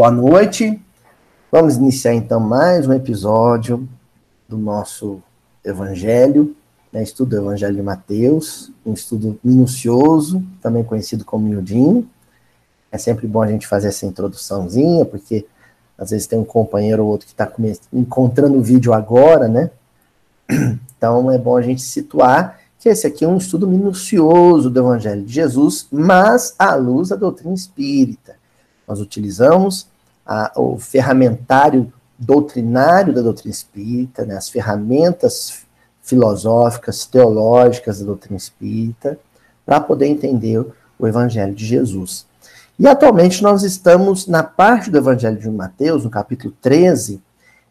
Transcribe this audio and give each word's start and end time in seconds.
Boa 0.00 0.10
noite. 0.10 0.80
Vamos 1.52 1.76
iniciar 1.76 2.14
então 2.14 2.40
mais 2.40 2.86
um 2.86 2.92
episódio 2.94 3.86
do 4.48 4.56
nosso 4.56 5.22
Evangelho, 5.62 6.56
né, 6.90 7.02
estudo 7.02 7.28
do 7.28 7.36
Evangelho 7.36 7.76
de 7.76 7.82
Mateus, 7.82 8.72
um 8.86 8.94
estudo 8.94 9.38
minucioso, 9.44 10.42
também 10.62 10.82
conhecido 10.82 11.22
como 11.22 11.46
miudinho. 11.46 12.08
É 12.90 12.96
sempre 12.96 13.26
bom 13.26 13.42
a 13.42 13.46
gente 13.46 13.66
fazer 13.66 13.88
essa 13.88 14.06
introduçãozinha, 14.06 15.04
porque 15.04 15.46
às 15.98 16.08
vezes 16.08 16.26
tem 16.26 16.38
um 16.38 16.46
companheiro 16.46 17.04
ou 17.04 17.10
outro 17.10 17.26
que 17.26 17.34
está 17.34 17.52
encontrando 17.92 18.56
o 18.56 18.62
vídeo 18.62 18.94
agora, 18.94 19.48
né? 19.48 19.70
Então 20.96 21.30
é 21.30 21.36
bom 21.36 21.58
a 21.58 21.62
gente 21.62 21.82
situar 21.82 22.58
que 22.78 22.88
esse 22.88 23.06
aqui 23.06 23.22
é 23.22 23.28
um 23.28 23.36
estudo 23.36 23.68
minucioso 23.68 24.70
do 24.70 24.80
Evangelho 24.80 25.26
de 25.26 25.32
Jesus, 25.34 25.86
mas 25.92 26.54
à 26.58 26.74
luz 26.74 27.10
da 27.10 27.16
doutrina 27.16 27.52
espírita. 27.52 28.40
Nós 28.88 28.98
utilizamos 28.98 29.89
a, 30.30 30.52
o 30.54 30.78
ferramentário 30.78 31.92
doutrinário 32.16 33.12
da 33.12 33.20
doutrina 33.20 33.50
espírita, 33.50 34.24
né, 34.24 34.36
as 34.36 34.48
ferramentas 34.48 35.64
filosóficas, 36.02 37.04
teológicas 37.04 37.98
da 37.98 38.06
doutrina 38.06 38.36
espírita, 38.36 39.18
para 39.66 39.80
poder 39.80 40.06
entender 40.06 40.64
o 40.98 41.06
Evangelho 41.06 41.52
de 41.52 41.66
Jesus. 41.66 42.26
E 42.78 42.86
atualmente 42.86 43.42
nós 43.42 43.64
estamos 43.64 44.28
na 44.28 44.44
parte 44.44 44.88
do 44.88 44.98
Evangelho 44.98 45.38
de 45.38 45.50
Mateus, 45.50 46.04
no 46.04 46.10
capítulo 46.10 46.54
13, 46.62 47.20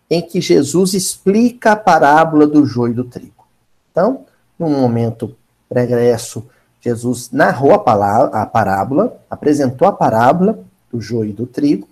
em 0.10 0.22
que 0.22 0.42
Jesus 0.42 0.94
explica 0.94 1.72
a 1.72 1.76
parábola 1.78 2.46
do 2.46 2.66
joio 2.66 2.92
e 2.92 2.96
do 2.96 3.06
trigo. 3.06 3.46
Então, 3.92 4.26
num 4.58 4.70
momento 4.82 5.36
pregresso, 5.70 6.46
Jesus 6.82 7.30
narrou 7.32 7.74
a, 7.74 7.80
palavra, 7.80 8.42
a 8.42 8.46
parábola, 8.46 9.18
apresentou 9.30 9.88
a 9.88 9.92
parábola 9.92 10.60
do 10.92 11.00
joio 11.00 11.30
e 11.30 11.34
do 11.34 11.46
trigo. 11.46 11.89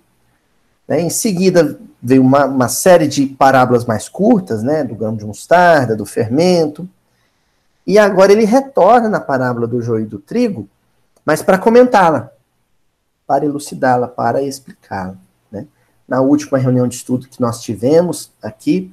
Né? 0.88 1.00
Em 1.02 1.10
seguida, 1.10 1.78
veio 2.02 2.22
uma, 2.22 2.46
uma, 2.46 2.68
série 2.68 3.06
de 3.06 3.26
parábolas 3.26 3.84
mais 3.84 4.08
curtas, 4.08 4.62
né? 4.62 4.82
do 4.82 4.94
grão 4.94 5.14
de 5.14 5.24
mostarda, 5.24 5.94
do 5.94 6.06
fermento. 6.06 6.88
E 7.86 7.98
agora 7.98 8.32
ele 8.32 8.44
retorna 8.44 9.08
na 9.08 9.20
parábola 9.20 9.66
do 9.66 9.80
joio 9.82 10.04
e 10.04 10.08
do 10.08 10.18
trigo, 10.18 10.68
mas 11.24 11.42
para 11.42 11.58
comentá-la, 11.58 12.30
para 13.26 13.44
elucidá-la, 13.44 14.08
para 14.08 14.42
explicá-la 14.42 15.16
na 16.08 16.22
última 16.22 16.56
reunião 16.56 16.88
de 16.88 16.94
estudo 16.94 17.28
que 17.28 17.38
nós 17.38 17.60
tivemos 17.60 18.32
aqui, 18.42 18.90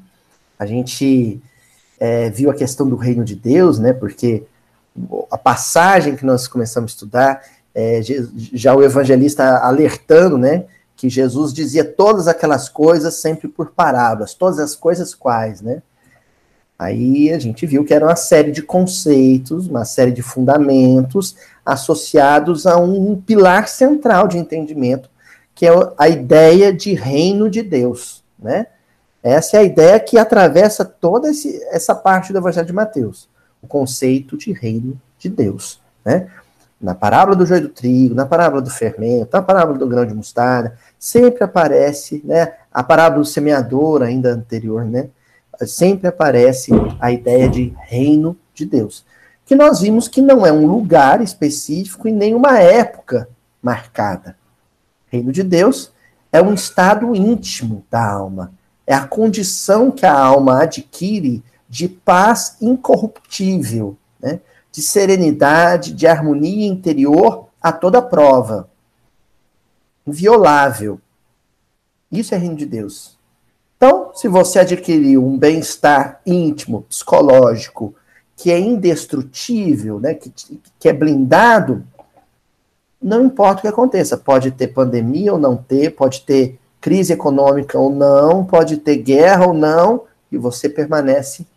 a 0.60 0.66
gente 0.66 1.42
é, 1.98 2.30
viu 2.30 2.52
a 2.52 2.54
questão 2.54 2.88
do 2.90 2.98
reino 2.98 3.24
de 3.24 3.36
Deus, 3.36 3.80
né? 3.80 3.94
Porque 3.94 4.44
a 5.32 5.38
passagem 5.38 6.18
que 6.18 6.26
nós 6.26 6.46
começamos 6.48 6.92
a 6.92 6.94
estudar, 6.94 7.42
é, 7.74 8.02
já 8.54 8.76
o 8.76 8.84
evangelista 8.84 9.60
alertando, 9.60 10.38
né? 10.38 10.66
Que 11.06 11.10
Jesus 11.10 11.54
dizia 11.54 11.86
todas 11.86 12.28
aquelas 12.28 12.68
coisas 12.68 13.14
sempre 13.14 13.48
por 13.48 13.68
parábolas, 13.68 14.34
todas 14.34 14.58
as 14.58 14.76
coisas 14.76 15.14
quais, 15.14 15.62
né? 15.62 15.84
Aí 16.80 17.32
a 17.32 17.38
gente 17.38 17.64
viu 17.68 17.86
que 17.86 17.94
era 17.94 18.08
uma 18.08 18.16
série 18.16 18.52
de 18.52 18.64
conceitos, 18.64 19.68
uma 19.68 19.86
série 19.86 20.12
de 20.12 20.24
fundamentos 20.24 21.36
associados 21.64 22.66
a 22.66 22.78
um 22.78 23.22
pilar 23.22 23.68
central 23.68 24.28
de 24.28 24.40
entendimento 24.40 25.08
que 25.54 25.68
é 25.68 25.72
a 25.96 26.10
ideia 26.10 26.74
de 26.74 26.96
reino 26.96 27.52
de 27.52 27.62
Deus, 27.62 28.24
né? 28.40 28.66
Essa 29.22 29.58
é 29.58 29.60
a 29.60 29.64
ideia 29.64 30.00
que 30.00 30.18
atravessa 30.18 30.84
toda 30.84 31.30
esse, 31.30 31.64
essa 31.70 31.94
parte 31.94 32.34
do 32.34 32.40
Evangelho 32.40 32.66
de 32.66 32.74
Mateus, 32.74 33.30
o 33.62 33.68
conceito 33.68 34.36
de 34.36 34.52
reino 34.52 35.00
de 35.20 35.30
Deus, 35.30 35.80
né? 36.04 36.32
Na 36.86 36.96
parábola 36.96 37.36
do 37.36 37.46
joio 37.46 37.64
do 37.64 37.70
trigo, 37.70 38.14
na 38.16 38.26
parábola 38.26 38.62
do 38.62 38.70
fermento, 38.70 39.30
na 39.34 39.42
parábola 39.42 39.78
do 39.78 39.88
grão 39.88 40.06
de 40.06 40.14
mostarda, 40.14 40.78
sempre 41.00 41.44
aparece, 41.44 42.22
né? 42.24 42.54
A 42.72 42.84
parábola 42.84 43.24
do 43.24 43.28
semeador, 43.28 44.04
ainda 44.04 44.30
anterior, 44.30 44.86
né? 44.86 45.10
Sempre 45.66 46.08
aparece 46.08 46.72
a 47.00 47.12
ideia 47.12 47.50
de 47.50 47.74
reino 47.88 48.38
de 48.54 48.66
Deus, 48.66 49.06
que 49.46 49.56
nós 49.56 49.82
vimos 49.82 50.08
que 50.08 50.22
não 50.22 50.46
é 50.46 50.52
um 50.52 50.66
lugar 50.66 51.22
específico 51.22 52.08
e 52.08 52.12
nem 52.12 52.36
uma 52.36 52.60
época 52.60 53.28
marcada, 53.62 54.36
Reino 55.08 55.32
de 55.32 55.44
Deus 55.44 55.92
é 56.32 56.42
um 56.42 56.54
estado 56.54 57.16
íntimo 57.16 57.86
da 57.90 58.06
alma. 58.06 58.52
É 58.86 58.94
a 58.94 59.08
condição 59.08 59.90
que 59.90 60.06
a 60.06 60.14
alma 60.14 60.62
adquire 60.62 61.42
de 61.70 61.88
paz 61.88 62.58
incorruptível, 62.62 63.98
né? 64.20 64.42
De 64.76 64.82
serenidade, 64.82 65.94
de 65.94 66.06
harmonia 66.06 66.68
interior 66.68 67.48
a 67.62 67.72
toda 67.72 68.02
prova. 68.02 68.70
Inviolável. 70.06 71.00
Isso 72.12 72.36
é 72.36 72.38
reino 72.38 72.58
de 72.58 72.66
Deus. 72.66 73.18
Então, 73.78 74.12
se 74.14 74.28
você 74.28 74.60
adquiriu 74.60 75.26
um 75.26 75.38
bem-estar 75.38 76.20
íntimo, 76.26 76.82
psicológico, 76.90 77.96
que 78.36 78.52
é 78.52 78.60
indestrutível, 78.60 79.98
né, 79.98 80.14
que, 80.14 80.30
que 80.78 80.90
é 80.90 80.94
blindado, 80.94 81.88
não 83.02 83.24
importa 83.24 83.60
o 83.60 83.62
que 83.62 83.68
aconteça, 83.70 84.18
pode 84.18 84.52
ter 84.52 84.68
pandemia 84.68 85.32
ou 85.32 85.40
não 85.40 85.56
ter, 85.56 85.92
pode 85.92 86.20
ter 86.24 86.60
crise 86.82 87.14
econômica 87.14 87.80
ou 87.80 87.90
não, 87.90 88.44
pode 88.44 88.76
ter 88.76 88.98
guerra 88.98 89.48
ou 89.48 89.54
não, 89.54 90.04
e 90.30 90.38
você 90.38 90.68
permanece 90.68 91.48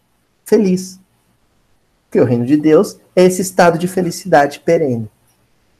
feliz. 0.44 1.00
Porque 2.08 2.20
o 2.20 2.24
reino 2.24 2.46
de 2.46 2.56
Deus 2.56 2.98
é 3.18 3.24
esse 3.24 3.42
estado 3.42 3.76
de 3.76 3.88
felicidade 3.88 4.60
perene. 4.60 5.10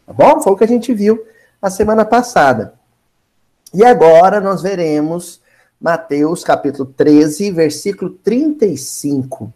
Tá 0.04 0.12
bom? 0.12 0.41
Foi 0.41 0.53
o 0.53 0.56
que 0.56 0.65
a 0.65 0.69
gente 0.69 0.93
viu 0.93 1.25
a 1.62 1.71
semana 1.71 2.04
passada. 2.04 2.75
E 3.72 3.84
agora 3.84 4.41
nós 4.41 4.60
veremos 4.60 5.41
Mateus 5.81 6.43
capítulo 6.43 6.93
13, 6.97 7.53
versículo 7.53 8.10
35, 8.10 9.53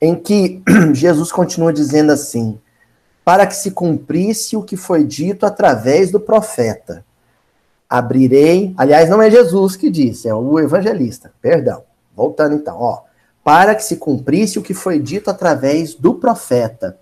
em 0.00 0.14
que 0.14 0.62
Jesus 0.94 1.32
continua 1.32 1.72
dizendo 1.72 2.12
assim: 2.12 2.60
para 3.24 3.44
que 3.44 3.56
se 3.56 3.72
cumprisse 3.72 4.56
o 4.56 4.62
que 4.62 4.76
foi 4.76 5.02
dito 5.02 5.44
através 5.44 6.12
do 6.12 6.20
profeta. 6.20 7.04
Abrirei, 7.88 8.72
aliás, 8.76 9.10
não 9.10 9.20
é 9.20 9.28
Jesus 9.28 9.74
que 9.74 9.90
disse, 9.90 10.28
é 10.28 10.34
o 10.34 10.60
evangelista, 10.60 11.32
perdão. 11.42 11.82
Voltando 12.14 12.54
então, 12.54 12.76
ó. 12.78 13.09
Para 13.42 13.74
que 13.74 13.82
se 13.82 13.96
cumprisse 13.96 14.58
o 14.58 14.62
que 14.62 14.74
foi 14.74 14.98
dito 14.98 15.30
através 15.30 15.94
do 15.94 16.14
profeta. 16.14 16.98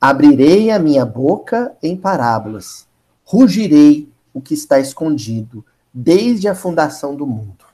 Abrirei 0.00 0.70
a 0.70 0.78
minha 0.78 1.04
boca 1.04 1.72
em 1.82 1.96
parábolas. 1.96 2.86
Rugirei 3.24 4.08
o 4.32 4.40
que 4.40 4.54
está 4.54 4.78
escondido 4.78 5.64
desde 5.92 6.48
a 6.48 6.54
fundação 6.54 7.14
do 7.14 7.26
mundo. 7.26 7.66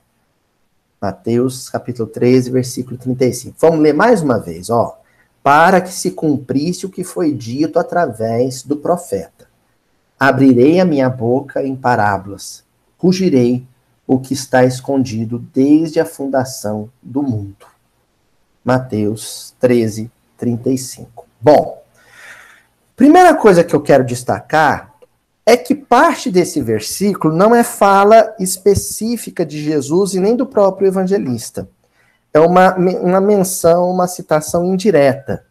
Mateus 1.01 1.69
capítulo 1.69 2.07
13, 2.09 2.49
versículo 2.51 2.97
35. 2.97 3.55
Vamos 3.59 3.79
ler 3.79 3.93
mais 3.93 4.21
uma 4.21 4.39
vez, 4.39 4.69
ó 4.69 4.99
para 5.45 5.79
que 5.79 5.93
se 5.93 6.09
cumprisse 6.09 6.87
o 6.87 6.89
que 6.89 7.03
foi 7.03 7.31
dito 7.31 7.77
através 7.77 8.63
do 8.63 8.77
profeta. 8.77 9.47
Abrirei 10.19 10.79
a 10.79 10.85
minha 10.85 11.07
boca 11.07 11.63
em 11.63 11.75
parábolas, 11.75 12.63
rugirei 12.97 13.63
o 14.07 14.19
que 14.19 14.33
está 14.33 14.65
escondido 14.65 15.37
desde 15.53 15.99
a 15.99 16.05
fundação 16.05 16.89
do 16.99 17.21
mundo. 17.21 17.67
Mateus 18.65 19.55
13, 19.59 20.11
35. 20.37 21.25
Bom, 21.39 21.81
primeira 22.95 23.33
coisa 23.35 23.63
que 23.63 23.75
eu 23.75 23.81
quero 23.81 24.03
destacar 24.03 24.93
é 25.45 25.55
que 25.55 25.75
parte 25.75 26.31
desse 26.31 26.59
versículo 26.59 27.33
não 27.33 27.55
é 27.55 27.63
fala 27.63 28.35
específica 28.39 29.45
de 29.45 29.63
Jesus 29.63 30.15
e 30.15 30.19
nem 30.19 30.35
do 30.35 30.45
próprio 30.45 30.87
evangelista 30.87 31.69
é 32.35 32.39
uma, 32.41 32.75
uma 32.75 33.21
menção, 33.21 33.89
uma 33.89 34.07
citação 34.07 34.65
indireta 34.65 35.45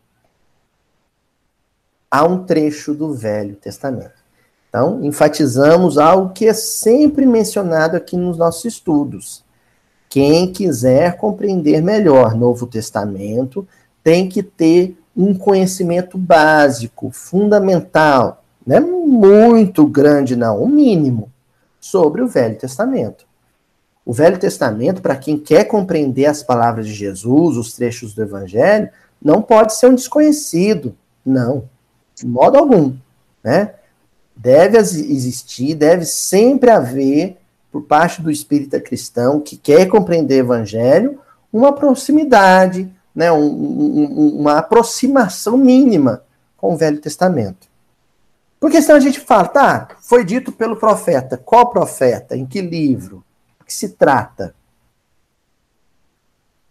a 2.10 2.24
um 2.24 2.44
trecho 2.44 2.92
do 2.92 3.14
Velho 3.14 3.56
Testamento. 3.56 4.22
Então, 4.68 5.02
enfatizamos 5.02 5.96
algo 5.96 6.34
que 6.34 6.46
é 6.46 6.52
sempre 6.52 7.24
mencionado 7.24 7.96
aqui 7.96 8.18
nos 8.18 8.36
nossos 8.36 8.66
estudos. 8.66 9.43
Quem 10.14 10.52
quiser 10.52 11.16
compreender 11.16 11.82
melhor 11.82 12.36
Novo 12.36 12.68
Testamento 12.68 13.66
tem 14.00 14.28
que 14.28 14.44
ter 14.44 14.96
um 15.16 15.34
conhecimento 15.34 16.16
básico, 16.16 17.10
fundamental, 17.10 18.44
não 18.64 18.76
é 18.76 18.80
muito 18.80 19.84
grande, 19.84 20.36
não, 20.36 20.62
o 20.62 20.68
mínimo, 20.68 21.32
sobre 21.80 22.22
o 22.22 22.28
Velho 22.28 22.56
Testamento. 22.56 23.26
O 24.06 24.12
Velho 24.12 24.38
Testamento, 24.38 25.02
para 25.02 25.16
quem 25.16 25.36
quer 25.36 25.64
compreender 25.64 26.26
as 26.26 26.44
palavras 26.44 26.86
de 26.86 26.94
Jesus, 26.94 27.56
os 27.56 27.72
trechos 27.72 28.14
do 28.14 28.22
Evangelho, 28.22 28.90
não 29.20 29.42
pode 29.42 29.74
ser 29.74 29.88
um 29.88 29.96
desconhecido. 29.96 30.94
Não, 31.26 31.68
de 32.14 32.24
modo 32.24 32.56
algum. 32.56 32.94
Né? 33.42 33.74
Deve 34.36 34.78
existir, 34.78 35.74
deve 35.74 36.04
sempre 36.04 36.70
haver, 36.70 37.36
por 37.74 37.82
parte 37.82 38.22
do 38.22 38.30
espírita 38.30 38.80
cristão 38.80 39.40
que 39.40 39.56
quer 39.56 39.86
compreender 39.86 40.36
o 40.36 40.46
Evangelho, 40.46 41.18
uma 41.52 41.72
proximidade, 41.72 42.88
né? 43.12 43.32
Um, 43.32 43.44
um, 43.44 44.36
uma 44.38 44.58
aproximação 44.58 45.56
mínima 45.56 46.22
com 46.56 46.72
o 46.72 46.76
Velho 46.76 47.00
Testamento. 47.00 47.66
Porque 48.60 48.80
senão 48.80 48.96
a 48.96 49.00
gente 49.00 49.18
fala, 49.18 49.48
tá, 49.48 49.88
foi 50.02 50.24
dito 50.24 50.52
pelo 50.52 50.76
profeta. 50.76 51.36
Qual 51.36 51.68
profeta? 51.68 52.36
Em 52.36 52.46
que 52.46 52.60
livro? 52.60 53.24
O 53.60 53.64
que 53.64 53.74
se 53.74 53.88
trata? 53.88 54.54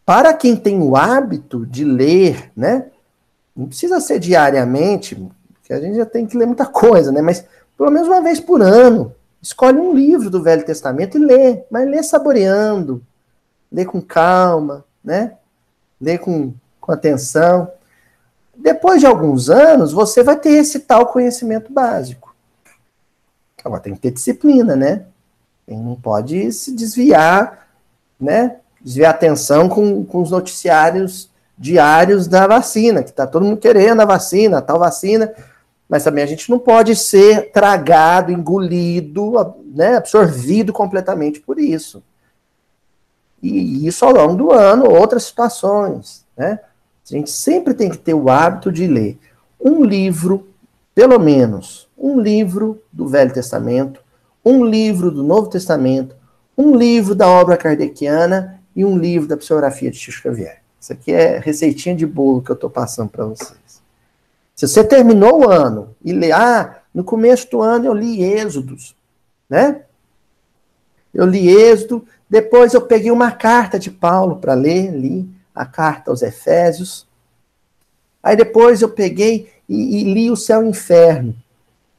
Para 0.05 0.33
quem 0.33 0.55
tem 0.55 0.81
o 0.81 0.95
hábito 0.95 1.65
de 1.65 1.83
ler, 1.83 2.49
né? 2.55 2.85
Não 3.53 3.67
precisa 3.67 3.99
ser 3.99 4.19
diariamente, 4.19 5.15
porque 5.55 5.73
a 5.73 5.81
gente 5.81 5.97
já 5.97 6.05
tem 6.05 6.25
que 6.25 6.37
ler 6.37 6.45
muita 6.45 6.65
coisa, 6.65 7.11
né? 7.11 7.21
Mas 7.21 7.43
pelo 7.77 7.91
menos 7.91 8.07
uma 8.07 8.21
vez 8.21 8.39
por 8.39 8.61
ano. 8.61 9.13
Escolhe 9.43 9.77
um 9.77 9.93
livro 9.93 10.29
do 10.29 10.41
Velho 10.41 10.65
Testamento 10.65 11.17
e 11.17 11.21
lê, 11.21 11.65
mas 11.69 11.85
lê 11.85 12.01
saboreando, 12.01 13.03
lê 13.69 13.83
com 13.83 14.01
calma, 14.01 14.85
né? 15.03 15.33
Lê 15.99 16.17
com, 16.17 16.53
com 16.79 16.93
atenção. 16.93 17.69
Depois 18.55 19.01
de 19.01 19.05
alguns 19.05 19.49
anos, 19.49 19.91
você 19.91 20.23
vai 20.23 20.37
ter 20.37 20.51
esse 20.51 20.79
tal 20.79 21.07
conhecimento 21.07 21.73
básico. 21.73 22.33
Agora 23.65 23.81
tem 23.81 23.93
que 23.93 23.99
ter 23.99 24.11
disciplina, 24.11 24.77
né? 24.77 25.07
Quem 25.67 25.77
não 25.77 25.95
pode 25.95 26.49
se 26.53 26.73
desviar, 26.73 27.67
né? 28.17 28.59
Desviar 28.79 29.13
atenção 29.13 29.67
com, 29.67 30.05
com 30.05 30.21
os 30.21 30.31
noticiários 30.31 31.29
diários 31.57 32.27
da 32.27 32.47
vacina, 32.47 33.03
que 33.03 33.11
tá 33.11 33.27
todo 33.27 33.45
mundo 33.45 33.57
querendo 33.57 34.01
a 34.01 34.05
vacina, 34.05 34.59
a 34.59 34.61
tal 34.61 34.79
vacina, 34.79 35.33
mas 35.93 36.03
também 36.03 36.23
a 36.23 36.27
gente 36.27 36.49
não 36.49 36.57
pode 36.57 36.95
ser 36.95 37.51
tragado, 37.51 38.31
engolido, 38.31 39.53
né, 39.75 39.97
absorvido 39.97 40.73
completamente 40.73 41.39
por 41.39 41.59
isso. 41.59 42.01
E 43.39 43.85
isso 43.85 44.03
ao 44.03 44.11
longo 44.11 44.33
do 44.33 44.51
ano, 44.51 44.89
outras 44.89 45.25
situações, 45.25 46.25
né? 46.35 46.59
A 47.07 47.13
gente 47.15 47.29
sempre 47.29 47.75
tem 47.75 47.91
que 47.91 47.97
ter 47.99 48.15
o 48.15 48.27
hábito 48.27 48.71
de 48.71 48.87
ler 48.87 49.19
um 49.63 49.85
livro, 49.85 50.47
pelo 50.95 51.19
menos 51.19 51.87
um 51.95 52.19
livro 52.19 52.81
do 52.91 53.07
Velho 53.07 53.31
Testamento, 53.31 54.01
um 54.43 54.65
livro 54.65 55.11
do 55.11 55.21
Novo 55.21 55.47
Testamento, 55.47 56.15
um 56.57 56.75
livro 56.75 57.13
da 57.13 57.27
obra 57.27 57.55
kardeciana 57.55 58.59
e 58.75 58.83
um 58.83 58.97
livro 58.97 59.27
da 59.27 59.37
psicografia 59.37 59.91
de 59.91 59.97
Chico 59.97 60.23
Xavier. 60.23 60.63
Isso 60.81 60.91
aqui 60.91 61.11
é 61.11 61.37
receitinha 61.37 61.95
de 61.95 62.07
bolo 62.07 62.41
que 62.41 62.49
eu 62.49 62.55
estou 62.55 62.71
passando 62.71 63.11
para 63.11 63.25
vocês. 63.25 63.82
Se 64.67 64.75
você 64.75 64.83
terminou 64.83 65.41
o 65.41 65.49
ano 65.49 65.93
e 66.01 66.13
lê, 66.13 66.31
ah, 66.31 66.77
no 66.93 67.03
começo 67.03 67.51
do 67.51 67.61
ano 67.61 67.85
eu 67.85 67.93
li 67.93 68.23
Êxodos, 68.23 68.95
né? 69.49 69.81
Eu 71.13 71.25
li 71.25 71.49
Êxodo, 71.49 72.05
depois 72.29 72.73
eu 72.73 72.81
peguei 72.81 73.11
uma 73.11 73.29
carta 73.29 73.77
de 73.77 73.91
Paulo 73.91 74.37
para 74.37 74.53
ler, 74.53 74.89
li 74.89 75.29
a 75.53 75.65
carta 75.65 76.11
aos 76.11 76.21
Efésios. 76.21 77.05
Aí 78.23 78.37
depois 78.37 78.81
eu 78.81 78.87
peguei 78.87 79.51
e, 79.67 79.99
e 79.99 80.13
li 80.13 80.31
o 80.31 80.37
Céu 80.37 80.63
e 80.63 80.67
o 80.67 80.69
Inferno, 80.69 81.35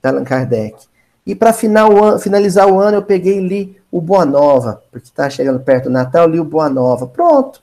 de 0.02 0.08
Allan 0.08 0.24
Kardec. 0.24 0.86
E 1.26 1.34
para 1.34 1.52
finalizar 1.52 2.66
o 2.66 2.80
ano, 2.80 2.96
eu 2.96 3.02
peguei 3.02 3.38
e 3.40 3.46
li 3.46 3.82
o 3.92 4.00
Boa 4.00 4.24
Nova, 4.24 4.82
porque 4.90 5.08
está 5.08 5.28
chegando 5.28 5.60
perto 5.60 5.84
do 5.84 5.90
Natal, 5.90 6.26
li 6.28 6.40
o 6.40 6.44
Boa 6.44 6.70
Nova. 6.70 7.06
Pronto. 7.06 7.62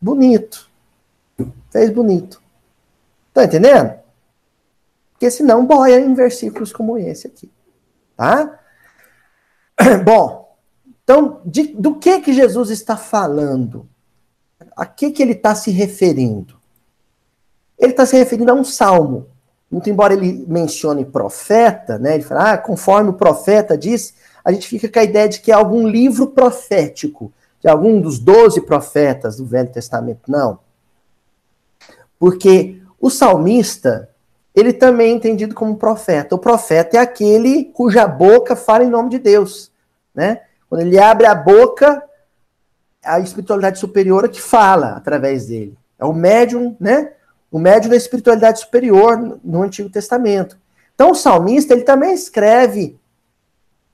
Bonito. 0.00 0.66
Fez 1.70 1.90
bonito. 1.90 2.40
Tá 3.34 3.44
entendendo? 3.44 4.03
Porque 5.14 5.30
senão 5.30 5.64
boia 5.64 5.98
em 5.98 6.12
versículos 6.12 6.72
como 6.72 6.98
esse 6.98 7.26
aqui. 7.26 7.50
Tá? 8.16 8.60
Bom, 10.04 10.54
então, 11.02 11.40
de, 11.44 11.68
do 11.68 11.96
que 11.96 12.20
que 12.20 12.32
Jesus 12.32 12.70
está 12.70 12.96
falando? 12.96 13.88
a 14.76 14.86
que, 14.86 15.10
que 15.10 15.22
ele 15.22 15.32
está 15.32 15.54
se 15.54 15.70
referindo? 15.70 16.56
Ele 17.78 17.92
está 17.92 18.06
se 18.06 18.16
referindo 18.16 18.50
a 18.50 18.54
um 18.54 18.64
salmo. 18.64 19.28
Muito 19.70 19.90
embora 19.90 20.14
ele 20.14 20.44
mencione 20.46 21.04
profeta, 21.04 21.98
né? 21.98 22.14
Ele 22.14 22.22
fala, 22.22 22.52
ah, 22.52 22.58
conforme 22.58 23.10
o 23.10 23.14
profeta 23.14 23.76
disse, 23.76 24.14
a 24.44 24.52
gente 24.52 24.68
fica 24.68 24.88
com 24.88 24.98
a 24.98 25.04
ideia 25.04 25.28
de 25.28 25.40
que 25.40 25.50
é 25.50 25.54
algum 25.54 25.88
livro 25.88 26.28
profético, 26.28 27.32
de 27.60 27.68
algum 27.68 28.00
dos 28.00 28.18
doze 28.18 28.60
profetas 28.60 29.36
do 29.36 29.46
Velho 29.46 29.70
Testamento. 29.70 30.30
Não. 30.30 30.58
Porque 32.18 32.80
o 33.00 33.10
salmista, 33.10 34.08
ele 34.54 34.72
também 34.72 35.12
é 35.12 35.14
entendido 35.14 35.54
como 35.54 35.76
profeta. 35.76 36.34
O 36.34 36.38
profeta 36.38 36.96
é 36.96 37.00
aquele 37.00 37.64
cuja 37.74 38.06
boca 38.06 38.54
fala 38.54 38.84
em 38.84 38.90
nome 38.90 39.10
de 39.10 39.18
Deus, 39.18 39.72
né? 40.14 40.42
Quando 40.68 40.82
ele 40.82 40.98
abre 40.98 41.26
a 41.26 41.34
boca, 41.34 42.02
a 43.04 43.18
espiritualidade 43.18 43.78
superior 43.78 44.28
que 44.28 44.40
fala 44.40 44.90
através 44.90 45.46
dele. 45.46 45.76
É 45.98 46.04
o 46.04 46.12
médium, 46.12 46.76
né? 46.78 47.12
O 47.50 47.58
médium 47.58 47.90
da 47.90 47.96
espiritualidade 47.96 48.60
superior 48.60 49.40
no 49.44 49.62
Antigo 49.62 49.90
Testamento. 49.90 50.56
Então 50.94 51.10
o 51.10 51.14
salmista, 51.14 51.74
ele 51.74 51.82
também 51.82 52.14
escreve 52.14 52.96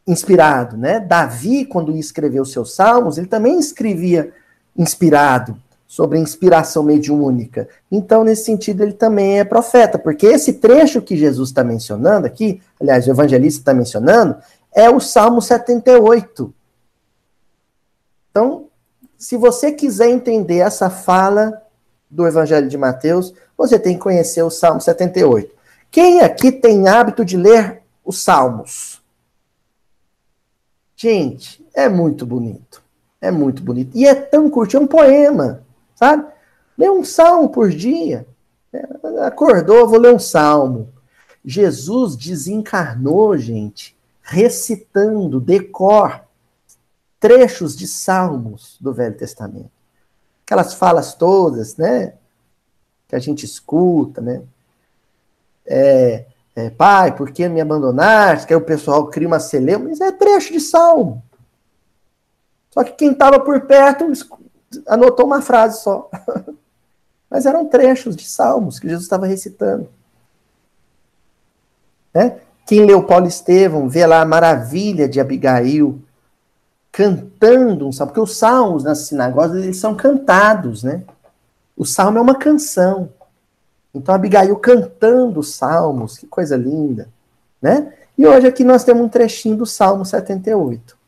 inspirado, 0.06 0.76
né? 0.76 1.00
Davi, 1.00 1.64
quando 1.64 1.96
escreveu 1.96 2.44
seus 2.44 2.74
salmos, 2.74 3.16
ele 3.16 3.26
também 3.26 3.58
escrevia 3.58 4.32
inspirado, 4.76 5.56
sobre 5.90 6.20
inspiração 6.20 6.84
mediúnica. 6.84 7.69
Então, 7.90 8.22
nesse 8.22 8.44
sentido, 8.44 8.84
ele 8.84 8.92
também 8.92 9.40
é 9.40 9.44
profeta, 9.44 9.98
porque 9.98 10.25
esse 10.25 10.52
trecho 10.52 11.02
que 11.02 11.16
Jesus 11.16 11.48
está 11.48 11.64
mencionando 11.64 12.28
aqui, 12.28 12.62
aliás, 12.81 13.08
o 13.08 13.10
evangelista 13.10 13.60
está 13.60 13.75
mencionando, 13.75 14.37
é 14.72 14.88
o 14.88 15.00
Salmo 15.00 15.42
78. 15.42 16.54
Então, 18.31 18.66
se 19.19 19.37
você 19.37 19.72
quiser 19.72 20.10
entender 20.10 20.58
essa 20.58 20.88
fala 20.88 21.60
do 22.08 22.25
Evangelho 22.25 22.69
de 22.69 22.78
Mateus, 22.78 23.34
você 23.58 23.76
tem 23.76 23.94
que 23.94 24.00
conhecer 24.00 24.43
o 24.43 24.50
Salmo 24.50 24.81
78. 24.81 25.52
Quem 25.90 26.20
aqui 26.20 26.52
tem 26.52 26.86
hábito 26.86 27.25
de 27.25 27.36
ler 27.36 27.82
os 28.04 28.22
Salmos? 28.22 29.02
Gente, 30.94 31.66
é 31.75 31.88
muito 31.88 32.25
bonito. 32.25 32.81
É 33.20 33.32
muito 33.32 33.60
bonito. 33.60 33.90
E 33.93 34.06
é 34.06 34.14
tão 34.14 34.48
curto, 34.48 34.76
é 34.76 34.81
um 34.81 34.86
poema, 34.86 35.64
sabe? 36.00 36.26
Lê 36.79 36.88
um 36.88 37.05
salmo 37.05 37.50
por 37.50 37.69
dia. 37.69 38.26
Acordou, 39.26 39.87
vou 39.87 40.00
ler 40.00 40.14
um 40.14 40.19
salmo. 40.19 40.88
Jesus 41.44 42.17
desencarnou, 42.17 43.36
gente, 43.36 43.94
recitando 44.22 45.41
decor 45.41 46.22
trechos 47.19 47.77
de 47.77 47.86
salmos 47.86 48.79
do 48.81 48.94
Velho 48.94 49.17
Testamento. 49.17 49.70
Aquelas 50.46 50.72
falas 50.72 51.15
todas, 51.15 51.77
né? 51.77 52.15
Que 53.06 53.15
a 53.15 53.19
gente 53.19 53.44
escuta, 53.44 54.22
né? 54.22 54.43
É, 55.67 56.24
é, 56.56 56.70
pai, 56.70 57.15
por 57.15 57.31
que 57.31 57.46
me 57.46 57.60
abandonaste? 57.60 58.46
Que 58.46 58.55
aí 58.55 58.58
o 58.58 58.65
pessoal 58.65 59.06
cria 59.08 59.29
uma 59.29 59.39
celeuma, 59.39 59.89
mas 59.89 60.01
é 60.01 60.10
trecho 60.10 60.53
de 60.53 60.60
salmo. 60.60 61.22
Só 62.70 62.84
que 62.84 62.93
quem 62.93 63.13
estava 63.13 63.39
por 63.39 63.60
perto 63.63 64.10
anotou 64.86 65.27
uma 65.27 65.43
frase 65.43 65.82
só. 65.82 66.10
mas 67.31 67.46
eram 67.46 67.67
trechos 67.67 68.17
de 68.17 68.24
salmos 68.24 68.81
que 68.81 68.89
Jesus 68.89 69.05
estava 69.05 69.24
recitando. 69.24 69.89
Né? 72.12 72.41
Quem 72.67 72.84
leu 72.84 73.05
Paulo 73.05 73.29
Estevão 73.29 73.89
vê 73.89 74.05
lá 74.05 74.20
a 74.20 74.27
maravilha 74.27 75.08
de 75.08 75.20
Abigail, 75.20 76.03
cantando 76.91 77.86
um 77.86 77.93
salmo, 77.93 78.12
porque 78.12 78.20
os 78.20 78.36
salmos 78.36 78.82
nas 78.82 79.06
sinagogas 79.06 79.62
eles 79.62 79.77
são 79.77 79.94
cantados, 79.94 80.82
né? 80.82 81.05
O 81.77 81.84
salmo 81.84 82.19
é 82.19 82.20
uma 82.20 82.34
canção. 82.34 83.10
Então 83.94 84.12
Abigail 84.12 84.56
cantando 84.56 85.39
os 85.39 85.55
salmos, 85.55 86.19
que 86.19 86.27
coisa 86.27 86.56
linda, 86.56 87.08
né? 87.62 87.93
E 88.19 88.27
hoje 88.27 88.46
aqui 88.46 88.65
nós 88.65 88.84
temos 88.84 89.03
um 89.03 89.08
trechinho 89.08 89.56
do 89.56 89.65
Salmo 89.65 90.05
78. 90.05 90.98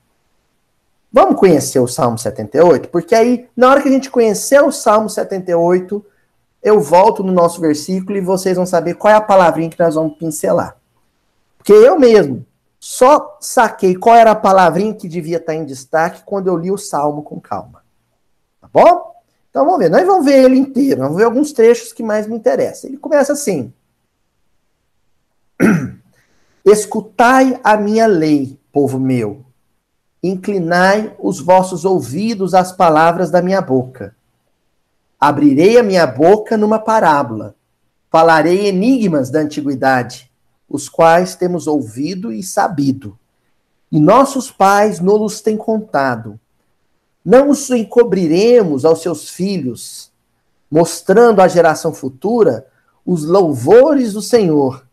Vamos 1.12 1.38
conhecer 1.38 1.78
o 1.78 1.86
Salmo 1.86 2.16
78? 2.16 2.88
Porque 2.88 3.14
aí, 3.14 3.48
na 3.54 3.68
hora 3.68 3.82
que 3.82 3.88
a 3.88 3.92
gente 3.92 4.10
conhecer 4.10 4.62
o 4.62 4.72
Salmo 4.72 5.10
78, 5.10 6.04
eu 6.62 6.80
volto 6.80 7.22
no 7.22 7.32
nosso 7.32 7.60
versículo 7.60 8.16
e 8.16 8.20
vocês 8.22 8.56
vão 8.56 8.64
saber 8.64 8.94
qual 8.94 9.12
é 9.12 9.16
a 9.16 9.20
palavrinha 9.20 9.68
que 9.68 9.78
nós 9.78 9.94
vamos 9.94 10.16
pincelar. 10.16 10.76
Porque 11.58 11.72
eu 11.72 11.98
mesmo, 11.98 12.46
só 12.80 13.36
saquei 13.40 13.94
qual 13.94 14.16
era 14.16 14.30
a 14.30 14.36
palavrinha 14.36 14.94
que 14.94 15.06
devia 15.06 15.36
estar 15.36 15.54
em 15.54 15.66
destaque 15.66 16.22
quando 16.24 16.48
eu 16.48 16.56
li 16.56 16.70
o 16.70 16.78
salmo 16.78 17.22
com 17.22 17.38
calma. 17.38 17.84
Tá 18.60 18.68
bom? 18.72 19.12
Então 19.50 19.66
vamos 19.66 19.80
ver. 19.80 19.90
Nós 19.90 20.06
vamos 20.06 20.24
ver 20.24 20.44
ele 20.44 20.56
inteiro. 20.56 21.02
Vamos 21.02 21.18
ver 21.18 21.24
alguns 21.24 21.52
trechos 21.52 21.92
que 21.92 22.02
mais 22.02 22.26
me 22.26 22.34
interessam. 22.34 22.88
Ele 22.88 22.98
começa 22.98 23.34
assim: 23.34 23.72
Escutai 26.64 27.60
a 27.62 27.76
minha 27.76 28.06
lei, 28.06 28.58
povo 28.72 28.98
meu. 28.98 29.44
Inclinai 30.22 31.16
os 31.18 31.40
vossos 31.40 31.84
ouvidos 31.84 32.54
às 32.54 32.72
palavras 32.72 33.30
da 33.30 33.42
minha 33.42 33.60
boca. 33.60 34.14
Abrirei 35.20 35.78
a 35.78 35.82
minha 35.82 36.06
boca 36.06 36.56
numa 36.56 36.78
parábola. 36.78 37.54
Falarei 38.10 38.66
enigmas 38.66 39.30
da 39.30 39.40
antiguidade 39.40 40.32
os 40.72 40.88
quais 40.88 41.36
temos 41.36 41.66
ouvido 41.66 42.32
e 42.32 42.42
sabido, 42.42 43.18
e 43.90 44.00
nossos 44.00 44.50
pais 44.50 45.00
nos 45.00 45.42
têm 45.42 45.54
contado. 45.54 46.40
Não 47.22 47.50
os 47.50 47.68
encobriremos 47.68 48.86
aos 48.86 49.02
seus 49.02 49.28
filhos, 49.28 50.10
mostrando 50.70 51.42
à 51.42 51.46
geração 51.46 51.92
futura 51.92 52.66
os 53.04 53.22
louvores 53.22 54.14
do 54.14 54.22
Senhor, 54.22 54.86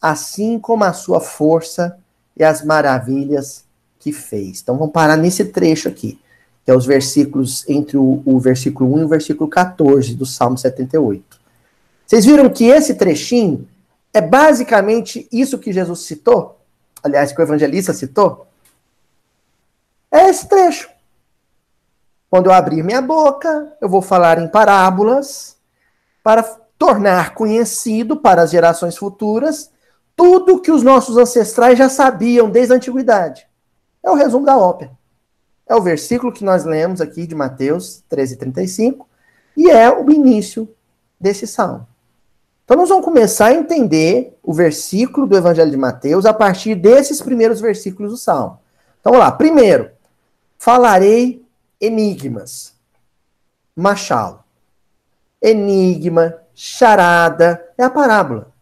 assim 0.00 0.60
como 0.60 0.84
a 0.84 0.92
sua 0.92 1.20
força 1.20 1.98
e 2.36 2.44
as 2.44 2.64
maravilhas 2.64 3.65
que 4.06 4.12
fez. 4.12 4.60
Então 4.62 4.78
vamos 4.78 4.92
parar 4.92 5.16
nesse 5.16 5.46
trecho 5.46 5.88
aqui, 5.88 6.16
que 6.64 6.70
é 6.70 6.74
os 6.74 6.86
versículos 6.86 7.68
entre 7.68 7.96
o, 7.96 8.22
o 8.24 8.38
versículo 8.38 8.94
1 8.94 9.00
e 9.00 9.04
o 9.04 9.08
versículo 9.08 9.50
14 9.50 10.14
do 10.14 10.24
Salmo 10.24 10.56
78. 10.56 11.40
Vocês 12.06 12.24
viram 12.24 12.48
que 12.48 12.66
esse 12.66 12.94
trechinho 12.94 13.66
é 14.14 14.20
basicamente 14.20 15.28
isso 15.32 15.58
que 15.58 15.72
Jesus 15.72 16.00
citou? 16.00 16.56
Aliás, 17.02 17.32
que 17.32 17.40
o 17.40 17.42
evangelista 17.42 17.92
citou? 17.92 18.46
É 20.08 20.28
esse 20.30 20.48
trecho. 20.48 20.88
Quando 22.30 22.46
eu 22.46 22.52
abrir 22.52 22.84
minha 22.84 23.02
boca, 23.02 23.72
eu 23.80 23.88
vou 23.88 24.00
falar 24.00 24.38
em 24.38 24.46
parábolas 24.46 25.56
para 26.22 26.44
tornar 26.78 27.34
conhecido 27.34 28.16
para 28.16 28.42
as 28.42 28.52
gerações 28.52 28.96
futuras 28.96 29.68
tudo 30.14 30.60
que 30.60 30.70
os 30.70 30.84
nossos 30.84 31.16
ancestrais 31.16 31.76
já 31.76 31.88
sabiam 31.88 32.48
desde 32.48 32.72
a 32.72 32.76
antiguidade. 32.76 33.45
É 34.06 34.10
o 34.10 34.14
resumo 34.14 34.46
da 34.46 34.56
ópera. 34.56 34.92
É 35.68 35.74
o 35.74 35.82
versículo 35.82 36.32
que 36.32 36.44
nós 36.44 36.64
lemos 36.64 37.00
aqui 37.00 37.26
de 37.26 37.34
Mateus 37.34 38.04
13:35 38.08 39.04
e 39.56 39.68
é 39.68 39.90
o 39.90 40.08
início 40.12 40.68
desse 41.18 41.44
salmo. 41.44 41.88
Então 42.64 42.76
nós 42.76 42.88
vamos 42.88 43.04
começar 43.04 43.46
a 43.46 43.54
entender 43.54 44.38
o 44.44 44.52
versículo 44.52 45.26
do 45.26 45.36
Evangelho 45.36 45.72
de 45.72 45.76
Mateus 45.76 46.24
a 46.24 46.32
partir 46.32 46.76
desses 46.76 47.20
primeiros 47.20 47.60
versículos 47.60 48.12
do 48.12 48.16
salmo. 48.16 48.60
Então 49.00 49.12
vamos 49.12 49.26
lá. 49.26 49.32
Primeiro, 49.32 49.90
falarei 50.56 51.44
enigmas. 51.80 52.74
Machado. 53.74 54.38
Enigma, 55.42 56.34
charada, 56.54 57.72
é 57.76 57.82
a 57.82 57.90
parábola 57.90 58.55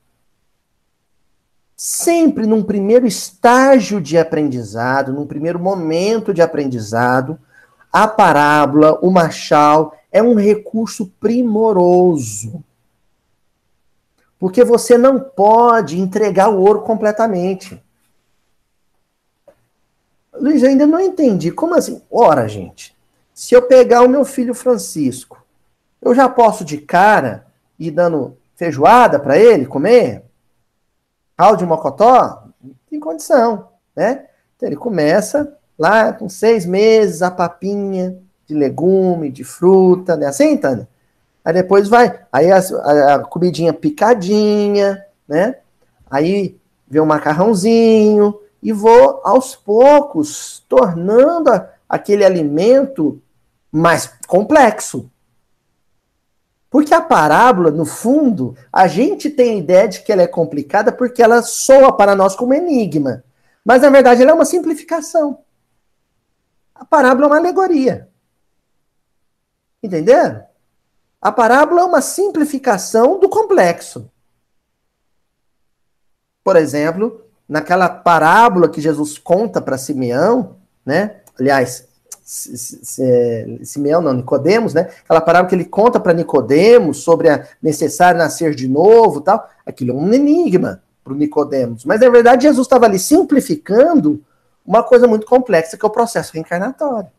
sempre 1.87 2.47
num 2.47 2.63
primeiro 2.63 3.07
estágio 3.07 4.01
de 4.01 4.17
aprendizado, 4.17 5.13
num 5.13 5.27
primeiro 5.27 5.59
momento 5.59 6.33
de 6.33 6.41
aprendizado, 6.41 7.39
a 7.93 8.09
parábola, 8.09 8.99
o 9.03 9.11
machal, 9.11 9.95
é 10.11 10.23
um 10.23 10.35
recurso 10.35 11.13
primoroso. 11.21 12.65
Porque 14.39 14.65
você 14.65 14.97
não 14.97 15.21
pode 15.21 16.01
entregar 16.01 16.49
o 16.49 16.59
ouro 16.59 16.81
completamente. 16.81 17.79
Luiz, 20.33 20.63
eu 20.63 20.71
ainda 20.71 20.87
não 20.87 20.99
entendi. 20.99 21.51
Como 21.51 21.75
assim? 21.75 22.01
Ora, 22.11 22.49
gente, 22.49 22.97
se 23.35 23.55
eu 23.55 23.61
pegar 23.61 24.01
o 24.01 24.09
meu 24.09 24.25
filho 24.25 24.55
Francisco, 24.55 25.45
eu 26.01 26.15
já 26.15 26.31
posso 26.31 26.65
de 26.65 26.79
cara 26.79 27.47
ir 27.79 27.91
dando 27.91 28.39
feijoada 28.57 29.21
para 29.21 29.37
ele 29.37 29.67
comer? 29.67 30.24
De 31.59 31.67
mocotó, 31.67 32.45
tem 32.89 33.01
condição, 33.01 33.69
né? 33.95 34.27
Então 34.57 34.69
ele 34.69 34.77
começa 34.77 35.57
lá 35.77 36.13
com 36.13 36.29
seis 36.29 36.65
meses, 36.65 37.23
a 37.23 37.31
papinha 37.31 38.17
de 38.47 38.55
legume, 38.55 39.31
de 39.31 39.43
fruta, 39.43 40.17
né? 40.17 40.27
Assim, 40.27 40.57
Tânia? 40.57 40.89
Aí 41.45 41.53
depois 41.53 41.89
vai, 41.89 42.21
aí 42.33 42.51
a, 42.51 42.59
a, 42.59 43.15
a 43.17 43.19
comidinha 43.19 43.73
picadinha, 43.73 45.05
né? 45.29 45.57
Aí 46.09 46.57
vem 46.89 47.03
o 47.03 47.07
macarrãozinho 47.07 48.39
e 48.63 48.73
vou 48.73 49.21
aos 49.25 49.57
poucos 49.57 50.65
tornando 50.69 51.51
aquele 51.89 52.25
alimento 52.25 53.21
mais 53.71 54.11
complexo, 54.27 55.11
porque 56.75 56.93
a 56.93 57.01
parábola, 57.01 57.71
no 57.71 57.87
fundo, 57.87 58.57
a 58.73 58.89
gente 58.89 59.31
tem 59.31 59.53
a 59.53 59.59
ideia 59.59 59.87
de 59.87 60.03
que 60.03 60.11
ela 60.11 60.23
é 60.23 60.27
complicada 60.27 60.91
porque 60.91 61.23
ela 61.23 61.41
soa 61.41 61.97
para 61.97 62.17
nós 62.17 62.35
como 62.35 62.53
enigma. 62.53 63.23
Mas, 63.65 63.83
na 63.83 63.91
verdade, 63.91 64.23
ela 64.23 64.33
é 64.33 64.35
uma 64.35 64.45
simplificação. 64.45 65.45
A 66.75 66.85
parábola 66.85 67.27
é 67.27 67.29
uma 67.29 67.37
alegoria. 67.37 68.09
Entenderam? 69.85 70.43
A 71.23 71.31
parábola 71.31 71.83
é 71.83 71.85
uma 71.85 72.01
simplificação 72.01 73.21
do 73.21 73.29
complexo. 73.29 74.11
Por 76.43 76.57
exemplo, 76.57 77.25
naquela 77.49 77.89
parábola 77.89 78.69
que 78.69 78.81
Jesus 78.81 79.17
conta 79.17 79.63
para 79.63 79.79
Simeão, 79.79 80.57
né? 80.85 81.21
Aliás, 81.39 81.87
Simeão, 82.25 84.01
não, 84.01 84.15
Nicodemos, 84.15 84.73
né? 84.73 84.89
Aquela 85.05 85.21
parábola 85.21 85.49
que 85.49 85.55
ele 85.55 85.67
conta 85.67 86.01
para 86.01 86.15
Nicodemos 86.15 87.03
sobre 87.03 87.29
a 87.29 87.47
necessário 87.63 88.19
nascer 88.19 88.55
de 88.55 88.67
novo, 88.67 89.21
tal. 89.21 89.47
Aquilo 89.67 89.91
é 89.93 89.95
um 89.95 90.13
enigma 90.13 90.83
para 91.03 91.13
o 91.13 91.17
Nicodemos, 91.17 91.85
mas 91.85 92.01
na 92.01 92.09
verdade 92.09 92.45
Jesus 92.45 92.67
estava 92.67 92.87
ali 92.87 92.99
simplificando 92.99 94.23
uma 94.65 94.83
coisa 94.83 95.07
muito 95.07 95.27
complexa 95.27 95.77
que 95.77 95.85
é 95.85 95.89
o 95.89 95.93
processo 95.93 96.33
reencarnatório. 96.33 97.11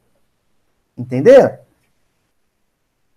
Entendeu? 0.98 1.52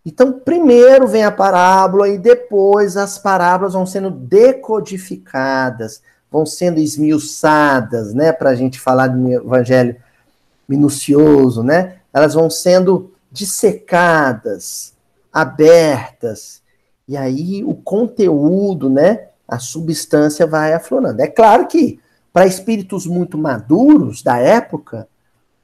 Então, 0.05 0.33
primeiro 0.41 1.07
vem 1.07 1.25
a 1.25 1.31
parábola 1.31 2.09
e 2.09 2.19
depois 2.19 2.97
as 2.97 3.19
parábolas 3.19 3.73
vão 3.73 3.87
sendo 3.87 4.11
decodificadas, 4.11 6.03
vão 6.31 6.45
sendo 6.45 6.79
esmiuçadas, 6.79 8.13
né, 8.13 8.33
para 8.33 8.51
a 8.51 8.55
gente 8.55 8.79
falar 8.79 9.09
do 9.09 9.31
evangelho 9.31 9.97
minucioso, 10.69 11.63
né? 11.63 11.97
Elas 12.13 12.35
vão 12.35 12.51
sendo 12.51 13.13
dissecadas, 13.31 14.95
abertas, 15.33 16.63
e 17.07 17.17
aí 17.17 17.65
o 17.65 17.75
conteúdo, 17.75 18.91
né? 18.91 19.29
A 19.47 19.59
substância 19.59 20.47
vai 20.47 20.75
aflorando. 20.75 21.23
É 21.23 21.27
claro 21.27 21.67
que 21.67 21.99
para 22.33 22.47
espíritos 22.47 23.07
muito 23.07 23.39
maduros 23.39 24.23
da 24.23 24.39
época, 24.39 25.09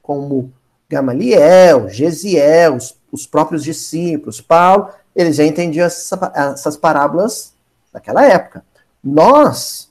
como 0.01 0.51
Gamaliel, 0.89 1.87
Gesiel, 1.89 2.75
os, 2.75 2.97
os 3.11 3.27
próprios 3.27 3.63
discípulos, 3.63 4.41
Paulo, 4.41 4.89
eles 5.15 5.35
já 5.35 5.45
entendiam 5.45 5.85
essa, 5.85 6.31
essas 6.53 6.75
parábolas 6.75 7.53
naquela 7.93 8.25
época. 8.25 8.63
Nós, 9.03 9.89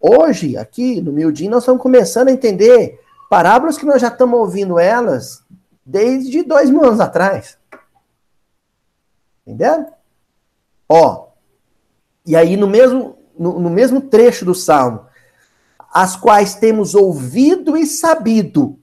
hoje, 0.00 0.56
aqui 0.56 1.00
no 1.00 1.12
Mildin, 1.12 1.48
nós 1.48 1.62
estamos 1.62 1.80
começando 1.80 2.28
a 2.28 2.32
entender 2.32 3.00
Parábolas 3.28 3.76
que 3.76 3.86
nós 3.86 4.00
já 4.00 4.08
estamos 4.08 4.38
ouvindo 4.38 4.78
elas 4.78 5.44
desde 5.84 6.42
dois 6.42 6.70
mil 6.70 6.84
anos 6.84 7.00
atrás. 7.00 7.58
Entendeu? 9.46 9.86
Ó, 10.88 11.28
e 12.24 12.36
aí 12.36 12.56
no 12.56 12.66
mesmo, 12.66 13.18
no, 13.38 13.58
no 13.58 13.70
mesmo 13.70 14.00
trecho 14.00 14.44
do 14.44 14.54
Salmo, 14.54 15.06
as 15.92 16.16
quais 16.16 16.54
temos 16.54 16.94
ouvido 16.94 17.76
e 17.76 17.86
sabido. 17.86 18.78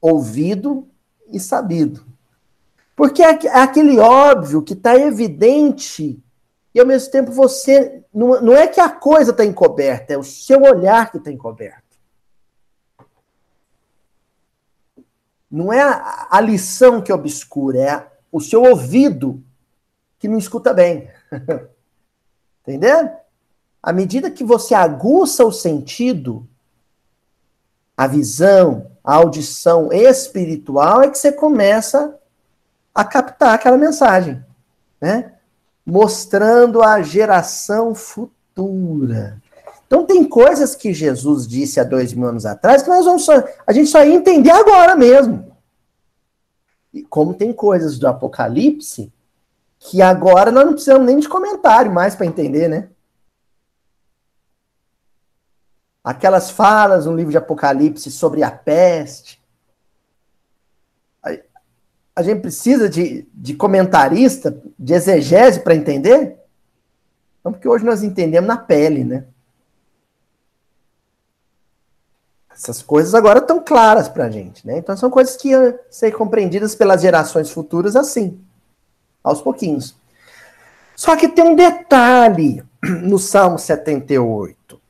Ouvido 0.00 0.88
e 1.28 1.40
sabido. 1.40 2.04
Porque 2.94 3.22
é, 3.22 3.38
é 3.46 3.58
aquele 3.58 3.98
óbvio 3.98 4.62
que 4.62 4.74
está 4.74 4.96
evidente 4.96 6.22
e 6.74 6.80
ao 6.80 6.86
mesmo 6.86 7.10
tempo 7.10 7.32
você. 7.32 8.04
Não, 8.12 8.40
não 8.40 8.56
é 8.56 8.66
que 8.66 8.80
a 8.80 8.88
coisa 8.88 9.30
está 9.30 9.44
encoberta, 9.44 10.12
é 10.12 10.18
o 10.18 10.22
seu 10.22 10.62
olhar 10.62 11.10
que 11.10 11.18
está 11.18 11.30
encoberto. 11.30 11.81
Não 15.52 15.70
é 15.70 15.82
a, 15.82 16.40
lição 16.40 17.02
que 17.02 17.12
obscura, 17.12 17.78
é 17.78 18.06
o 18.32 18.40
seu 18.40 18.62
ouvido 18.62 19.44
que 20.18 20.26
não 20.26 20.38
escuta 20.38 20.72
bem. 20.72 21.10
Entendeu? 22.66 23.10
À 23.82 23.92
medida 23.92 24.30
que 24.30 24.42
você 24.42 24.74
aguça 24.74 25.44
o 25.44 25.52
sentido, 25.52 26.48
a 27.94 28.06
visão, 28.06 28.90
a 29.04 29.16
audição 29.16 29.92
espiritual, 29.92 31.02
é 31.02 31.10
que 31.10 31.18
você 31.18 31.30
começa 31.30 32.18
a 32.94 33.04
captar 33.04 33.54
aquela 33.54 33.76
mensagem, 33.76 34.42
né? 34.98 35.34
Mostrando 35.84 36.82
a 36.82 37.02
geração 37.02 37.94
futura. 37.94 39.38
Então 39.92 40.06
tem 40.06 40.24
coisas 40.24 40.74
que 40.74 40.94
Jesus 40.94 41.46
disse 41.46 41.78
há 41.78 41.84
dois 41.84 42.14
mil 42.14 42.26
anos 42.26 42.46
atrás 42.46 42.82
que 42.82 42.88
nós 42.88 43.04
vamos 43.04 43.26
só, 43.26 43.34
a 43.66 43.72
gente 43.74 43.90
só 43.90 44.02
ia 44.02 44.14
entender 44.14 44.50
agora 44.50 44.96
mesmo. 44.96 45.54
E 46.94 47.02
como 47.02 47.34
tem 47.34 47.52
coisas 47.52 47.98
do 47.98 48.08
Apocalipse 48.08 49.12
que 49.78 50.00
agora 50.00 50.50
nós 50.50 50.64
não 50.64 50.72
precisamos 50.72 51.04
nem 51.04 51.18
de 51.18 51.28
comentário 51.28 51.92
mais 51.92 52.16
para 52.16 52.24
entender, 52.24 52.68
né? 52.68 52.88
Aquelas 56.02 56.50
falas 56.50 57.04
no 57.04 57.14
livro 57.14 57.30
de 57.30 57.36
Apocalipse 57.36 58.10
sobre 58.10 58.42
a 58.42 58.50
peste. 58.50 59.42
A, 62.16 62.22
gente 62.22 62.40
precisa 62.40 62.88
de, 62.88 63.28
de 63.34 63.52
comentarista, 63.52 64.58
de 64.78 64.94
exegese 64.94 65.60
para 65.60 65.74
entender? 65.74 66.38
Não, 67.44 67.52
porque 67.52 67.68
hoje 67.68 67.84
nós 67.84 68.02
entendemos 68.02 68.48
na 68.48 68.56
pele, 68.56 69.04
né? 69.04 69.26
Essas 72.54 72.82
coisas 72.82 73.14
agora 73.14 73.38
estão 73.38 73.60
claras 73.60 74.08
para 74.08 74.26
a 74.26 74.30
gente, 74.30 74.66
né? 74.66 74.78
Então 74.78 74.96
são 74.96 75.10
coisas 75.10 75.36
que 75.36 75.48
iam 75.48 75.78
ser 75.90 76.12
compreendidas 76.12 76.74
pelas 76.74 77.00
gerações 77.02 77.50
futuras 77.50 77.96
assim, 77.96 78.38
aos 79.22 79.40
pouquinhos. 79.40 79.94
Só 80.94 81.16
que 81.16 81.28
tem 81.28 81.44
um 81.44 81.56
detalhe 81.56 82.62
no 83.02 83.18
Salmo 83.18 83.58
78. 83.58 84.80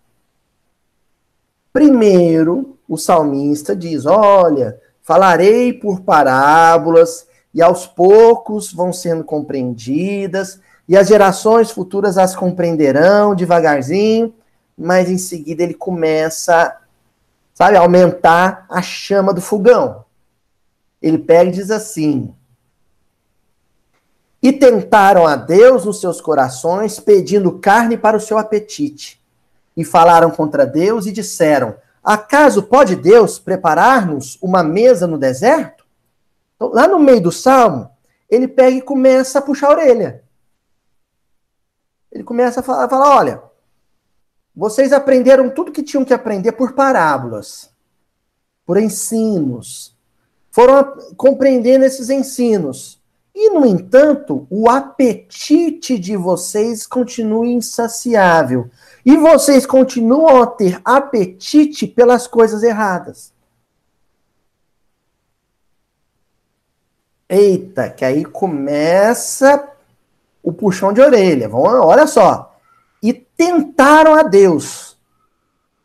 Primeiro, 1.72 2.78
o 2.88 2.98
salmista 2.98 3.74
diz: 3.74 4.04
Olha, 4.04 4.78
falarei 5.00 5.72
por 5.72 6.00
parábolas, 6.00 7.26
e 7.54 7.62
aos 7.62 7.86
poucos 7.86 8.72
vão 8.72 8.92
sendo 8.92 9.24
compreendidas, 9.24 10.60
e 10.88 10.96
as 10.96 11.08
gerações 11.08 11.70
futuras 11.70 12.18
as 12.18 12.34
compreenderão 12.34 13.34
devagarzinho, 13.34 14.34
mas 14.76 15.08
em 15.08 15.18
seguida 15.18 15.62
ele 15.62 15.74
começa, 15.74 16.76
sabe, 17.54 17.76
aumentar 17.76 18.66
a 18.68 18.80
chama 18.80 19.32
do 19.32 19.40
fogão. 19.40 20.04
Ele 21.00 21.18
pega 21.18 21.50
e 21.50 21.52
diz 21.52 21.70
assim: 21.70 22.34
E 24.40 24.52
tentaram 24.52 25.26
a 25.26 25.36
Deus 25.36 25.84
nos 25.84 26.00
seus 26.00 26.20
corações, 26.20 27.00
pedindo 27.00 27.58
carne 27.58 27.96
para 27.96 28.16
o 28.16 28.20
seu 28.20 28.38
apetite. 28.38 29.20
E 29.76 29.84
falaram 29.84 30.30
contra 30.30 30.66
Deus 30.66 31.06
e 31.06 31.12
disseram: 31.12 31.76
Acaso 32.02 32.62
pode 32.64 32.96
Deus 32.96 33.38
preparar-nos 33.38 34.38
uma 34.40 34.62
mesa 34.62 35.06
no 35.06 35.18
deserto? 35.18 35.84
Então, 36.56 36.72
lá 36.72 36.86
no 36.86 36.98
meio 36.98 37.20
do 37.20 37.32
salmo, 37.32 37.90
ele 38.28 38.48
pega 38.48 38.76
e 38.76 38.82
começa 38.82 39.38
a 39.38 39.42
puxar 39.42 39.68
a 39.68 39.70
orelha. 39.70 40.22
Ele 42.10 42.22
começa 42.22 42.60
a 42.60 42.62
falar, 42.62 42.84
a 42.84 42.88
falar 42.88 43.16
olha, 43.16 43.42
vocês 44.54 44.92
aprenderam 44.92 45.48
tudo 45.48 45.72
que 45.72 45.82
tinham 45.82 46.04
que 46.04 46.12
aprender 46.12 46.52
por 46.52 46.72
parábolas, 46.72 47.70
por 48.66 48.76
ensinos. 48.76 49.96
Foram 50.50 50.94
compreendendo 51.16 51.84
esses 51.84 52.10
ensinos. 52.10 53.00
E, 53.34 53.48
no 53.48 53.64
entanto, 53.64 54.46
o 54.50 54.68
apetite 54.68 55.98
de 55.98 56.14
vocês 56.16 56.86
continua 56.86 57.46
insaciável. 57.46 58.68
E 59.06 59.16
vocês 59.16 59.64
continuam 59.64 60.42
a 60.42 60.46
ter 60.46 60.80
apetite 60.84 61.86
pelas 61.86 62.26
coisas 62.26 62.62
erradas. 62.62 63.32
Eita, 67.26 67.88
que 67.88 68.04
aí 68.04 68.22
começa 68.22 69.66
o 70.42 70.52
puxão 70.52 70.92
de 70.92 71.00
orelha. 71.00 71.48
Olha 71.50 72.06
só. 72.06 72.51
Tentaram 73.36 74.14
a 74.14 74.22
Deus. 74.22 74.98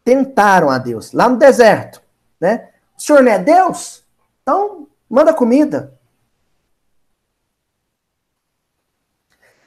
Tentaram 0.04 0.70
a 0.70 0.78
Deus. 0.78 1.12
Lá 1.12 1.28
no 1.30 1.38
deserto. 1.38 2.02
Né? 2.40 2.70
O 2.98 3.02
senhor 3.02 3.24
não 3.24 3.32
é 3.32 3.40
Deus? 3.40 4.04
Então, 4.42 4.88
manda 5.10 5.34
comida. 5.34 5.94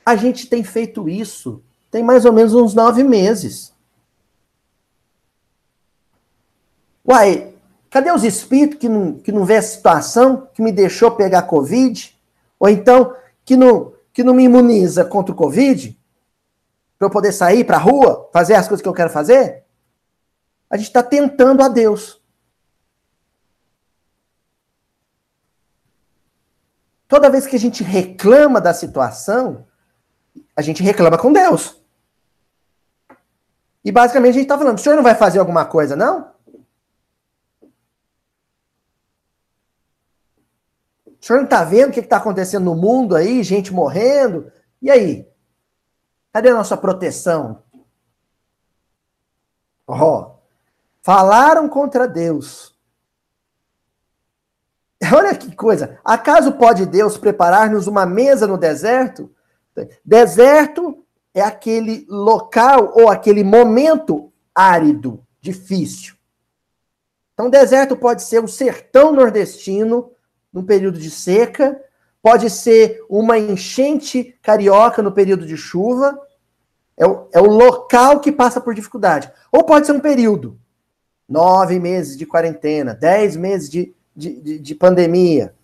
A 0.05 0.17
gente 0.17 0.47
tem 0.47 0.65
feito 0.65 1.09
isso 1.09 1.63
tem 1.91 2.03
mais 2.03 2.25
ou 2.25 2.33
menos 2.33 2.55
uns 2.55 2.73
nove 2.73 3.03
meses. 3.03 3.73
Uai, 7.07 7.53
cadê 7.91 8.13
os 8.13 8.23
espíritos 8.23 8.79
que 8.79 8.89
não, 8.89 9.15
que 9.15 9.33
não 9.33 9.45
vê 9.45 9.57
a 9.57 9.63
situação, 9.63 10.49
que 10.55 10.63
me 10.63 10.71
deixou 10.71 11.11
pegar 11.11 11.43
Covid? 11.43 12.17
Ou 12.61 12.69
então, 12.69 13.15
que 13.45 13.57
não, 13.57 13.93
que 14.13 14.23
não 14.23 14.35
me 14.35 14.45
imuniza 14.45 15.05
contra 15.05 15.33
o 15.33 15.37
Covid? 15.37 15.99
Para 17.01 17.07
eu 17.07 17.11
poder 17.11 17.33
sair 17.33 17.65
para 17.65 17.79
a 17.79 17.81
rua, 17.81 18.29
fazer 18.31 18.53
as 18.53 18.69
coisas 18.69 18.83
que 18.83 18.89
eu 18.89 18.93
quero 18.93 19.09
fazer? 19.09 19.65
A 20.69 20.77
gente 20.77 20.89
está 20.89 21.03
tentando 21.03 21.63
a 21.63 21.69
Deus. 21.69 22.21
Toda 27.09 27.31
vez 27.31 27.47
que 27.47 27.57
a 27.57 27.59
gente 27.59 27.83
reclama 27.83 28.61
da 28.61 28.75
situação, 28.75 29.67
a 30.55 30.61
gente 30.61 30.83
reclama 30.83 31.17
com 31.17 31.33
Deus. 31.33 31.83
E 33.83 33.91
basicamente 33.91 34.33
a 34.33 34.35
gente 34.35 34.43
está 34.43 34.59
falando, 34.59 34.77
o 34.77 34.81
senhor 34.83 34.95
não 34.95 35.03
vai 35.03 35.15
fazer 35.15 35.39
alguma 35.39 35.65
coisa, 35.65 35.97
não? 35.97 36.35
O 41.07 41.25
senhor 41.25 41.39
não 41.39 41.45
está 41.47 41.65
vendo 41.65 41.89
o 41.89 41.93
que 41.95 42.01
está 42.01 42.19
acontecendo 42.19 42.67
no 42.67 42.75
mundo 42.75 43.17
aí, 43.17 43.43
gente 43.43 43.73
morrendo? 43.73 44.53
E 44.83 44.91
aí? 44.91 45.30
Cadê 46.33 46.51
a 46.51 46.55
nossa 46.55 46.77
proteção? 46.77 47.63
Ó, 49.87 50.21
oh, 50.21 50.35
falaram 51.03 51.69
contra 51.69 52.07
Deus. 52.07 52.77
Olha 55.13 55.35
que 55.35 55.55
coisa. 55.55 55.99
Acaso 56.05 56.53
pode 56.53 56.87
Deus 56.87 57.17
preparar-nos 57.17 57.87
uma 57.87 58.07
mesa 58.07 58.47
no 58.47 58.57
deserto? 58.57 59.35
Deserto 60.05 61.05
é 61.35 61.41
aquele 61.41 62.07
local 62.09 62.93
ou 62.95 63.09
aquele 63.09 63.43
momento 63.43 64.33
árido, 64.55 65.25
difícil. 65.41 66.15
Então, 67.33 67.49
deserto 67.49 67.97
pode 67.97 68.23
ser 68.23 68.45
o 68.45 68.49
sertão 68.49 69.13
nordestino, 69.13 70.11
num 70.53 70.65
período 70.65 70.99
de 70.99 71.11
seca, 71.11 71.81
pode 72.23 72.51
ser 72.51 73.05
uma 73.09 73.39
enchente 73.39 74.37
carioca 74.43 75.03
no 75.03 75.13
período 75.13 75.47
de 75.47 75.57
chuva, 75.57 76.19
é 76.97 77.07
o, 77.07 77.29
é 77.33 77.41
o 77.41 77.47
local 77.47 78.21
que 78.21 78.31
passa 78.31 78.61
por 78.61 78.75
dificuldade. 78.75 79.33
Ou 79.51 79.65
pode 79.65 79.87
ser 79.87 79.93
um 79.93 80.01
período, 80.01 80.59
nove 81.29 81.79
meses 81.79 82.17
de 82.17 82.27
quarentena, 82.27 82.95
dez 82.95 83.37
meses 83.37 83.71
de, 83.71 83.95
de, 84.15 84.41
de, 84.41 84.59
de 84.59 84.75
pandemia. 84.75 85.55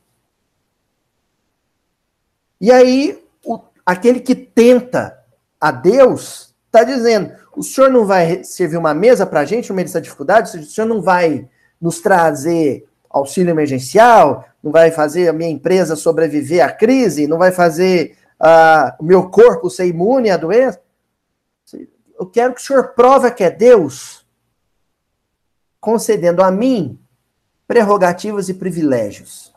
E 2.59 2.73
aí, 2.73 3.23
o, 3.45 3.61
aquele 3.85 4.21
que 4.21 4.35
tenta 4.35 5.23
a 5.61 5.71
Deus, 5.71 6.55
está 6.67 6.85
dizendo: 6.85 7.33
o 7.55 7.63
senhor 7.63 7.91
não 7.91 8.07
vai 8.07 8.45
servir 8.45 8.77
uma 8.77 8.95
mesa 8.95 9.27
para 9.27 9.41
a 9.41 9.45
gente 9.45 9.69
no 9.69 9.75
meio 9.75 9.87
dessa 9.87 10.01
dificuldade? 10.01 10.59
O 10.59 10.65
senhor 10.65 10.87
não 10.87 11.03
vai 11.03 11.49
nos 11.81 12.01
trazer 12.01 12.87
auxílio 13.11 13.51
emergencial? 13.51 14.45
Não 14.67 14.73
vai 14.73 14.91
fazer 14.91 15.29
a 15.29 15.33
minha 15.33 15.49
empresa 15.49 15.95
sobreviver 15.95 16.65
à 16.65 16.73
crise? 16.73 17.29
Não 17.29 17.39
vai 17.39 17.53
fazer 17.53 18.19
uh, 18.41 18.97
o 18.99 19.05
meu 19.05 19.31
corpo 19.31 19.71
ser 19.71 19.87
imune 19.87 20.29
à 20.29 20.37
doença? 20.37 20.83
Eu 22.19 22.27
quero 22.27 22.53
que 22.53 22.61
o 22.61 22.65
senhor 22.65 22.89
prove 22.89 23.31
que 23.31 23.45
é 23.45 23.51
Deus, 23.51 24.27
concedendo 25.79 26.43
a 26.43 26.51
mim 26.51 26.99
prerrogativas 27.69 28.49
e 28.49 28.55
privilégios. 28.55 29.55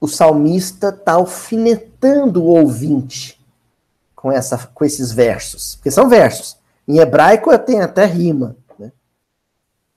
o 0.00 0.06
salmista 0.06 0.90
está 0.90 1.14
alfinetando 1.14 2.44
o 2.44 2.46
ouvinte 2.46 3.44
com, 4.14 4.30
essa, 4.30 4.56
com 4.72 4.84
esses 4.84 5.10
versos. 5.10 5.74
Porque 5.74 5.90
são 5.90 6.08
versos. 6.08 6.56
Em 6.86 6.98
hebraico 6.98 7.56
tem 7.58 7.80
até 7.80 8.04
rima. 8.04 8.56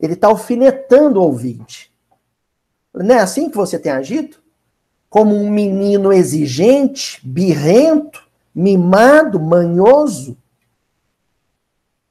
Ele 0.02 0.14
está 0.14 0.28
alfinetando 0.28 1.20
o 1.20 1.24
ouvinte. 1.24 1.94
Não 2.94 3.16
é 3.16 3.20
assim 3.20 3.50
que 3.50 3.56
você 3.56 3.78
tem 3.78 3.92
agido? 3.92 4.38
Como 5.10 5.36
um 5.36 5.50
menino 5.50 6.12
exigente, 6.12 7.20
birrento, 7.24 8.28
mimado, 8.54 9.40
manhoso? 9.40 10.38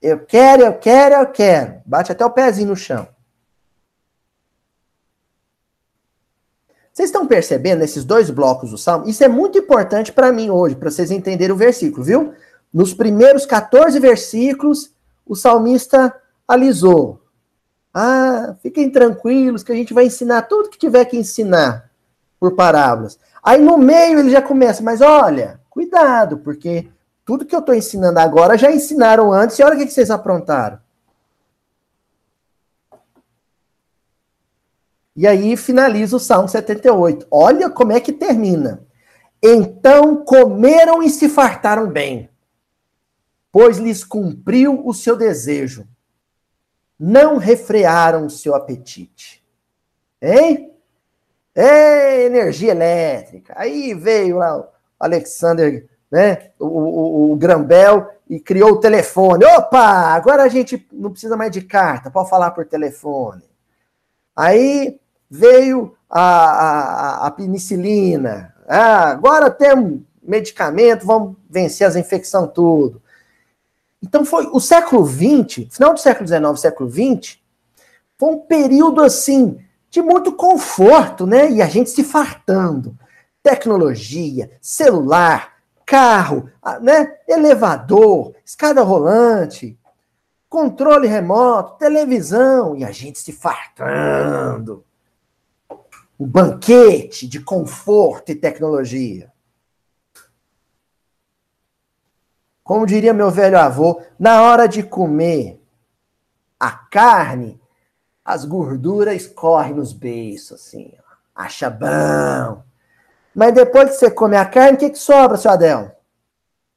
Eu 0.01 0.25
quero, 0.25 0.63
eu 0.63 0.79
quero, 0.79 1.17
eu 1.17 1.27
quero. 1.27 1.83
Bate 1.85 2.13
até 2.13 2.25
o 2.25 2.31
pezinho 2.31 2.69
no 2.69 2.77
chão. 2.77 3.09
Vocês 6.93 7.09
estão 7.09 7.27
percebendo 7.27 7.83
esses 7.83 8.05
dois 8.05 8.31
blocos 8.31 8.71
do 8.71 8.79
Salmo? 8.79 9.09
Isso 9.09 9.25
é 9.25 9.29
muito 9.29 9.59
importante 9.59 10.13
para 10.13 10.33
mim 10.33 10.51
hoje, 10.51 10.77
para 10.77 10.91
vocês 10.91 11.11
entenderem 11.11 11.55
o 11.55 11.59
versículo, 11.59 12.05
viu? 12.05 12.35
Nos 12.73 12.95
primeiros 12.95 13.47
14 13.47 13.99
versículos, 13.99 14.93
o 15.27 15.35
salmista 15.35 16.15
alisou. 16.47 17.20
Ah, 17.93 18.55
fiquem 18.63 18.91
tranquilos 18.91 19.63
que 19.63 19.73
a 19.73 19.75
gente 19.75 19.93
vai 19.93 20.07
ensinar 20.07 20.43
tudo 20.43 20.71
que 20.71 20.79
tiver 20.79 21.05
que 21.05 21.17
ensinar 21.17 21.91
por 22.39 22.55
parábolas. 22.55 23.19
Aí 23.43 23.61
no 23.61 23.77
meio 23.77 24.19
ele 24.19 24.31
já 24.31 24.41
começa, 24.41 24.83
mas 24.83 25.01
olha, 25.01 25.61
cuidado, 25.69 26.39
porque 26.39 26.89
tudo 27.25 27.45
que 27.45 27.55
eu 27.55 27.61
estou 27.61 27.75
ensinando 27.75 28.19
agora 28.19 28.57
já 28.57 28.71
ensinaram 28.71 29.33
antes, 29.33 29.59
e 29.59 29.63
olha 29.63 29.77
o 29.77 29.79
que 29.79 29.91
vocês 29.91 30.11
aprontaram. 30.11 30.79
E 35.17 35.27
aí 35.27 35.57
finaliza 35.57 36.17
o 36.17 36.21
Salmo 36.21 36.49
78. 36.49 37.27
Olha 37.31 37.69
como 37.69 37.93
é 37.93 38.01
que 38.01 38.13
termina. 38.13 38.83
Então 39.43 40.25
comeram 40.25 41.03
e 41.03 41.11
se 41.11 41.29
fartaram 41.29 41.89
bem, 41.89 42.31
pois 43.51 43.79
lhes 43.79 44.05
cumpriu 44.05 44.87
o 44.87 44.95
seu 44.95 45.17
desejo. 45.17 45.87
Não 47.03 47.39
refrearam 47.39 48.29
seu 48.29 48.55
apetite. 48.55 49.43
Hein? 50.21 50.71
É 51.55 52.25
energia 52.27 52.73
elétrica. 52.73 53.55
Aí 53.57 53.95
veio 53.95 54.37
lá 54.37 54.59
o 54.59 54.69
Alexander, 54.99 55.89
né? 56.11 56.51
O, 56.59 56.67
o, 56.67 57.33
o 57.33 57.37
Grambel 57.37 58.07
e 58.29 58.39
criou 58.39 58.73
o 58.73 58.81
telefone. 58.81 59.47
Opa, 59.47 60.15
agora 60.15 60.43
a 60.43 60.49
gente 60.49 60.87
não 60.93 61.11
precisa 61.11 61.39
mais 61.39 61.51
de 61.51 61.63
carta, 61.63 62.11
pode 62.11 62.29
falar 62.29 62.51
por 62.51 62.67
telefone. 62.67 63.43
Aí 64.37 65.01
veio 65.29 65.97
a, 66.09 66.21
a, 66.21 67.27
a 67.27 67.31
penicilina. 67.31 68.55
Ah, 68.69 69.11
agora 69.11 69.51
temos 69.51 70.01
medicamento, 70.23 71.07
vamos 71.07 71.37
vencer 71.49 71.87
as 71.87 71.97
infecções 71.97 72.51
tudo. 72.55 73.03
Então 74.03 74.25
foi 74.25 74.47
o 74.47 74.61
século 74.61 75.07
XX, 75.07 75.67
final 75.71 75.93
do 75.93 76.01
século 76.01 76.27
XIX, 76.27 76.61
século 76.61 76.91
XX, 76.91 77.39
foi 78.19 78.31
um 78.31 78.39
período 78.39 79.03
assim 79.03 79.59
de 79.91 80.01
muito 80.01 80.33
conforto, 80.33 81.27
né? 81.27 81.51
E 81.51 81.61
a 81.61 81.67
gente 81.67 81.91
se 81.91 82.05
fartando. 82.05 82.97
Tecnologia, 83.43 84.51
celular, 84.61 85.55
carro, 85.85 86.49
né? 86.83 87.17
elevador, 87.27 88.35
escada 88.45 88.83
rolante, 88.83 89.77
controle 90.49 91.09
remoto, 91.09 91.79
televisão, 91.79 92.77
e 92.77 92.85
a 92.85 92.93
gente 92.93 93.19
se 93.19 93.33
fartando. 93.33 94.85
Um 96.19 96.27
banquete 96.27 97.27
de 97.27 97.41
conforto 97.41 98.31
e 98.31 98.35
tecnologia. 98.35 99.33
Como 102.71 102.87
diria 102.87 103.13
meu 103.13 103.33
velho 103.33 103.59
avô, 103.59 104.01
na 104.17 104.43
hora 104.43 104.69
de 104.69 104.81
comer 104.81 105.61
a 106.57 106.71
carne, 106.71 107.61
as 108.25 108.45
gorduras 108.45 109.17
escorrem 109.17 109.75
nos 109.75 109.93
beiços, 109.93 110.53
assim, 110.53 110.95
ó. 110.97 111.15
acha 111.35 111.69
bom. 111.69 112.63
Mas 113.35 113.53
depois 113.55 113.91
que 113.91 113.97
você 113.97 114.09
come 114.09 114.37
a 114.37 114.47
carne, 114.47 114.77
o 114.77 114.79
que, 114.79 114.91
que 114.91 114.99
sobra, 114.99 115.37
seu 115.37 115.51
Adel? 115.51 116.01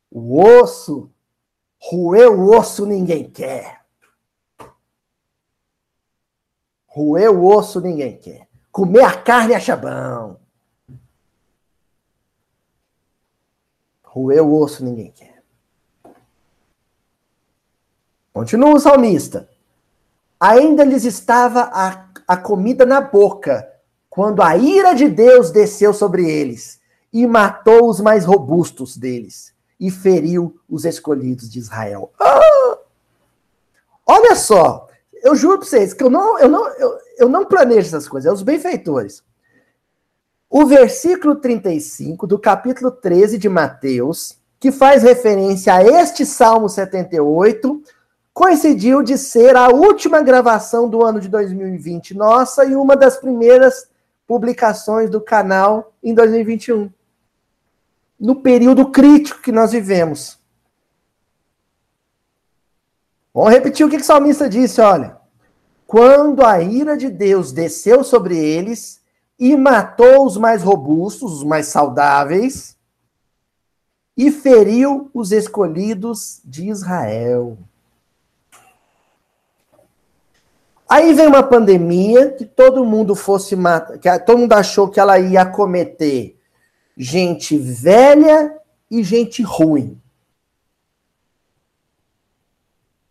O 0.09 0.43
osso. 0.43 1.11
Roer 1.77 2.31
o 2.31 2.57
osso 2.57 2.87
ninguém 2.87 3.29
quer. 3.29 3.85
Roer 6.87 7.29
o 7.31 7.45
osso 7.45 7.79
ninguém 7.79 8.17
quer. 8.17 8.47
Comer 8.71 9.03
a 9.03 9.15
carne 9.15 9.53
acha 9.53 9.75
bom. 9.75 10.39
Roer 14.03 14.43
o 14.43 14.59
osso 14.59 14.83
ninguém 14.83 15.11
quer. 15.11 15.32
Continua 18.33 18.73
o 18.73 18.79
salmista. 18.79 19.47
Ainda 20.39 20.83
lhes 20.83 21.05
estava 21.05 21.69
a, 21.71 22.07
a 22.27 22.35
comida 22.35 22.85
na 22.85 22.99
boca, 22.99 23.69
quando 24.09 24.41
a 24.41 24.57
ira 24.57 24.93
de 24.93 25.07
Deus 25.07 25.51
desceu 25.51 25.93
sobre 25.93 26.29
eles 26.29 26.79
e 27.13 27.27
matou 27.27 27.87
os 27.87 28.01
mais 28.01 28.25
robustos 28.25 28.97
deles 28.97 29.53
e 29.79 29.91
feriu 29.91 30.59
os 30.67 30.83
escolhidos 30.83 31.49
de 31.49 31.59
Israel. 31.59 32.11
Ah! 32.19 32.77
Olha 34.05 34.35
só, 34.35 34.87
eu 35.21 35.35
juro 35.35 35.59
para 35.59 35.67
vocês 35.67 35.93
que 35.93 36.03
eu 36.03 36.09
não, 36.09 36.37
eu, 36.39 36.49
não, 36.49 36.67
eu, 36.73 36.97
eu 37.19 37.29
não 37.29 37.45
planejo 37.45 37.87
essas 37.87 38.07
coisas, 38.07 38.29
é 38.29 38.33
os 38.33 38.41
benfeitores. 38.41 39.23
O 40.49 40.65
versículo 40.65 41.35
35 41.35 42.27
do 42.27 42.37
capítulo 42.37 42.91
13 42.91 43.37
de 43.37 43.47
Mateus, 43.47 44.37
que 44.59 44.71
faz 44.71 45.01
referência 45.03 45.73
a 45.73 45.83
este 45.83 46.25
Salmo 46.25 46.69
78, 46.69 47.81
coincidiu 48.33 49.03
de 49.03 49.17
ser 49.17 49.55
a 49.55 49.69
última 49.69 50.21
gravação 50.21 50.89
do 50.89 51.05
ano 51.05 51.19
de 51.19 51.29
2020 51.29 52.15
nossa 52.15 52.65
e 52.65 52.75
uma 52.75 52.95
das 52.95 53.17
primeiras 53.17 53.87
publicações 54.25 55.09
do 55.09 55.21
canal 55.21 55.93
em 56.01 56.13
2021. 56.13 56.91
No 58.19 58.35
período 58.41 58.89
crítico 58.89 59.41
que 59.41 59.51
nós 59.51 59.71
vivemos. 59.71 60.39
Vamos 63.33 63.51
repetir 63.51 63.85
o 63.85 63.89
que 63.89 63.97
o 63.97 64.03
salmista 64.03 64.49
disse, 64.49 64.81
olha. 64.81 65.17
Quando 65.85 66.43
a 66.43 66.59
ira 66.59 66.97
de 66.97 67.09
Deus 67.09 67.51
desceu 67.51 68.03
sobre 68.03 68.37
eles 68.37 69.01
e 69.37 69.55
matou 69.55 70.25
os 70.25 70.37
mais 70.37 70.63
robustos, 70.63 71.33
os 71.33 71.43
mais 71.43 71.67
saudáveis, 71.67 72.77
e 74.15 74.31
feriu 74.31 75.09
os 75.13 75.31
escolhidos 75.31 76.41
de 76.45 76.69
Israel. 76.69 77.57
Aí 80.93 81.11
vem 81.11 81.25
uma 81.25 81.41
pandemia 81.41 82.29
que 82.33 82.45
todo 82.45 82.85
mundo 82.85 83.15
fosse 83.15 83.55
matar, 83.55 83.97
que 83.97 84.19
todo 84.19 84.37
mundo 84.37 84.53
achou 84.53 84.87
que 84.87 84.99
ela 84.99 85.17
ia 85.17 85.41
acometer 85.41 86.39
gente 86.95 87.57
velha 87.57 88.55
e 88.91 89.01
gente 89.01 89.41
ruim. 89.41 89.99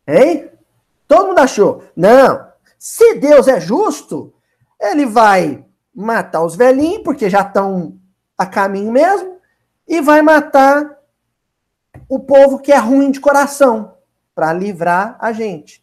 Hein? 0.06 0.48
Todo 1.08 1.26
mundo 1.26 1.40
achou. 1.40 1.82
Não. 1.96 2.46
Se 2.78 3.16
Deus 3.16 3.48
é 3.48 3.58
justo, 3.58 4.32
ele 4.80 5.04
vai 5.04 5.64
matar 5.92 6.44
os 6.44 6.54
velhinhos, 6.54 7.02
porque 7.02 7.28
já 7.28 7.40
estão 7.40 7.98
a 8.38 8.46
caminho 8.46 8.92
mesmo, 8.92 9.38
e 9.88 10.00
vai 10.00 10.22
matar 10.22 11.00
o 12.08 12.20
povo 12.20 12.60
que 12.60 12.70
é 12.70 12.78
ruim 12.78 13.10
de 13.10 13.18
coração, 13.18 13.96
para 14.36 14.52
livrar 14.52 15.16
a 15.18 15.32
gente. 15.32 15.81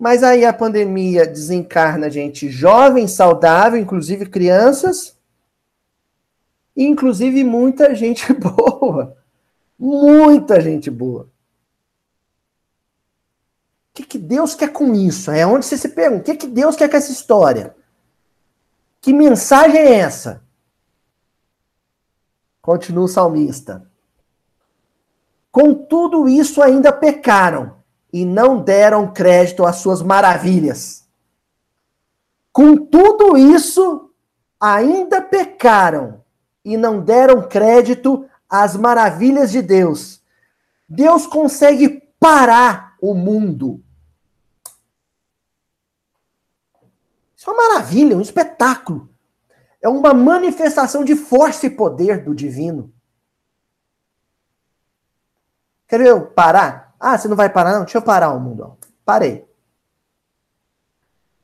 Mas 0.00 0.22
aí 0.22 0.46
a 0.46 0.52
pandemia 0.54 1.26
desencarna 1.26 2.08
gente 2.08 2.48
jovem, 2.48 3.06
saudável, 3.06 3.78
inclusive 3.78 4.24
crianças, 4.24 5.14
e 6.74 6.84
inclusive 6.84 7.44
muita 7.44 7.94
gente 7.94 8.32
boa. 8.32 9.14
Muita 9.78 10.58
gente 10.58 10.90
boa. 10.90 11.24
O 11.24 11.28
que, 13.92 14.02
que 14.04 14.18
Deus 14.18 14.54
quer 14.54 14.72
com 14.72 14.94
isso? 14.94 15.30
É 15.30 15.46
onde 15.46 15.66
você 15.66 15.76
se 15.76 15.90
pergunta: 15.90 16.22
o 16.22 16.24
que, 16.24 16.34
que 16.34 16.46
Deus 16.46 16.76
quer 16.76 16.88
com 16.88 16.96
essa 16.96 17.12
história? 17.12 17.76
Que 19.02 19.12
mensagem 19.12 19.78
é 19.78 19.96
essa? 19.96 20.42
Continua 22.62 23.04
o 23.04 23.08
salmista. 23.08 23.86
Com 25.52 25.74
tudo 25.74 26.26
isso 26.26 26.62
ainda 26.62 26.90
pecaram 26.90 27.79
e 28.12 28.24
não 28.24 28.62
deram 28.62 29.12
crédito 29.12 29.64
às 29.64 29.76
suas 29.76 30.02
maravilhas. 30.02 31.08
Com 32.52 32.76
tudo 32.76 33.36
isso, 33.36 34.10
ainda 34.58 35.22
pecaram 35.22 36.22
e 36.64 36.76
não 36.76 37.00
deram 37.00 37.48
crédito 37.48 38.28
às 38.48 38.76
maravilhas 38.76 39.50
de 39.50 39.62
Deus. 39.62 40.20
Deus 40.88 41.26
consegue 41.26 42.02
parar 42.18 42.96
o 43.00 43.14
mundo. 43.14 43.82
Isso 47.36 47.48
é 47.48 47.52
uma 47.52 47.68
maravilha, 47.68 48.16
um 48.16 48.20
espetáculo. 48.20 49.08
É 49.80 49.88
uma 49.88 50.12
manifestação 50.12 51.04
de 51.04 51.16
força 51.16 51.66
e 51.66 51.70
poder 51.70 52.22
do 52.22 52.34
divino. 52.34 52.92
Quer 55.88 56.02
eu 56.02 56.26
parar? 56.26 56.89
Ah, 57.00 57.16
você 57.16 57.26
não 57.28 57.36
vai 57.36 57.48
parar? 57.48 57.72
Não, 57.72 57.84
deixa 57.84 57.96
eu 57.96 58.02
parar 58.02 58.30
o 58.34 58.38
mundo. 58.38 58.76
Parei. 59.06 59.48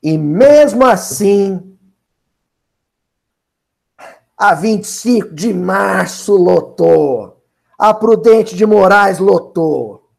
E 0.03 0.19
mesmo 0.19 0.85
assim, 0.85 1.79
a 4.37 4.55
25 4.55 5.35
de 5.35 5.55
março 5.55 6.37
lotou. 6.37 7.43
A 7.79 7.95
Prudente 7.95 8.55
de 8.55 8.67
Moraes 8.67 9.19
lotou. 9.19 10.11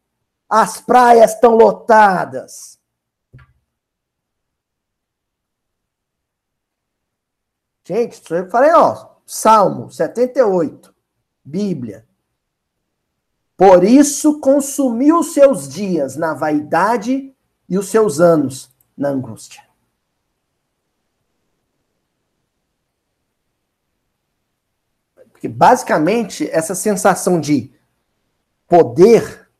As 0.48 0.80
praias 0.80 1.34
estão 1.34 1.54
lotadas. 1.54 2.78
Gente, 7.84 8.20
eu 8.32 8.50
falei, 8.50 8.72
ó, 8.72 9.16
Salmo 9.24 9.90
78, 9.90 10.94
Bíblia. 11.44 12.07
Por 13.58 13.82
isso 13.82 14.38
consumiu 14.38 15.20
seus 15.24 15.68
dias 15.68 16.14
na 16.14 16.32
vaidade 16.32 17.34
e 17.68 17.76
os 17.76 17.88
seus 17.88 18.20
anos 18.20 18.70
na 18.96 19.08
angústia. 19.08 19.64
Porque 25.32 25.48
basicamente 25.48 26.48
essa 26.48 26.72
sensação 26.72 27.40
de 27.40 27.72
poder 28.68 29.50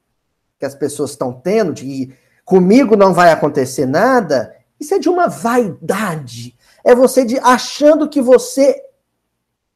que 0.61 0.65
as 0.65 0.77
pessoas 0.77 1.11
estão 1.11 1.33
tendo, 1.33 1.73
de 1.73 2.15
comigo 2.45 2.95
não 2.95 3.13
vai 3.13 3.33
acontecer 3.33 3.85
nada, 3.85 4.57
isso 4.79 4.95
é 4.95 5.01
de 5.01 5.09
uma 5.09 5.27
vaidade. 5.27 6.57
É 6.85 6.95
você 6.95 7.25
de 7.25 7.37
achando 7.41 8.09
que 8.09 8.23
você 8.23 8.81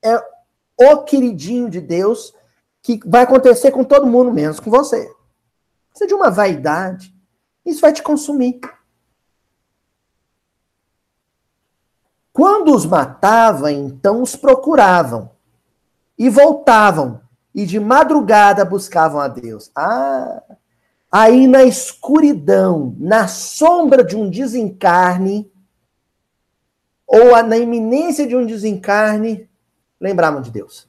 é 0.01 0.17
o 0.79 1.03
queridinho 1.03 1.69
de 1.69 1.81
Deus 1.81 2.33
que 2.83 3.01
vai 3.07 3.23
acontecer 3.23 3.71
com 3.71 3.85
todo 3.85 4.07
mundo, 4.07 4.33
menos 4.33 4.59
com 4.59 4.71
você. 4.71 5.11
Isso 5.95 6.05
é 6.05 6.07
de 6.07 6.15
uma 6.15 6.31
vaidade. 6.31 7.15
Isso 7.65 7.81
vai 7.81 7.93
te 7.93 8.03
consumir. 8.03 8.61
Quando 12.33 12.75
os 12.75 12.87
matava, 12.87 13.71
então 13.71 14.23
os 14.23 14.35
procuravam 14.35 15.31
e 16.19 16.29
voltavam 16.29 17.21
e 17.55 17.67
de 17.67 17.79
madrugada 17.79 18.65
buscavam 18.65 19.21
a 19.21 19.29
Deus. 19.29 19.71
Ah, 19.77 20.43
aí 21.11 21.47
na 21.47 21.63
escuridão, 21.63 22.97
na 22.99 23.29
sombra 23.29 24.03
de 24.03 24.17
um 24.17 24.31
desencarne, 24.31 25.53
ou 27.07 27.43
na 27.43 27.59
iminência 27.59 28.27
de 28.27 28.35
um 28.35 28.47
desencarne, 28.47 29.49
lembravam 30.01 30.41
de 30.41 30.51
Deus. 30.51 30.89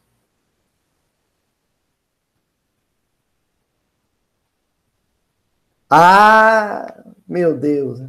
Ah, 5.96 6.92
meu 7.28 7.56
Deus. 7.56 8.00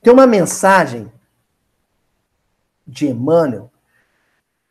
Tem 0.00 0.12
uma 0.12 0.24
mensagem 0.24 1.10
de 2.86 3.08
Emmanuel, 3.08 3.72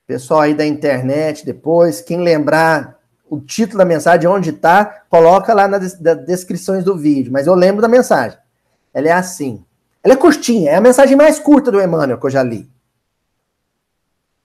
pessoal 0.07 0.39
aí 0.39 0.53
da 0.53 0.65
internet 0.65 1.45
depois, 1.45 1.99
quem 1.99 2.21
lembrar 2.21 2.97
o 3.29 3.41
título 3.41 3.79
da 3.79 3.85
mensagem, 3.85 4.29
onde 4.29 4.51
está, 4.51 4.85
coloca 5.09 5.53
lá 5.53 5.67
nas 5.67 5.99
descrições 6.25 6.85
do 6.85 6.97
vídeo, 6.97 7.33
mas 7.33 7.47
eu 7.47 7.55
lembro 7.55 7.81
da 7.81 7.89
mensagem. 7.89 8.39
Ela 8.93 9.09
é 9.09 9.11
assim. 9.11 9.65
Ela 10.01 10.13
é 10.13 10.17
curtinha, 10.17 10.71
é 10.71 10.75
a 10.75 10.81
mensagem 10.81 11.17
mais 11.17 11.37
curta 11.37 11.69
do 11.69 11.81
Emmanuel 11.81 12.17
que 12.17 12.25
eu 12.27 12.31
já 12.31 12.41
li. 12.41 12.71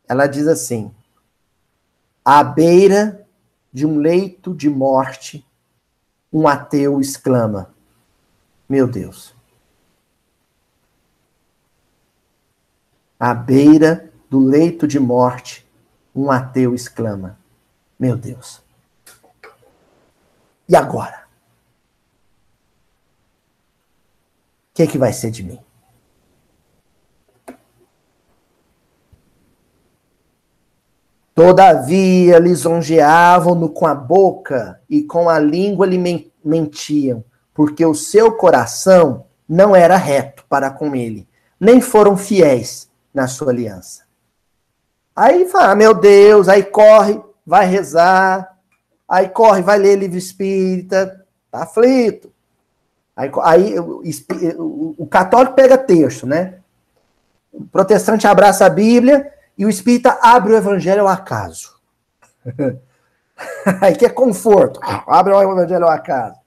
Ela 0.09 0.27
diz 0.27 0.49
assim: 0.49 0.93
À 2.25 2.43
beira 2.43 3.28
de 3.79 3.87
um 3.87 3.99
leito 3.99 4.53
de 4.53 4.69
morte, 4.69 5.47
um 6.33 6.49
ateu 6.49 7.01
exclama: 7.01 7.73
Meu 8.69 8.89
Deus. 8.89 9.33
À 13.21 13.33
beira 13.33 14.13
do 14.29 14.41
leito 14.41 14.85
de 14.85 14.99
morte, 14.99 15.65
um 16.13 16.29
ateu 16.29 16.75
exclama: 16.75 17.39
Meu 17.97 18.17
Deus. 18.17 18.61
E 20.69 20.75
agora? 20.75 21.29
O 24.73 24.75
que, 24.75 24.83
é 24.83 24.87
que 24.89 24.99
vai 24.99 25.13
ser 25.13 25.31
de 25.31 25.45
mim? 25.45 25.61
Todavia 31.39 32.37
lisonjeavam-no 32.41 33.69
com 33.69 33.87
a 33.87 33.95
boca 33.95 34.81
e 34.91 35.05
com 35.05 35.29
a 35.29 35.39
língua 35.39 35.87
lhe 35.87 35.97
mentiam, 36.45 37.23
porque 37.55 37.87
o 37.87 37.95
seu 37.95 38.33
coração 38.33 39.25
não 39.49 39.77
era 39.77 39.97
reto 39.97 40.45
para 40.49 40.69
com 40.69 40.97
ele, 40.97 41.29
nem 41.61 41.81
foram 41.81 42.17
fiéis 42.17 42.91
na 43.15 43.29
sua 43.29 43.53
aliança. 43.53 44.03
Aí 45.15 45.49
fala, 45.49 45.71
ah, 45.71 45.77
meu 45.77 45.95
Deus, 45.95 46.49
aí 46.49 46.65
corre, 46.65 47.23
vai 47.47 47.67
rezar, 47.67 48.59
aí 49.09 49.29
corre, 49.29 49.63
vai 49.63 49.79
ler 49.79 49.95
livro 49.95 50.19
espírita, 50.19 51.25
tá 51.53 51.63
aflito. 51.63 52.33
Aí, 53.15 53.31
aí 53.45 53.79
o, 53.79 54.03
o, 54.59 54.95
o, 54.99 55.07
católico 55.07 55.55
pega 55.55 55.79
texto, 55.79 56.27
né? 56.27 56.55
O 57.53 57.65
protestante 57.65 58.27
abraça 58.27 58.67
a 58.67 58.69
Bíblia 58.69 59.38
e 59.59 59.67
o 59.67 59.69
espírita 59.69 60.19
abre 60.23 60.53
o 60.53 60.57
evangelho 60.57 61.03
ao 61.03 61.09
acaso. 61.09 61.77
aí 63.83 63.97
que 63.97 64.07
é 64.07 64.09
conforto. 64.09 64.79
Abre 64.83 65.35
o 65.35 65.43
evangelho 65.43 65.85
ao 65.85 65.91
acaso. 65.91 66.39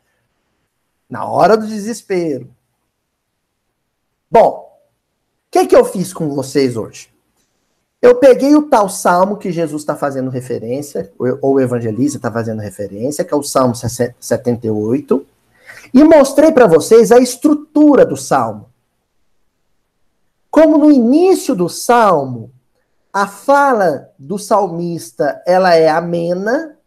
Na 1.10 1.26
hora 1.26 1.58
do 1.58 1.68
desespero. 1.68 2.50
Bom, 4.30 4.80
o 5.48 5.52
que, 5.52 5.68
que 5.68 5.76
eu 5.76 5.84
fiz 5.84 6.14
com 6.14 6.34
vocês 6.34 6.78
hoje? 6.78 7.12
Eu 8.02 8.16
peguei 8.16 8.56
o 8.56 8.64
tal 8.64 8.90
salmo 8.90 9.38
que 9.38 9.52
Jesus 9.52 9.82
está 9.82 9.96
fazendo 9.96 10.32
referência, 10.32 11.12
ou 11.20 11.56
o 11.56 11.60
evangelista 11.60 12.18
está 12.18 12.32
fazendo 12.32 12.60
referência, 12.60 13.26
que 13.26 13.34
é 13.34 13.38
o 13.38 13.44
Salmo 13.44 13.76
78, 13.76 15.28
e 15.94 16.04
mostrei 16.04 16.52
para 16.52 16.66
vocês 16.66 17.12
a 17.12 17.20
estrutura 17.20 18.06
do 18.06 18.18
salmo. 18.18 18.70
Como 20.50 20.78
no 20.78 20.92
início 20.92 21.54
do 21.54 21.70
salmo, 21.70 22.52
a 23.14 23.28
fala 23.28 24.10
do 24.18 24.38
salmista 24.38 25.42
ela 25.46 25.76
é 25.76 25.90
amena, 25.90 26.78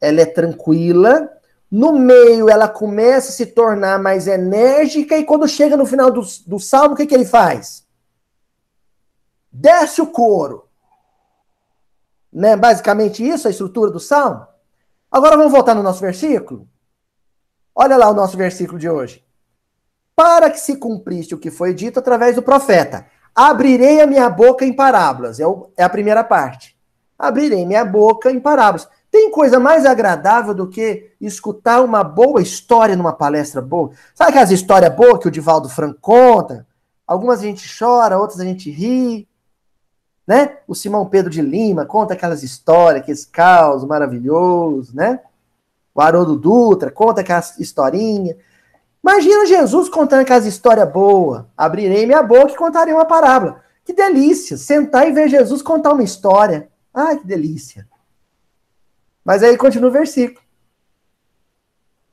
ela 0.00 0.20
é 0.20 0.26
tranquila, 0.26 1.30
no 1.70 1.92
meio 1.92 2.48
ela 2.48 2.68
começa 2.68 3.30
a 3.30 3.32
se 3.32 3.46
tornar 3.46 3.98
mais 3.98 4.26
enérgica, 4.26 5.16
e 5.16 5.24
quando 5.24 5.46
chega 5.46 5.76
no 5.76 5.86
final 5.86 6.10
do, 6.10 6.22
do 6.46 6.58
salmo, 6.58 6.94
o 6.94 6.96
que, 6.96 7.06
que 7.06 7.14
ele 7.14 7.26
faz? 7.26 7.88
desce 9.50 10.00
o 10.00 10.06
couro. 10.06 10.68
Né? 12.32 12.56
Basicamente 12.56 13.26
isso, 13.26 13.48
a 13.48 13.50
estrutura 13.50 13.90
do 13.90 13.98
salmo. 13.98 14.46
Agora 15.10 15.36
vamos 15.36 15.52
voltar 15.52 15.74
no 15.74 15.82
nosso 15.82 16.00
versículo. 16.00 16.68
Olha 17.74 17.96
lá 17.96 18.08
o 18.08 18.14
nosso 18.14 18.36
versículo 18.36 18.78
de 18.78 18.88
hoje. 18.88 19.24
Para 20.14 20.50
que 20.50 20.60
se 20.60 20.76
cumprisse 20.76 21.34
o 21.34 21.38
que 21.38 21.50
foi 21.50 21.74
dito 21.74 21.98
através 21.98 22.36
do 22.36 22.42
profeta. 22.42 23.06
Abrirei 23.34 24.00
a 24.00 24.06
minha 24.06 24.28
boca 24.28 24.64
em 24.64 24.72
parábolas. 24.72 25.40
É, 25.40 25.46
o, 25.46 25.70
é 25.76 25.82
a 25.82 25.88
primeira 25.88 26.24
parte. 26.24 26.76
Abrirei 27.18 27.64
minha 27.66 27.84
boca 27.84 28.30
em 28.30 28.40
parábolas. 28.40 28.88
Tem 29.10 29.30
coisa 29.30 29.58
mais 29.58 29.84
agradável 29.84 30.54
do 30.54 30.68
que 30.68 31.12
escutar 31.20 31.82
uma 31.82 32.04
boa 32.04 32.40
história 32.40 32.96
numa 32.96 33.12
palestra 33.12 33.60
boa? 33.60 33.90
Sabe 34.14 34.30
aquelas 34.30 34.50
histórias 34.50 34.94
boas 34.94 35.18
que 35.18 35.28
o 35.28 35.30
Divaldo 35.30 35.68
Franco 35.68 35.98
conta? 36.00 36.66
Algumas 37.06 37.40
a 37.40 37.42
gente 37.42 37.68
chora, 37.76 38.18
outras 38.18 38.40
a 38.40 38.44
gente 38.44 38.70
ri 38.70 39.28
né? 40.30 40.58
O 40.68 40.76
Simão 40.76 41.06
Pedro 41.06 41.28
de 41.28 41.42
Lima 41.42 41.84
conta 41.84 42.14
aquelas 42.14 42.44
histórias, 42.44 43.02
aqueles 43.02 43.24
caos 43.24 43.84
maravilhosos, 43.84 44.94
né? 44.94 45.18
O 45.92 46.00
Haroldo 46.00 46.36
Dutra 46.36 46.88
conta 46.88 47.20
aquelas 47.20 47.58
historinha. 47.58 48.36
Imagina 49.02 49.46
Jesus 49.46 49.88
contando 49.88 50.20
aquelas 50.20 50.46
histórias 50.46 50.90
boas. 50.90 51.44
Abrirei 51.56 52.06
minha 52.06 52.22
boca 52.22 52.52
e 52.52 52.56
contarei 52.56 52.92
uma 52.92 53.04
parábola. 53.04 53.62
Que 53.84 53.92
delícia! 53.92 54.56
Sentar 54.56 55.08
e 55.08 55.12
ver 55.12 55.28
Jesus 55.28 55.62
contar 55.62 55.92
uma 55.92 56.02
história. 56.02 56.68
Ai, 56.92 57.18
que 57.18 57.26
delícia! 57.26 57.88
Mas 59.24 59.42
aí 59.42 59.56
continua 59.56 59.88
o 59.88 59.92
versículo. 59.92 60.40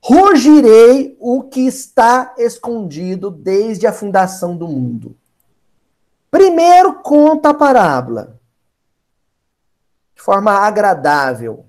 Rugirei 0.01 1.17
o 1.19 1.43
que 1.43 1.67
está 1.67 2.33
escondido 2.37 3.29
desde 3.29 3.85
a 3.85 3.91
fundação 3.91 4.55
do 4.55 4.67
mundo. 4.67 5.17
Primeiro 6.31 7.01
conta 7.01 7.49
a 7.49 7.53
parábola 7.53 8.39
de 10.15 10.21
forma 10.21 10.51
agradável. 10.51 11.65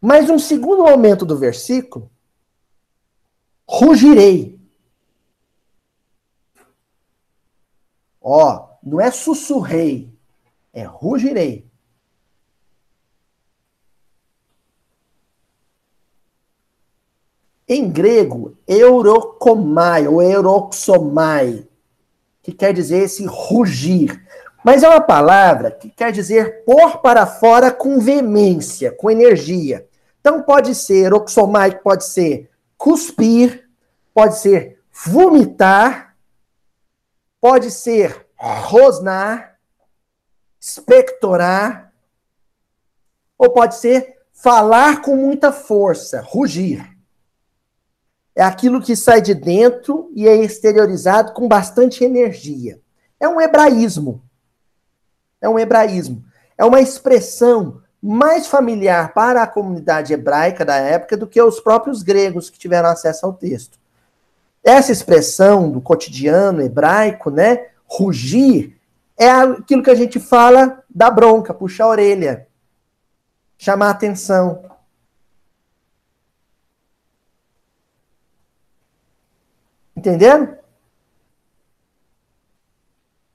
Mas 0.00 0.30
um 0.30 0.38
segundo 0.38 0.84
momento 0.84 1.26
do 1.26 1.36
versículo, 1.36 2.10
rugirei. 3.68 4.58
Ó, 8.20 8.68
não 8.82 9.00
é 9.00 9.10
sussurrei, 9.10 10.12
é 10.72 10.84
rugirei. 10.84 11.68
Em 17.68 17.90
grego, 17.90 18.56
eurokomai 18.66 20.08
ou 20.08 20.22
euroxomai 20.22 21.68
que 22.42 22.50
quer 22.50 22.72
dizer 22.72 23.04
esse 23.04 23.26
rugir. 23.26 24.26
Mas 24.64 24.82
é 24.82 24.88
uma 24.88 25.02
palavra 25.02 25.70
que 25.70 25.90
quer 25.90 26.10
dizer 26.10 26.64
pôr 26.64 26.98
para 26.98 27.26
fora 27.26 27.70
com 27.70 28.00
veemência, 28.00 28.90
com 28.90 29.10
energia. 29.10 29.86
Então 30.20 30.42
pode 30.42 30.74
ser 30.74 31.12
oxomai, 31.12 31.78
pode 31.78 32.06
ser 32.06 32.50
cuspir, 32.78 33.68
pode 34.14 34.38
ser 34.38 34.80
vomitar, 34.90 36.16
pode 37.38 37.70
ser 37.70 38.26
rosnar, 38.34 39.58
expectorar, 40.58 41.92
ou 43.36 43.50
pode 43.50 43.74
ser 43.74 44.16
falar 44.32 45.02
com 45.02 45.14
muita 45.14 45.52
força, 45.52 46.22
rugir 46.22 46.98
é 48.38 48.42
aquilo 48.44 48.80
que 48.80 48.94
sai 48.94 49.20
de 49.20 49.34
dentro 49.34 50.12
e 50.14 50.28
é 50.28 50.36
exteriorizado 50.36 51.32
com 51.32 51.48
bastante 51.48 52.04
energia. 52.04 52.80
É 53.18 53.28
um 53.28 53.40
hebraísmo. 53.40 54.22
É 55.40 55.48
um 55.48 55.58
hebraísmo. 55.58 56.24
É 56.56 56.64
uma 56.64 56.80
expressão 56.80 57.82
mais 58.02 58.46
familiar 58.46 59.12
para 59.12 59.42
a 59.42 59.46
comunidade 59.46 60.12
hebraica 60.12 60.64
da 60.64 60.76
época 60.76 61.16
do 61.16 61.26
que 61.26 61.40
os 61.40 61.60
próprios 61.60 62.02
gregos 62.02 62.48
que 62.48 62.58
tiveram 62.58 62.88
acesso 62.88 63.26
ao 63.26 63.32
texto. 63.32 63.78
Essa 64.62 64.92
expressão 64.92 65.70
do 65.70 65.80
cotidiano 65.80 66.60
hebraico, 66.60 67.30
né, 67.30 67.68
rugir, 67.86 68.78
é 69.16 69.30
aquilo 69.30 69.82
que 69.82 69.90
a 69.90 69.94
gente 69.94 70.20
fala 70.20 70.82
da 70.88 71.10
bronca, 71.10 71.52
puxar 71.52 71.84
a 71.84 71.88
orelha, 71.88 72.46
chamar 73.56 73.88
a 73.88 73.90
atenção. 73.90 74.62
Entendendo? 79.96 80.57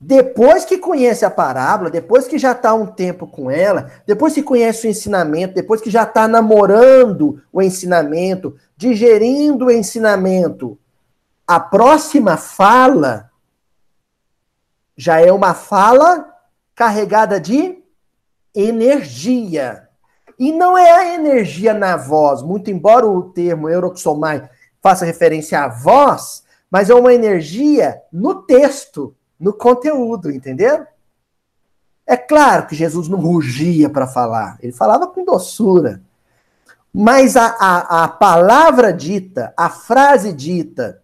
Depois 0.06 0.66
que 0.66 0.78
conhece 0.78 1.24
a 1.24 1.30
parábola, 1.30 1.90
depois 1.90 2.28
que 2.28 2.38
já 2.38 2.52
está 2.52 2.74
um 2.74 2.86
tempo 2.86 3.26
com 3.26 3.50
ela, 3.50 3.90
depois 4.06 4.34
que 4.34 4.44
conhece 4.44 4.86
o 4.86 4.90
ensinamento, 4.90 5.54
depois 5.54 5.80
que 5.80 5.90
já 5.90 6.04
está 6.04 6.28
namorando 6.28 7.42
o 7.54 7.62
ensinamento, 7.62 8.54
digerindo 8.76 9.68
o 9.68 9.72
ensinamento, 9.72 10.78
a 11.48 11.58
próxima 11.58 12.36
fala 12.36 13.32
já 14.98 15.22
é 15.22 15.32
uma 15.32 15.54
fala 15.54 16.34
carregada 16.76 17.40
de 17.40 17.82
energia. 18.54 19.88
E 20.38 20.52
não 20.52 20.78
é 20.78 20.92
a 20.92 21.16
energia 21.16 21.74
na 21.74 21.96
voz, 21.96 22.42
muito 22.42 22.70
embora 22.70 23.08
o 23.08 23.24
termo 23.32 23.70
euroxomai 23.70 24.50
faça 24.82 25.06
referência 25.06 25.62
à 25.62 25.70
voz, 25.70 26.44
mas 26.70 26.90
é 26.90 26.94
uma 26.94 27.14
energia 27.14 28.02
no 28.12 28.42
texto, 28.42 29.16
no 29.44 29.52
conteúdo, 29.52 30.32
entendeu? 30.32 30.88
É 32.08 32.16
claro 32.16 32.66
que 32.66 32.76
Jesus 32.76 33.10
não 33.10 33.20
rugia 33.20 33.90
para 33.90 34.08
falar, 34.08 34.58
ele 34.62 34.72
falava 34.72 35.06
com 35.08 35.26
doçura. 35.26 36.02
Mas 36.94 37.36
a, 37.36 37.48
a, 37.48 38.04
a 38.04 38.08
palavra 38.08 38.94
dita, 38.94 39.54
a 39.58 39.70
frase 39.70 40.32
dita 40.32 41.02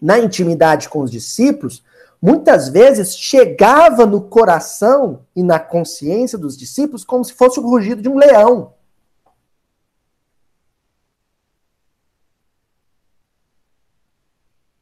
na 0.00 0.18
intimidade 0.18 0.90
com 0.90 1.00
os 1.00 1.10
discípulos, 1.10 1.82
muitas 2.20 2.68
vezes 2.68 3.16
chegava 3.16 4.04
no 4.04 4.20
coração 4.20 5.24
e 5.34 5.42
na 5.42 5.58
consciência 5.58 6.36
dos 6.36 6.56
discípulos 6.56 7.02
como 7.02 7.24
se 7.24 7.32
fosse 7.32 7.58
o 7.58 7.62
rugido 7.62 8.02
de 8.02 8.08
um 8.10 8.18
leão. 8.18 8.74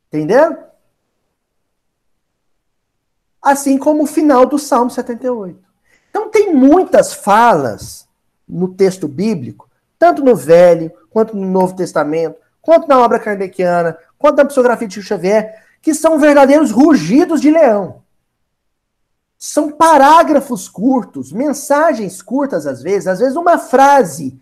Entendeu? 0.09 0.66
Assim 3.46 3.78
como 3.78 4.02
o 4.02 4.06
final 4.06 4.44
do 4.44 4.59
Salmo 4.59 4.90
78. 4.90 5.56
Então 6.11 6.28
tem 6.28 6.52
muitas 6.52 7.14
falas 7.14 8.09
no 8.48 8.74
texto 8.74 9.06
bíblico, 9.06 9.70
tanto 9.96 10.20
no 10.24 10.35
Velho, 10.35 10.90
quanto 11.11 11.37
no 11.37 11.46
Novo 11.46 11.76
Testamento, 11.76 12.40
quanto 12.61 12.88
na 12.88 12.98
obra 12.98 13.20
kardeciana, 13.20 13.96
quanto 14.18 14.38
na 14.38 14.44
psicografia 14.44 14.88
de 14.88 14.94
Chico 14.94 15.06
Xavier, 15.06 15.62
que 15.80 15.94
são 15.94 16.18
verdadeiros 16.18 16.72
rugidos 16.72 17.40
de 17.40 17.48
leão. 17.48 18.02
São 19.38 19.70
parágrafos 19.70 20.68
curtos, 20.68 21.30
mensagens 21.30 22.20
curtas 22.20 22.66
às 22.66 22.82
vezes, 22.82 23.06
às 23.06 23.20
vezes 23.20 23.37
uma 23.37 23.59
frase 23.59 24.40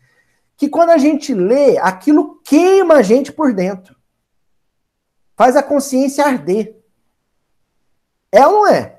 que 0.56 0.66
quando 0.66 0.90
a 0.90 0.96
gente 0.98 1.34
lê, 1.34 1.76
aquilo 1.76 2.40
queima 2.42 2.94
a 2.94 3.02
gente 3.02 3.30
por 3.30 3.52
dentro. 3.52 3.94
Faz 5.36 5.56
a 5.56 5.62
consciência 5.62 6.24
arder. 6.24 6.82
É 8.32 8.46
ou 8.46 8.52
não 8.52 8.66
é? 8.66 8.93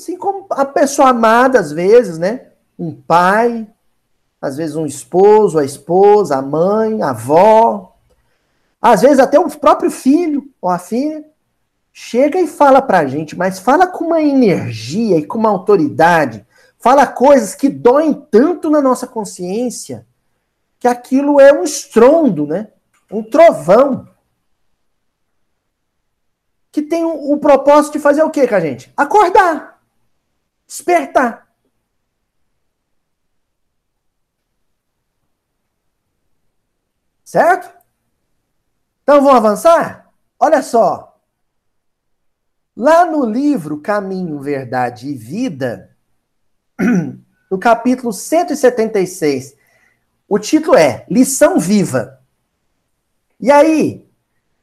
Assim 0.00 0.16
como 0.16 0.46
a 0.48 0.64
pessoa 0.64 1.10
amada, 1.10 1.60
às 1.60 1.70
vezes, 1.72 2.16
né? 2.16 2.46
Um 2.78 2.90
pai, 2.90 3.68
às 4.40 4.56
vezes 4.56 4.74
um 4.74 4.86
esposo, 4.86 5.58
a 5.58 5.64
esposa, 5.64 6.36
a 6.36 6.42
mãe, 6.42 7.02
a 7.02 7.10
avó, 7.10 7.98
às 8.80 9.02
vezes 9.02 9.18
até 9.18 9.38
o 9.38 9.50
próprio 9.50 9.90
filho 9.90 10.50
ou 10.58 10.70
a 10.70 10.78
filha, 10.78 11.22
chega 11.92 12.40
e 12.40 12.46
fala 12.46 12.80
pra 12.80 13.06
gente, 13.06 13.36
mas 13.36 13.58
fala 13.58 13.86
com 13.86 14.06
uma 14.06 14.22
energia 14.22 15.18
e 15.18 15.26
com 15.26 15.36
uma 15.36 15.50
autoridade, 15.50 16.46
fala 16.78 17.06
coisas 17.06 17.54
que 17.54 17.68
doem 17.68 18.14
tanto 18.30 18.70
na 18.70 18.80
nossa 18.80 19.06
consciência, 19.06 20.06
que 20.78 20.88
aquilo 20.88 21.38
é 21.38 21.52
um 21.52 21.62
estrondo, 21.62 22.46
né? 22.46 22.68
Um 23.12 23.22
trovão. 23.22 24.08
Que 26.72 26.80
tem 26.80 27.04
o, 27.04 27.32
o 27.32 27.36
propósito 27.36 27.94
de 27.94 27.98
fazer 27.98 28.22
o 28.22 28.30
quê 28.30 28.48
com 28.48 28.54
a 28.54 28.60
gente? 28.60 28.90
Acordar. 28.96 29.69
Despertar. 30.70 31.48
Certo? 37.24 37.76
Então 39.02 39.20
vamos 39.20 39.34
avançar? 39.34 40.12
Olha 40.38 40.62
só. 40.62 41.20
Lá 42.76 43.04
no 43.04 43.24
livro 43.24 43.80
Caminho, 43.80 44.38
Verdade 44.38 45.08
e 45.08 45.14
Vida, 45.14 45.96
no 47.50 47.58
capítulo 47.58 48.12
176, 48.12 49.56
o 50.28 50.38
título 50.38 50.76
é 50.76 51.04
Lição 51.10 51.58
Viva. 51.58 52.22
E 53.40 53.50
aí, 53.50 54.08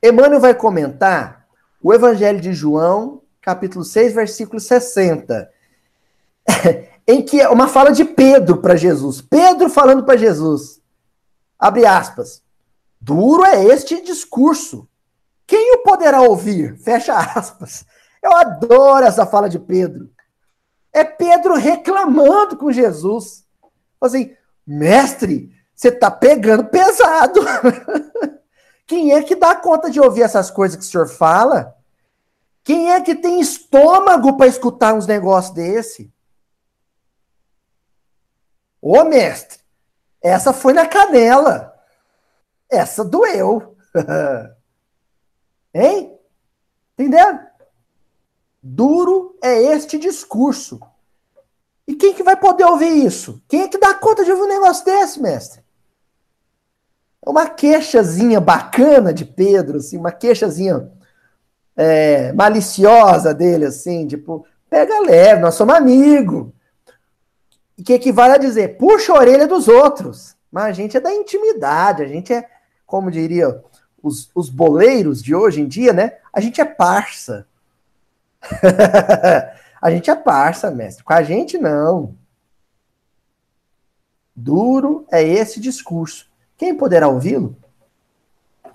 Emmanuel 0.02 0.40
vai 0.40 0.56
comentar 0.56 1.46
o 1.84 1.94
Evangelho 1.94 2.40
de 2.40 2.54
João, 2.54 3.22
capítulo 3.42 3.84
6, 3.84 4.14
versículo 4.14 4.58
60, 4.62 5.57
em 7.08 7.22
que 7.22 7.40
é 7.40 7.50
uma 7.50 7.68
fala 7.68 7.92
de 7.92 8.04
Pedro 8.04 8.58
para 8.58 8.76
Jesus. 8.76 9.22
Pedro 9.22 9.70
falando 9.70 10.04
para 10.04 10.18
Jesus. 10.18 10.82
Abre 11.58 11.86
aspas. 11.86 12.44
Duro 13.00 13.46
é 13.46 13.64
este 13.64 14.02
discurso. 14.02 14.88
Quem 15.46 15.76
o 15.76 15.84
poderá 15.84 16.22
ouvir? 16.22 16.78
Fecha 16.78 17.16
aspas. 17.16 17.86
Eu 18.22 18.36
adoro 18.36 19.06
essa 19.06 19.26
fala 19.26 19.48
de 19.48 19.60
Pedro. 19.60 20.10
É 20.92 21.04
Pedro 21.04 21.56
reclamando 21.56 22.58
com 22.58 22.72
Jesus. 22.72 23.46
Assim, 24.02 24.36
mestre, 24.66 25.52
você 25.74 25.92
tá 25.92 26.12
pegando 26.12 26.66
pesado. 26.66 27.40
Quem 28.86 29.14
é 29.14 29.22
que 29.22 29.36
dá 29.36 29.56
conta 29.56 29.90
de 29.90 30.00
ouvir 30.00 30.24
essas 30.24 30.50
coisas 30.50 30.78
que 30.78 30.84
o 30.84 30.88
senhor 30.88 31.08
fala? 31.08 31.76
Quem 32.64 32.92
é 32.92 33.02
que 33.02 33.16
tem 33.16 33.40
estômago 33.40 34.36
para 34.38 34.48
escutar 34.48 34.94
uns 34.94 35.08
negócios 35.08 35.54
desse? 35.54 36.12
Ô, 38.90 39.04
mestre, 39.04 39.60
essa 40.22 40.54
foi 40.54 40.72
na 40.72 40.88
canela. 40.88 41.74
Essa 42.70 43.04
doeu. 43.04 43.76
hein? 45.76 46.18
Entendeu? 46.98 47.38
Duro 48.64 49.38
é 49.44 49.62
este 49.62 49.98
discurso. 49.98 50.80
E 51.86 51.96
quem 51.96 52.14
que 52.14 52.24
vai 52.24 52.38
poder 52.38 52.64
ouvir 52.64 53.06
isso? 53.06 53.42
Quem 53.50 53.64
é 53.64 53.68
que 53.68 53.78
dá 53.78 53.94
conta 53.94 54.24
de 54.24 54.32
ouvir 54.32 54.44
um 54.44 54.48
negócio 54.48 54.86
desse, 54.86 55.22
mestre? 55.22 55.62
É 57.26 57.30
uma 57.30 57.50
queixazinha 57.50 58.40
bacana 58.40 59.14
de 59.14 59.26
Pedro, 59.26 59.80
assim, 59.80 59.98
uma 59.98 60.14
queixazinha 60.14 60.90
é, 61.76 62.32
maliciosa 62.32 63.34
dele, 63.34 63.66
assim, 63.66 64.08
tipo, 64.08 64.48
pega 64.70 65.02
leve, 65.02 65.42
nós 65.42 65.56
somos 65.56 65.76
amigos. 65.76 66.56
Que 67.86 67.94
equivale 67.94 68.34
a 68.34 68.38
dizer, 68.38 68.78
puxa 68.78 69.14
a 69.14 69.18
orelha 69.18 69.48
dos 69.48 69.68
outros. 69.68 70.36
Mas 70.52 70.66
a 70.66 70.72
gente 70.72 70.98
é 70.98 71.00
da 71.00 71.14
intimidade, 71.14 72.04
a 72.04 72.08
gente 72.08 72.34
é 72.34 72.50
como 72.86 73.12
diria 73.12 73.62
os, 74.02 74.32
os 74.34 74.50
boleiros 74.50 75.22
de 75.22 75.36
hoje 75.36 75.62
em 75.62 75.68
dia, 75.68 75.92
né? 75.92 76.14
A 76.32 76.40
gente 76.40 76.62
é 76.62 76.66
parça. 76.66 77.46
a 79.82 79.92
gente 79.92 80.10
é 80.10 80.16
parça, 80.16 80.72
mestre. 80.72 81.04
Com 81.04 81.14
a 81.14 81.22
gente, 81.22 81.58
não. 81.58 82.16
Duro 84.34 85.06
é 85.12 85.22
esse 85.22 85.60
discurso. 85.60 86.30
Quem 86.58 86.76
poderá 86.76 87.08
ouvi-lo? 87.08 87.56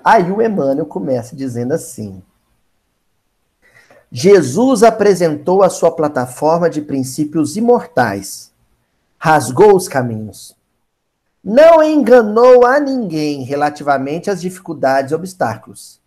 Aí 0.05 0.31
o 0.31 0.43
Emmanuel 0.43 0.85
começa 0.85 1.35
dizendo 1.35 1.73
assim: 1.73 2.23
Jesus 4.11 4.83
apresentou 4.83 5.63
a 5.63 5.71
sua 5.71 5.91
plataforma 5.91 6.69
de 6.69 6.83
princípios 6.83 7.57
imortais, 7.57 8.52
rasgou 9.25 9.77
os 9.77 9.87
caminhos, 9.87 10.57
não 11.45 11.81
enganou 11.81 12.67
a 12.67 12.81
ninguém 12.81 13.45
relativamente 13.45 14.29
às 14.29 14.41
dificuldades 14.41 15.13
e 15.13 15.15
obstáculos. 15.15 16.01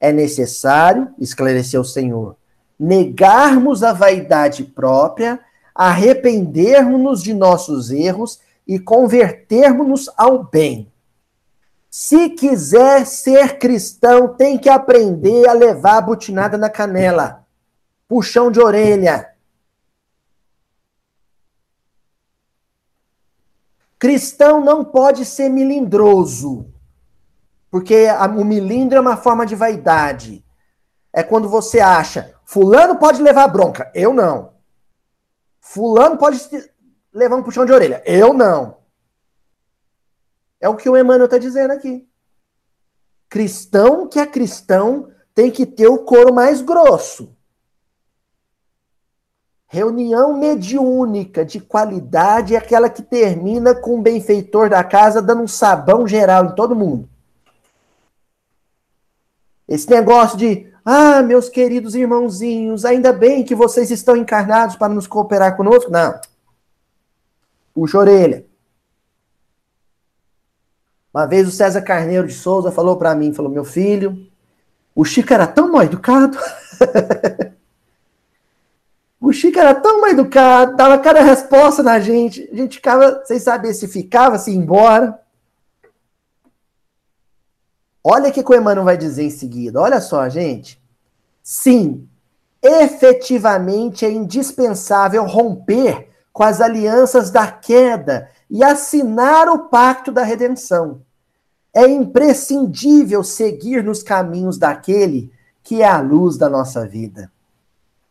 É 0.00 0.10
necessário, 0.10 1.14
esclareceu 1.16 1.82
o 1.82 1.84
Senhor, 1.84 2.34
negarmos 2.76 3.84
a 3.84 3.92
vaidade 3.92 4.64
própria, 4.64 5.38
arrependermos-nos 5.72 7.22
de 7.22 7.32
nossos 7.34 7.92
erros 7.92 8.40
e 8.66 8.80
convertermos-nos 8.80 10.10
ao 10.16 10.42
bem. 10.42 10.90
Se 11.88 12.30
quiser 12.30 13.06
ser 13.06 13.60
cristão, 13.60 14.26
tem 14.26 14.58
que 14.58 14.68
aprender 14.68 15.48
a 15.48 15.52
levar 15.52 15.98
a 15.98 16.00
butinada 16.00 16.58
na 16.58 16.68
canela, 16.68 17.46
puxão 18.08 18.50
de 18.50 18.58
orelha, 18.58 19.29
Cristão 24.00 24.64
não 24.64 24.82
pode 24.82 25.26
ser 25.26 25.50
milindroso, 25.50 26.72
porque 27.70 28.06
o 28.34 28.44
milindro 28.46 28.96
é 28.96 29.00
uma 29.00 29.18
forma 29.18 29.44
de 29.44 29.54
vaidade. 29.54 30.42
É 31.12 31.22
quando 31.22 31.50
você 31.50 31.80
acha, 31.80 32.34
fulano 32.42 32.98
pode 32.98 33.22
levar 33.22 33.46
bronca, 33.48 33.92
eu 33.94 34.14
não. 34.14 34.54
Fulano 35.60 36.16
pode 36.16 36.40
levar 37.12 37.36
um 37.36 37.42
puxão 37.42 37.66
de 37.66 37.72
orelha, 37.72 38.02
eu 38.06 38.32
não. 38.32 38.78
É 40.58 40.66
o 40.66 40.76
que 40.76 40.88
o 40.88 40.96
Emmanuel 40.96 41.26
está 41.26 41.36
dizendo 41.36 41.72
aqui. 41.72 42.08
Cristão 43.28 44.08
que 44.08 44.18
é 44.18 44.26
cristão 44.26 45.12
tem 45.34 45.50
que 45.50 45.66
ter 45.66 45.88
o 45.88 46.04
couro 46.04 46.34
mais 46.34 46.62
grosso. 46.62 47.36
Reunião 49.72 50.36
mediúnica 50.36 51.44
de 51.44 51.60
qualidade 51.60 52.56
é 52.56 52.58
aquela 52.58 52.90
que 52.90 53.02
termina 53.02 53.72
com 53.72 54.00
o 54.00 54.02
benfeitor 54.02 54.68
da 54.68 54.82
casa 54.82 55.22
dando 55.22 55.42
um 55.42 55.46
sabão 55.46 56.08
geral 56.08 56.46
em 56.46 56.54
todo 56.56 56.74
mundo. 56.74 57.08
Esse 59.68 59.88
negócio 59.88 60.36
de, 60.36 60.68
ah, 60.84 61.22
meus 61.22 61.48
queridos 61.48 61.94
irmãozinhos, 61.94 62.84
ainda 62.84 63.12
bem 63.12 63.44
que 63.44 63.54
vocês 63.54 63.92
estão 63.92 64.16
encarnados 64.16 64.74
para 64.74 64.92
nos 64.92 65.06
cooperar 65.06 65.56
conosco. 65.56 65.88
Não. 65.88 66.20
Puxa 67.72 67.96
a 67.96 68.00
orelha. 68.00 68.44
Uma 71.14 71.26
vez 71.26 71.46
o 71.46 71.52
César 71.52 71.82
Carneiro 71.82 72.26
de 72.26 72.34
Souza 72.34 72.72
falou 72.72 72.96
para 72.96 73.14
mim, 73.14 73.32
falou, 73.32 73.52
meu 73.52 73.64
filho, 73.64 74.26
o 74.96 75.04
Chico 75.04 75.32
era 75.32 75.46
tão 75.46 75.70
mal 75.70 75.84
educado. 75.84 76.36
o 79.20 79.32
Chico 79.32 79.58
era 79.58 79.74
tão 79.74 80.00
mal 80.00 80.10
educado, 80.10 80.76
dava 80.76 80.98
cada 80.98 81.20
resposta 81.20 81.82
na 81.82 82.00
gente. 82.00 82.48
A 82.50 82.56
gente 82.56 82.76
ficava 82.76 83.22
sem 83.26 83.38
saber 83.38 83.74
se 83.74 83.86
ficava, 83.86 84.38
se 84.38 84.50
ia 84.50 84.56
embora. 84.56 85.20
Olha 88.02 88.30
o 88.30 88.32
que 88.32 88.40
o 88.40 88.54
Emmanuel 88.54 88.84
vai 88.84 88.96
dizer 88.96 89.24
em 89.24 89.30
seguida. 89.30 89.78
Olha 89.78 90.00
só, 90.00 90.26
gente. 90.30 90.82
Sim, 91.42 92.08
efetivamente 92.62 94.06
é 94.06 94.10
indispensável 94.10 95.26
romper 95.26 96.08
com 96.32 96.42
as 96.42 96.62
alianças 96.62 97.30
da 97.30 97.46
queda 97.46 98.30
e 98.48 98.64
assinar 98.64 99.48
o 99.48 99.68
pacto 99.68 100.10
da 100.10 100.22
redenção. 100.22 101.02
É 101.74 101.86
imprescindível 101.86 103.22
seguir 103.22 103.84
nos 103.84 104.02
caminhos 104.02 104.56
daquele 104.56 105.30
que 105.62 105.82
é 105.82 105.86
a 105.86 106.00
luz 106.00 106.38
da 106.38 106.48
nossa 106.48 106.86
vida. 106.86 107.30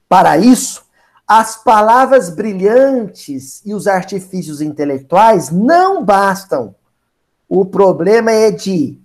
Para 0.08 0.38
isso, 0.38 0.89
as 1.30 1.56
palavras 1.56 2.32
brilhantes 2.32 3.62
e 3.64 3.72
os 3.72 3.86
artifícios 3.86 4.62
intelectuais 4.62 5.52
não 5.52 6.04
bastam. 6.04 6.74
O 7.48 7.64
problema 7.64 8.32
é 8.32 8.50
de 8.50 8.98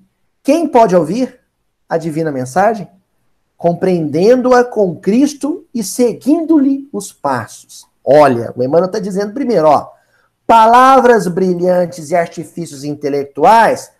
quem 0.43 0.67
pode 0.67 0.97
ouvir 0.97 1.39
a 1.87 1.99
divina 1.99 2.33
mensagem? 2.33 2.89
Compreendendo-a 3.59 4.65
com 4.65 4.97
Cristo 4.97 5.67
e 5.75 5.85
seguindo-lhe 5.85 6.89
os 6.91 7.13
passos. 7.13 7.87
Olha, 8.03 8.55
o 8.57 8.63
Emmanuel 8.63 8.87
está 8.87 8.99
dizendo 8.99 9.35
primeiro, 9.35 9.69
ó, 9.69 9.91
palavras 10.47 11.29
brilhantes 11.29 12.11
e 12.11 12.17
artifícios 12.17 12.85
intelectuais, 12.85 13.91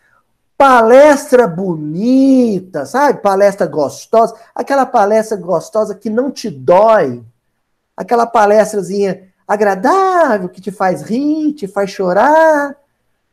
palestra 0.57 1.47
bonita, 1.47 2.87
sabe? 2.87 3.21
Palestra 3.21 3.67
gostosa, 3.67 4.35
aquela 4.55 4.87
palestra 4.87 5.37
gostosa 5.37 5.95
que 5.95 6.09
não 6.09 6.31
te 6.31 6.49
dói, 6.49 7.23
aquela 7.97 8.27
palestrazinha 8.27 9.33
agradável 9.47 10.49
que 10.49 10.61
te 10.61 10.71
faz 10.71 11.03
rir, 11.03 11.53
te 11.55 11.67
faz 11.67 11.91
chorar, 11.91 12.77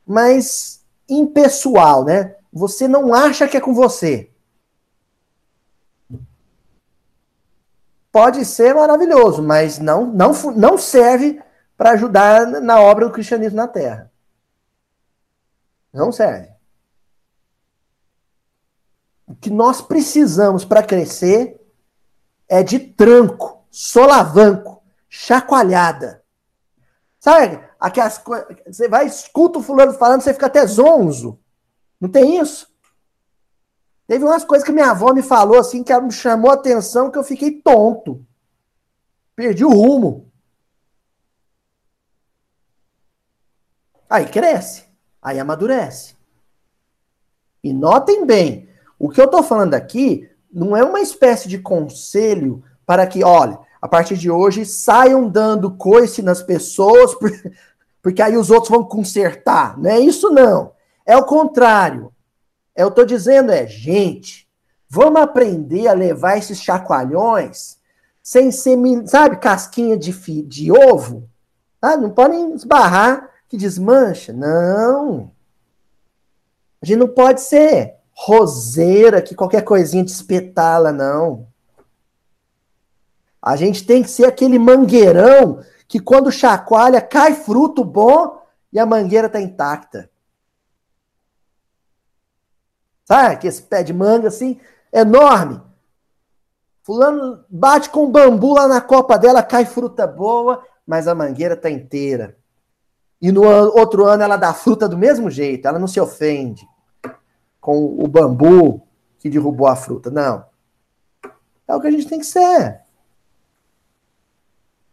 mas 0.05 0.83
impessoal, 1.07 2.03
né? 2.03 2.35
Você 2.51 2.87
não 2.87 3.13
acha 3.13 3.47
que 3.47 3.57
é 3.57 3.61
com 3.61 3.73
você. 3.73 4.29
Pode 8.11 8.43
ser 8.43 8.75
maravilhoso, 8.75 9.41
mas 9.41 9.79
não, 9.79 10.05
não, 10.05 10.33
não 10.53 10.77
serve 10.77 11.41
para 11.77 11.91
ajudar 11.91 12.45
na 12.61 12.79
obra 12.79 13.05
do 13.05 13.11
cristianismo 13.11 13.55
na 13.55 13.67
Terra. 13.67 14.11
Não 15.93 16.11
serve. 16.11 16.49
O 19.25 19.35
que 19.35 19.49
nós 19.49 19.81
precisamos 19.81 20.65
para 20.65 20.83
crescer 20.83 21.59
é 22.49 22.61
de 22.61 22.79
tranco, 22.79 23.60
solavanco, 23.71 24.83
chacoalhada. 25.09 26.23
Sabe? 27.19 27.63
Aquelas 27.79 28.17
coisas. 28.17 28.47
Você 28.67 28.89
vai, 28.89 29.05
escuta 29.05 29.59
o 29.59 29.63
fulano 29.63 29.93
falando, 29.93 30.21
você 30.21 30.33
fica 30.33 30.47
até 30.47 30.65
zonzo. 30.67 31.39
Não 31.99 32.09
tem 32.09 32.39
isso? 32.39 32.67
Teve 34.05 34.25
umas 34.25 34.43
coisas 34.43 34.65
que 34.65 34.73
minha 34.73 34.91
avó 34.91 35.13
me 35.13 35.21
falou 35.21 35.57
assim 35.57 35.83
que 35.83 35.93
ela 35.93 36.01
me 36.01 36.11
chamou 36.11 36.51
a 36.51 36.55
atenção 36.55 37.09
que 37.09 37.17
eu 37.17 37.23
fiquei 37.23 37.61
tonto. 37.61 38.25
Perdi 39.35 39.63
o 39.63 39.69
rumo. 39.69 40.29
Aí 44.09 44.27
cresce, 44.27 44.83
aí 45.21 45.39
amadurece. 45.39 46.17
E 47.63 47.71
notem 47.71 48.25
bem, 48.25 48.67
o 48.99 49.09
que 49.09 49.21
eu 49.21 49.25
estou 49.25 49.41
falando 49.41 49.73
aqui 49.73 50.29
não 50.51 50.75
é 50.75 50.83
uma 50.83 50.99
espécie 50.99 51.47
de 51.47 51.59
conselho 51.59 52.61
para 52.91 53.07
que, 53.07 53.23
olha, 53.23 53.57
a 53.81 53.87
partir 53.87 54.17
de 54.17 54.29
hoje 54.29 54.65
saiam 54.65 55.29
dando 55.29 55.71
coice 55.71 56.21
nas 56.21 56.43
pessoas, 56.43 57.15
porque 58.03 58.21
aí 58.21 58.35
os 58.35 58.51
outros 58.51 58.69
vão 58.69 58.83
consertar. 58.83 59.79
Não 59.79 59.89
é 59.89 59.97
isso, 59.97 60.29
não. 60.29 60.73
É 61.05 61.15
o 61.15 61.23
contrário. 61.23 62.11
Eu 62.75 62.89
estou 62.89 63.05
dizendo 63.05 63.49
é, 63.49 63.65
gente, 63.65 64.45
vamos 64.89 65.21
aprender 65.21 65.87
a 65.87 65.93
levar 65.93 66.37
esses 66.37 66.61
chacoalhões 66.61 67.77
sem 68.21 68.51
ser, 68.51 68.77
sabe, 69.05 69.37
casquinha 69.37 69.97
de, 69.97 70.11
de 70.41 70.69
ovo. 70.69 71.29
Ah, 71.81 71.95
não 71.95 72.09
podem 72.09 72.53
esbarrar 72.55 73.29
que 73.47 73.55
desmancha. 73.55 74.33
Não. 74.33 75.31
A 76.81 76.85
gente 76.85 76.99
não 76.99 77.07
pode 77.07 77.39
ser 77.39 77.95
roseira 78.11 79.21
que 79.21 79.33
qualquer 79.33 79.61
coisinha 79.61 80.03
despetala, 80.03 80.91
não. 80.91 81.49
A 83.41 83.55
gente 83.55 83.85
tem 83.85 84.03
que 84.03 84.09
ser 84.09 84.25
aquele 84.25 84.59
mangueirão 84.59 85.63
que 85.87 85.99
quando 85.99 86.31
chacoalha 86.31 87.01
cai 87.01 87.33
fruto 87.33 87.83
bom 87.83 88.41
e 88.71 88.79
a 88.79 88.85
mangueira 88.85 89.27
está 89.27 89.41
intacta. 89.41 90.09
Sabe? 93.03 93.37
Que 93.37 93.47
esse 93.47 93.61
pé 93.63 93.83
de 93.83 93.91
manga 93.91 94.27
assim, 94.27 94.59
enorme. 94.93 95.59
Fulano 96.83 97.43
bate 97.49 97.89
com 97.89 98.09
bambu 98.09 98.53
lá 98.53 98.67
na 98.67 98.79
copa 98.79 99.17
dela, 99.17 99.43
cai 99.43 99.65
fruta 99.65 100.07
boa, 100.07 100.63
mas 100.85 101.07
a 101.07 101.15
mangueira 101.15 101.55
tá 101.55 101.69
inteira. 101.69 102.37
E 103.21 103.31
no 103.31 103.43
outro 103.43 104.05
ano 104.05 104.23
ela 104.23 104.37
dá 104.37 104.53
fruta 104.53 104.87
do 104.87 104.97
mesmo 104.97 105.29
jeito, 105.29 105.67
ela 105.67 105.77
não 105.77 105.87
se 105.87 105.99
ofende 105.99 106.67
com 107.59 107.85
o 108.01 108.07
bambu 108.07 108.87
que 109.19 109.29
derrubou 109.29 109.67
a 109.67 109.75
fruta. 109.75 110.09
Não. 110.09 110.45
É 111.67 111.75
o 111.75 111.79
que 111.79 111.87
a 111.87 111.91
gente 111.91 112.07
tem 112.07 112.19
que 112.19 112.25
ser. 112.25 112.81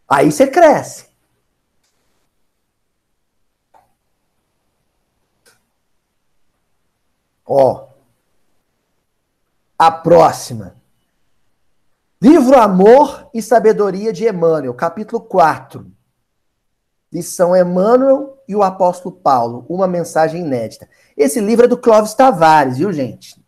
Aí 0.09 0.33
você 0.33 0.47
cresce. 0.47 1.07
Ó, 7.45 7.89
a 9.79 9.91
próxima. 9.91 10.77
Livro 12.21 12.59
Amor 12.59 13.31
e 13.33 13.41
Sabedoria 13.41 14.13
de 14.13 14.27
Emmanuel, 14.27 14.75
capítulo 14.75 15.21
4. 15.21 15.87
De 17.11 17.23
São 17.23 17.57
Emmanuel 17.57 18.43
e 18.49 18.57
o 18.57 18.63
apóstolo 18.63 19.15
Paulo, 19.15 19.65
uma 19.69 19.87
mensagem 19.87 20.41
inédita. 20.41 20.89
Esse 21.17 21.41
livro 21.41 21.67
é 21.67 21.69
do 21.69 21.79
Clóvis 21.79 22.15
Tavares, 22.15 22.79
viu, 22.79 22.93
gente? 22.93 23.43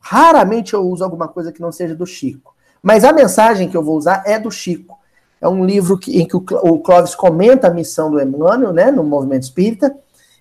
Raramente 0.00 0.74
eu 0.74 0.80
uso 0.82 1.04
alguma 1.04 1.28
coisa 1.28 1.52
que 1.52 1.60
não 1.60 1.70
seja 1.70 1.94
do 1.94 2.06
Chico. 2.06 2.56
Mas 2.82 3.04
a 3.04 3.12
mensagem 3.12 3.68
que 3.68 3.76
eu 3.76 3.82
vou 3.82 3.96
usar 3.96 4.22
é 4.26 4.38
do 4.38 4.50
Chico. 4.50 4.98
É 5.44 5.48
um 5.48 5.62
livro 5.62 5.98
que, 5.98 6.22
em 6.22 6.26
que 6.26 6.34
o 6.34 6.78
Clóvis 6.78 7.14
comenta 7.14 7.68
a 7.68 7.70
missão 7.70 8.10
do 8.10 8.18
Emmanuel, 8.18 8.72
né, 8.72 8.90
no 8.90 9.04
movimento 9.04 9.42
espírita, 9.42 9.94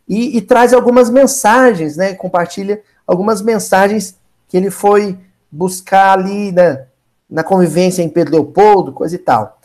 e, 0.08 0.38
e 0.38 0.42
traz 0.42 0.74
algumas 0.74 1.10
mensagens, 1.10 1.98
né, 1.98 2.14
compartilha 2.14 2.82
algumas 3.06 3.42
mensagens 3.42 4.18
que 4.48 4.56
ele 4.56 4.72
foi 4.72 5.20
buscar 5.52 6.18
ali 6.18 6.54
né, 6.54 6.86
na 7.30 7.44
convivência 7.44 8.02
em 8.02 8.08
Pedro 8.08 8.32
Leopoldo, 8.32 8.94
coisa 8.94 9.14
e 9.14 9.18
tal. 9.18 9.60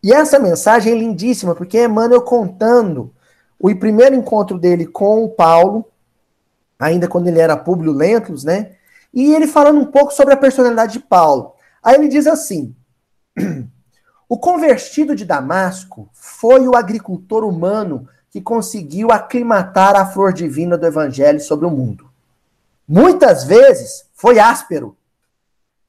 E 0.00 0.12
essa 0.12 0.38
mensagem 0.38 0.92
é 0.92 0.96
lindíssima, 0.96 1.56
porque 1.56 1.76
é 1.76 1.86
Emmanuel 1.86 2.22
contando 2.22 3.12
o 3.58 3.74
primeiro 3.74 4.14
encontro 4.14 4.56
dele 4.56 4.86
com 4.86 5.24
o 5.24 5.30
Paulo, 5.30 5.84
ainda 6.78 7.08
quando 7.08 7.26
ele 7.26 7.40
era 7.40 7.56
Públio 7.56 7.90
Lentulus, 7.92 8.44
né? 8.44 8.76
E 9.12 9.34
ele 9.34 9.48
falando 9.48 9.80
um 9.80 9.86
pouco 9.86 10.14
sobre 10.14 10.32
a 10.32 10.36
personalidade 10.36 10.92
de 10.92 11.00
Paulo. 11.00 11.54
Aí 11.82 11.96
ele 11.96 12.06
diz 12.06 12.28
assim: 12.28 12.72
O 14.28 14.36
convertido 14.36 15.14
de 15.14 15.24
Damasco 15.24 16.08
foi 16.12 16.66
o 16.66 16.76
agricultor 16.76 17.44
humano 17.44 18.08
que 18.30 18.40
conseguiu 18.40 19.12
aclimatar 19.12 19.94
a 19.94 20.04
flor 20.04 20.32
divina 20.32 20.76
do 20.76 20.86
evangelho 20.86 21.40
sobre 21.40 21.64
o 21.64 21.70
mundo. 21.70 22.10
Muitas 22.86 23.44
vezes 23.44 24.04
foi 24.14 24.38
áspero. 24.38 24.96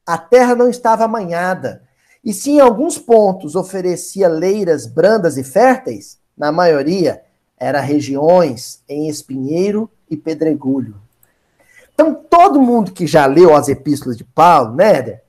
A 0.06 0.18
terra 0.18 0.56
não 0.56 0.70
estava 0.70 1.04
amanhada. 1.04 1.82
E 2.24 2.34
se 2.34 2.52
em 2.52 2.60
alguns 2.60 2.98
pontos 2.98 3.56
oferecia 3.56 4.28
leiras 4.28 4.86
brandas 4.86 5.38
e 5.38 5.44
férteis, 5.44 6.20
na 6.38 6.52
maioria 6.52 7.24
era 7.58 7.82
regiões 7.82 8.84
em 8.88 9.10
espinheiro 9.10 9.90
e 10.10 10.16
pedregulho. 10.16 10.96
Então, 11.94 12.14
todo 12.14 12.62
mundo 12.62 12.92
que 12.92 13.08
já 13.08 13.26
leu 13.26 13.56
as 13.56 13.68
epístolas 13.68 14.16
de 14.16 14.24
Paulo, 14.24 14.76
né, 14.76 15.22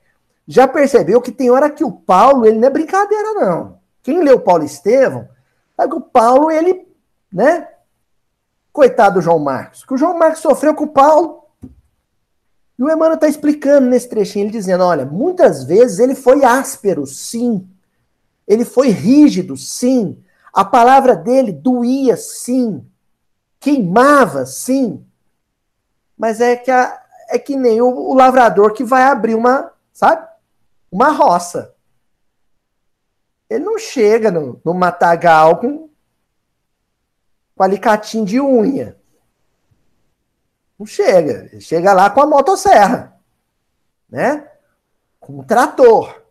já 0.51 0.67
percebeu 0.67 1.21
que 1.21 1.31
tem 1.31 1.51
hora 1.51 1.69
que 1.69 1.83
o 1.83 1.91
Paulo, 1.91 2.43
ele 2.43 2.57
não 2.57 2.67
é 2.67 2.71
brincadeira, 2.71 3.35
não. 3.35 3.77
Quem 4.01 4.23
leu 4.23 4.39
Paulo 4.39 4.63
Estevão, 4.63 5.29
sabe 5.77 5.91
que 5.91 5.97
o 5.97 6.01
Paulo, 6.01 6.49
ele, 6.49 6.87
né, 7.31 7.67
coitado 8.73 9.19
do 9.19 9.21
João 9.21 9.37
Marcos, 9.37 9.85
que 9.85 9.93
o 9.93 9.97
João 9.97 10.17
Marcos 10.17 10.41
sofreu 10.41 10.73
com 10.73 10.85
o 10.85 10.91
Paulo, 10.91 11.43
E 12.79 12.83
o 12.83 12.87
Emmanuel 12.87 13.15
está 13.15 13.27
explicando 13.27 13.87
nesse 13.89 14.09
trechinho, 14.09 14.45
ele 14.45 14.51
dizendo: 14.51 14.85
olha, 14.85 15.05
muitas 15.05 15.65
vezes 15.65 15.99
ele 15.99 16.15
foi 16.15 16.43
áspero, 16.43 17.05
sim. 17.05 17.69
Ele 18.47 18.65
foi 18.65 18.87
rígido, 18.87 19.55
sim. 19.57 20.17
A 20.53 20.63
palavra 20.65 21.15
dele 21.15 21.51
doía, 21.51 22.15
sim. 22.17 22.83
Queimava, 23.59 24.45
sim. 24.45 25.05
Mas 26.17 26.39
é 26.41 26.55
que, 26.55 26.71
a, 26.71 27.01
é 27.29 27.37
que 27.37 27.55
nem 27.57 27.81
o, 27.81 27.87
o 27.87 28.13
lavrador 28.13 28.71
que 28.73 28.83
vai 28.83 29.03
abrir 29.03 29.35
uma, 29.35 29.71
sabe? 29.91 30.28
Uma 30.91 31.09
roça. 31.09 31.75
Ele 33.49 33.63
não 33.63 33.77
chega 33.77 34.29
no, 34.29 34.61
no 34.63 34.73
matagal 34.73 35.57
com, 35.57 35.89
com 37.55 37.63
alicatinho 37.63 38.25
de 38.25 38.39
unha. 38.39 38.97
Não 40.77 40.85
chega. 40.85 41.49
Ele 41.51 41.61
chega 41.61 41.93
lá 41.93 42.09
com 42.09 42.21
a 42.21 42.27
motosserra, 42.27 43.19
né? 44.09 44.47
Com 45.19 45.39
o 45.39 45.43
trator. 45.43 46.23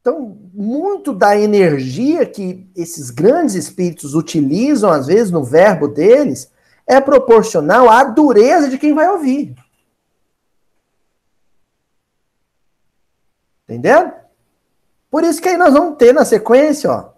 Então, 0.00 0.38
muito 0.54 1.12
da 1.12 1.36
energia 1.36 2.24
que 2.24 2.70
esses 2.76 3.10
grandes 3.10 3.56
espíritos 3.56 4.14
utilizam, 4.14 4.88
às 4.90 5.08
vezes, 5.08 5.32
no 5.32 5.42
verbo 5.42 5.88
deles, 5.88 6.50
é 6.86 7.00
proporcional 7.00 7.90
à 7.90 8.04
dureza 8.04 8.68
de 8.68 8.78
quem 8.78 8.94
vai 8.94 9.10
ouvir. 9.10 9.56
Entendendo? 13.68 14.12
Por 15.10 15.24
isso 15.24 15.40
que 15.40 15.48
aí 15.48 15.56
nós 15.56 15.72
vamos 15.72 15.96
ter 15.96 16.12
na 16.12 16.24
sequência, 16.24 16.90
ó, 16.90 17.10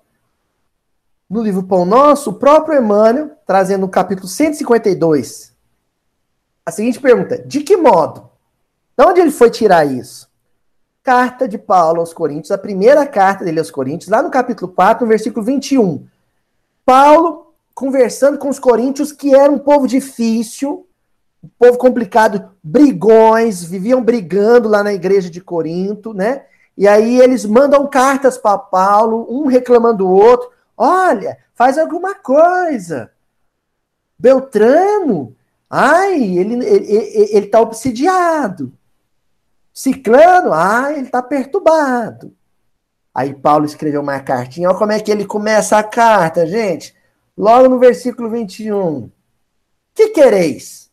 no 1.29 1.43
livro 1.43 1.63
Pão 1.63 1.85
Nosso, 1.85 2.31
o 2.31 2.35
próprio 2.35 2.79
Emmanuel, 2.79 3.33
trazendo 3.47 3.83
no 3.83 3.89
capítulo 3.89 4.27
152, 4.27 5.55
a 6.65 6.71
seguinte 6.71 6.99
pergunta: 6.99 7.39
de 7.39 7.61
que 7.61 7.77
modo? 7.77 8.31
De 8.97 9.05
onde 9.05 9.21
ele 9.21 9.31
foi 9.31 9.51
tirar 9.51 9.85
isso? 9.85 10.29
Carta 11.03 11.47
de 11.47 11.59
Paulo 11.59 12.01
aos 12.01 12.13
Coríntios, 12.13 12.51
a 12.51 12.59
primeira 12.59 13.07
carta 13.07 13.45
dele 13.45 13.59
aos 13.59 13.71
Coríntios, 13.71 14.11
lá 14.11 14.23
no 14.23 14.31
capítulo 14.31 14.73
4, 14.73 15.05
no 15.05 15.09
versículo 15.09 15.45
21. 15.45 16.07
Paulo 16.85 17.49
conversando 17.75 18.39
com 18.39 18.49
os 18.49 18.59
coríntios, 18.59 19.13
que 19.13 19.33
era 19.33 19.53
um 19.53 19.59
povo 19.59 19.87
difícil, 19.87 20.88
povo 21.59 21.79
complicado, 21.79 22.51
brigões, 22.63 23.63
viviam 23.63 24.03
brigando 24.03 24.69
lá 24.69 24.83
na 24.83 24.93
igreja 24.93 25.31
de 25.31 25.41
Corinto, 25.41 26.13
né? 26.13 26.45
E 26.77 26.87
aí 26.87 27.21
eles 27.21 27.45
mandam 27.45 27.87
cartas 27.87 28.39
para 28.39 28.59
Paulo, 28.59 29.27
um 29.29 29.47
reclamando 29.47 29.99
do 29.99 30.09
outro. 30.09 30.51
Olha, 30.77 31.39
faz 31.55 31.77
alguma 31.77 32.15
coisa. 32.15 33.11
Beltrano, 34.19 35.35
ai, 35.69 36.39
ele, 36.39 36.65
ele, 36.65 37.29
ele 37.33 37.47
tá 37.47 37.61
obsidiado. 37.61 38.73
Ciclano, 39.73 40.53
ai, 40.53 40.99
ele 40.99 41.09
tá 41.09 41.23
perturbado. 41.23 42.33
Aí 43.15 43.35
Paulo 43.35 43.65
escreveu 43.65 44.01
uma 44.01 44.21
cartinha, 44.21 44.69
olha 44.69 44.79
como 44.79 44.93
é 44.93 45.01
que 45.01 45.11
ele 45.11 45.25
começa 45.25 45.77
a 45.77 45.83
carta, 45.83 46.47
gente. 46.47 46.95
Logo 47.37 47.69
no 47.69 47.79
versículo 47.79 48.31
21. 48.31 49.11
Que 49.95 50.11
quereis? 50.11 50.88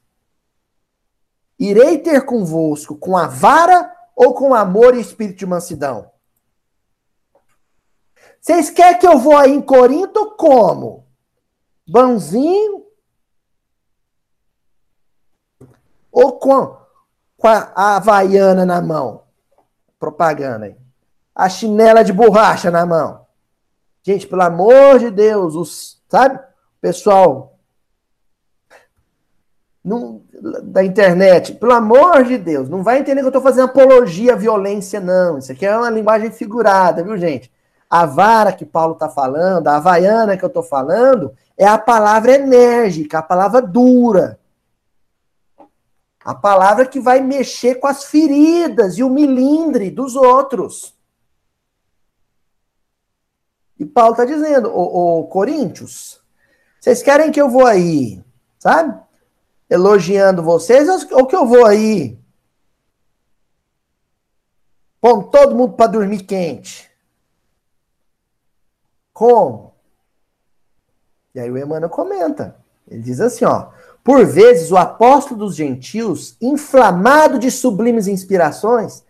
Irei 1.58 2.00
ter 2.00 2.26
convosco 2.26 2.96
com 2.96 3.16
a 3.16 3.28
vara 3.28 3.94
ou 4.16 4.34
com 4.34 4.54
amor 4.54 4.96
e 4.96 5.00
espírito 5.00 5.40
de 5.40 5.46
mansidão? 5.46 6.12
Vocês 8.42 8.70
querem 8.70 9.00
que 9.00 9.08
eu 9.08 9.18
vou 9.18 9.36
aí 9.38 9.52
em 9.52 9.62
Corinto 9.62 10.36
como? 10.38 11.08
Bonzinho? 11.88 12.86
Ou 16.12 16.40
com, 16.40 16.78
com 17.38 17.48
a, 17.48 17.72
a 17.76 17.96
havaiana 17.96 18.66
na 18.66 18.82
mão? 18.82 19.24
Propaganda 19.98 20.66
aí. 20.66 20.78
A 21.34 21.50
chinela 21.50 22.04
de 22.04 22.14
borracha 22.14 22.70
na 22.70 22.86
mão. 22.86 23.26
Gente, 24.04 24.28
pelo 24.28 24.44
amor 24.44 25.00
de 25.00 25.10
Deus, 25.10 25.56
os, 25.56 26.04
sabe? 26.08 26.40
Pessoal 26.80 27.56
não, 29.86 30.25
da 30.42 30.84
internet, 30.84 31.54
pelo 31.54 31.74
amor 31.74 32.24
de 32.24 32.38
Deus, 32.38 32.70
não 32.70 32.84
vai 32.84 33.00
entender 33.00 33.22
que 33.22 33.26
eu 33.26 33.30
estou 33.30 33.42
fazendo 33.42 33.66
apologia 33.66 34.34
à 34.34 34.36
violência, 34.36 35.00
não. 35.00 35.38
Isso 35.38 35.52
aqui 35.52 35.66
é 35.66 35.78
uma 35.78 35.90
linguagem 35.90 36.32
figurada, 36.32 37.04
viu, 37.04 37.18
gente? 37.18 37.52
A 37.90 38.06
vara 38.06 38.52
que 38.52 38.66
Paulo 38.66 38.94
está 38.94 39.08
falando, 39.08 39.68
a 39.68 39.78
havaiana 39.78 40.38
que 40.38 40.44
eu 40.44 40.48
estou 40.48 40.64
falando, 40.64 41.34
é 41.58 41.66
a 41.66 41.78
palavra 41.78 42.34
enérgica, 42.34 43.20
a 43.20 43.24
palavra 43.24 43.62
dura. 43.62 44.40
A 46.24 46.34
palavra 46.34 46.86
que 46.88 47.00
vai 47.00 47.22
mexer 47.22 47.76
com 47.76 47.88
as 47.88 48.04
feridas 48.06 48.98
e 48.98 49.04
o 49.04 49.10
milindre 49.10 49.92
dos 49.92 50.16
outros. 50.16 50.96
E 53.80 53.86
Paulo 53.86 54.12
está 54.12 54.26
dizendo, 54.26 54.70
ô, 54.74 55.20
ô 55.20 55.24
Coríntios, 55.28 56.20
vocês 56.80 57.04
querem 57.04 57.32
que 57.32 57.42
eu 57.42 57.50
vou 57.50 57.66
aí, 57.66 58.24
sabe? 58.58 59.05
Elogiando 59.70 60.44
vocês 60.44 60.88
ou 61.12 61.26
que 61.26 61.36
eu 61.36 61.46
vou 61.46 61.66
aí? 61.66 62.20
Pondo 65.02 65.28
todo 65.28 65.56
mundo 65.56 65.74
para 65.74 65.92
dormir 65.92 66.24
quente. 66.24 66.90
Como? 69.14 69.74
E 71.34 71.40
aí 71.40 71.50
o 71.50 71.58
Emmanuel 71.58 71.90
comenta. 71.90 72.56
Ele 72.88 73.02
diz 73.02 73.20
assim, 73.20 73.46
ó. 73.46 73.70
Por 74.04 74.26
vezes 74.26 74.72
o 74.72 74.78
apóstolo 74.78 75.40
dos 75.40 75.56
gentios, 75.56 76.38
inflamado 76.40 77.40
de 77.40 77.50
sublimes 77.50 78.08
inspirações, 78.08 79.04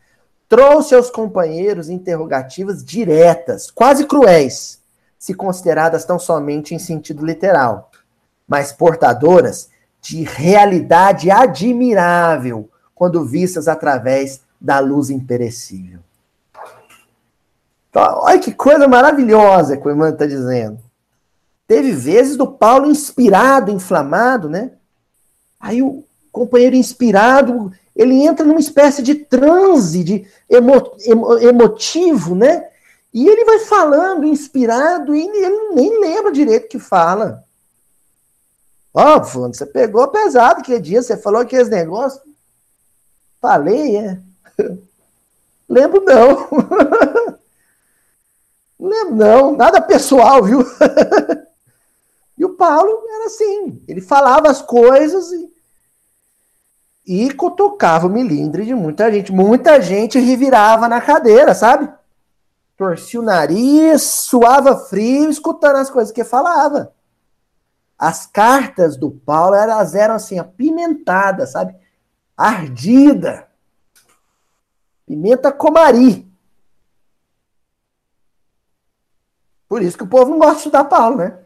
trouxe 0.47 0.95
aos 0.95 1.10
companheiros 1.10 1.89
interrogativas 1.89 2.84
diretas, 2.84 3.70
quase 3.70 4.06
cruéis, 4.06 4.82
se 5.20 5.34
consideradas 5.34 6.06
tão 6.06 6.18
somente 6.18 6.74
em 6.74 6.80
sentido 6.80 7.26
literal, 7.26 7.91
mas 8.47 8.72
portadoras 8.72 9.70
de 10.06 10.22
realidade 10.22 11.32
admirável 11.32 12.70
quando 12.93 13.26
vistas 13.26 13.68
através 13.68 14.41
da 14.62 14.78
luz 14.80 15.10
imperecível. 15.10 15.99
Então, 17.89 18.20
olha 18.22 18.38
que 18.38 18.53
coisa 18.53 18.88
maravilhosa 18.88 19.76
que 19.76 19.88
o 19.88 19.89
irmão 19.89 20.10
está 20.10 20.28
dizendo. 20.28 20.78
Teve 21.68 21.91
vezes 21.91 22.38
do 22.38 22.45
Paulo 22.45 22.86
inspirado, 22.86 23.72
inflamado, 23.72 24.47
né? 24.47 24.74
Aí 25.60 25.82
o 25.82 26.03
companheiro 26.32 26.76
inspirado, 26.76 27.72
ele 27.95 28.22
entra 28.22 28.45
numa 28.45 28.60
espécie 28.60 29.01
de 29.01 29.16
transe, 29.16 30.03
de 30.03 30.28
emo, 30.47 30.74
emo, 31.03 31.38
emotivo, 31.39 32.36
né? 32.36 32.68
E 33.12 33.28
ele 33.28 33.43
vai 33.43 33.60
falando, 33.60 34.26
inspirado, 34.26 35.16
e 35.16 35.22
ele 35.22 35.74
nem 35.74 35.99
lembra 35.99 36.32
direito 36.32 36.66
o 36.66 36.70
que 36.70 36.80
fala. 36.80 37.44
Ó, 38.97 39.17
oh, 39.17 39.23
Fundo, 39.25 39.53
você 39.53 39.65
pegou 39.65 40.07
pesado 40.07 40.63
que 40.63 40.79
dia, 40.79 41.01
você 41.01 41.17
falou 41.17 41.41
aqueles 41.41 41.67
negócios. 41.67 42.23
Falei, 43.41 43.97
é. 43.97 44.17
Lembro 45.67 45.99
não. 46.05 46.47
Lembro 48.79 49.15
não, 49.15 49.51
nada 49.51 49.81
pessoal, 49.81 50.41
viu? 50.43 50.61
e 52.37 52.45
o 52.45 52.55
Paulo 52.55 53.03
era 53.09 53.25
assim, 53.25 53.83
ele 53.85 53.99
falava 53.99 54.49
as 54.49 54.61
coisas 54.61 55.29
e, 55.29 55.51
e 57.05 57.33
cutucava 57.33 58.07
o 58.07 58.09
milindre 58.09 58.65
de 58.65 58.73
muita 58.73 59.11
gente. 59.11 59.29
Muita 59.29 59.81
gente 59.81 60.17
revirava 60.19 60.87
na 60.87 61.01
cadeira, 61.01 61.53
sabe? 61.53 61.91
Torcia 62.77 63.19
o 63.19 63.23
nariz, 63.23 64.03
suava 64.03 64.77
frio, 64.77 65.29
escutando 65.29 65.75
as 65.75 65.89
coisas 65.89 66.13
que 66.13 66.23
falava. 66.23 66.94
As 67.97 68.25
cartas 68.25 68.97
do 68.97 69.09
Paulo 69.09 69.55
elas 69.55 69.95
eram 69.95 70.15
assim, 70.15 70.37
apimentadas, 70.37 71.51
sabe? 71.51 71.75
Ardida. 72.35 73.47
Pimenta 75.05 75.51
comari. 75.51 76.29
Por 79.67 79.81
isso 79.81 79.97
que 79.97 80.03
o 80.03 80.07
povo 80.07 80.31
não 80.31 80.39
gosta 80.39 80.53
de 80.53 80.59
estudar 80.59 80.85
Paulo, 80.85 81.17
né? 81.17 81.37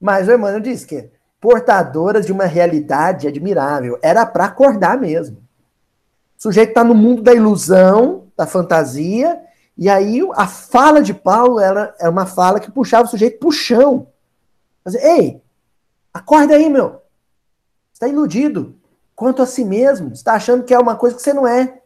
Mas 0.00 0.28
o 0.28 0.32
Emmanuel 0.32 0.60
diz 0.60 0.84
que 0.84 1.10
portadoras 1.40 2.26
de 2.26 2.32
uma 2.32 2.44
realidade 2.44 3.26
admirável. 3.26 3.98
Era 4.02 4.26
para 4.26 4.44
acordar 4.44 4.98
mesmo. 4.98 5.38
O 6.38 6.42
sujeito 6.42 6.70
está 6.70 6.84
no 6.84 6.94
mundo 6.94 7.22
da 7.22 7.34
ilusão, 7.34 8.28
da 8.36 8.46
fantasia, 8.46 9.40
e 9.76 9.88
aí 9.88 10.20
a 10.34 10.46
fala 10.46 11.02
de 11.02 11.14
Paulo 11.14 11.60
era, 11.60 11.94
era 11.98 12.10
uma 12.10 12.26
fala 12.26 12.60
que 12.60 12.70
puxava 12.70 13.04
o 13.04 13.10
sujeito 13.10 13.38
para 13.38 13.48
o 13.48 13.52
chão. 13.52 14.08
Ei, 14.86 15.42
acorda 16.12 16.54
aí, 16.54 16.68
meu. 16.68 17.02
Está 17.92 18.08
iludido 18.08 18.78
quanto 19.14 19.42
a 19.42 19.46
si 19.46 19.64
mesmo. 19.64 20.12
Está 20.12 20.34
achando 20.34 20.64
que 20.64 20.72
é 20.72 20.78
uma 20.78 20.96
coisa 20.96 21.16
que 21.16 21.22
você 21.22 21.32
não 21.32 21.46
é. 21.46 21.82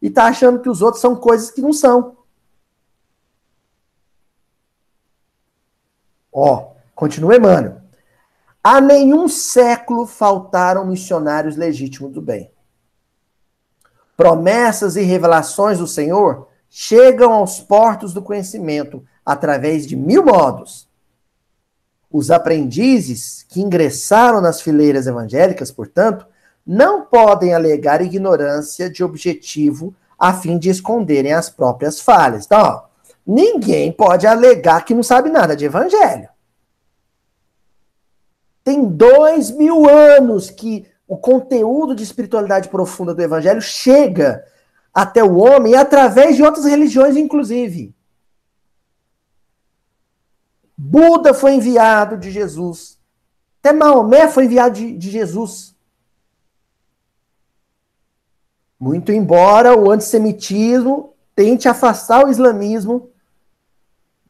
E 0.00 0.08
está 0.08 0.26
achando 0.26 0.60
que 0.60 0.68
os 0.68 0.82
outros 0.82 1.00
são 1.00 1.16
coisas 1.16 1.50
que 1.50 1.60
não 1.60 1.72
são. 1.72 2.16
Ó, 6.32 6.72
continua 6.94 7.36
Emmanuel. 7.36 7.80
A 8.62 8.80
nenhum 8.80 9.28
século 9.28 10.06
faltaram 10.06 10.86
missionários 10.86 11.54
legítimos 11.54 12.12
do 12.12 12.22
bem. 12.22 12.50
Promessas 14.16 14.96
e 14.96 15.02
revelações 15.02 15.78
do 15.78 15.86
Senhor 15.86 16.48
chegam 16.70 17.32
aos 17.32 17.60
portos 17.60 18.14
do 18.14 18.22
conhecimento 18.22 19.04
através 19.24 19.86
de 19.86 19.94
mil 19.94 20.24
modos. 20.24 20.88
Os 22.14 22.30
aprendizes 22.30 23.44
que 23.48 23.60
ingressaram 23.60 24.40
nas 24.40 24.60
fileiras 24.60 25.08
evangélicas, 25.08 25.72
portanto, 25.72 26.24
não 26.64 27.04
podem 27.04 27.52
alegar 27.52 28.00
ignorância 28.00 28.88
de 28.88 29.02
objetivo 29.02 29.92
a 30.16 30.32
fim 30.32 30.56
de 30.56 30.70
esconderem 30.70 31.32
as 31.32 31.50
próprias 31.50 31.98
falhas. 31.98 32.46
Então, 32.46 32.60
ó, 32.60 32.82
ninguém 33.26 33.90
pode 33.90 34.28
alegar 34.28 34.84
que 34.84 34.94
não 34.94 35.02
sabe 35.02 35.28
nada 35.28 35.56
de 35.56 35.64
evangelho. 35.64 36.28
Tem 38.62 38.84
dois 38.84 39.50
mil 39.50 39.90
anos 39.90 40.50
que 40.50 40.86
o 41.08 41.16
conteúdo 41.16 41.96
de 41.96 42.04
espiritualidade 42.04 42.68
profunda 42.68 43.12
do 43.12 43.22
evangelho 43.22 43.60
chega 43.60 44.44
até 44.94 45.24
o 45.24 45.34
homem 45.34 45.74
através 45.74 46.36
de 46.36 46.44
outras 46.44 46.64
religiões, 46.64 47.16
inclusive. 47.16 47.92
Buda 50.76 51.32
foi 51.32 51.54
enviado 51.54 52.16
de 52.16 52.30
Jesus. 52.30 52.98
Até 53.60 53.72
Maomé 53.72 54.28
foi 54.28 54.44
enviado 54.44 54.74
de, 54.74 54.96
de 54.96 55.10
Jesus. 55.10 55.74
Muito 58.78 59.12
embora 59.12 59.76
o 59.76 59.90
antissemitismo 59.90 61.14
tente 61.34 61.68
afastar 61.68 62.24
o 62.24 62.30
islamismo 62.30 63.10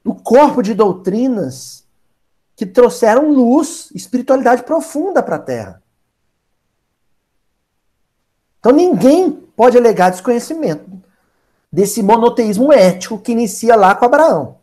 do 0.04 0.14
corpo 0.14 0.62
de 0.62 0.74
doutrinas 0.74 1.84
que 2.54 2.64
trouxeram 2.64 3.32
luz, 3.32 3.90
espiritualidade 3.94 4.62
profunda 4.62 5.22
para 5.22 5.36
a 5.36 5.40
Terra. 5.40 5.82
Então 8.60 8.72
ninguém 8.72 9.32
pode 9.56 9.76
alegar 9.76 10.10
desconhecimento 10.10 10.90
desse 11.72 12.02
monoteísmo 12.02 12.72
ético 12.72 13.18
que 13.18 13.32
inicia 13.32 13.74
lá 13.74 13.94
com 13.94 14.04
Abraão. 14.04 14.58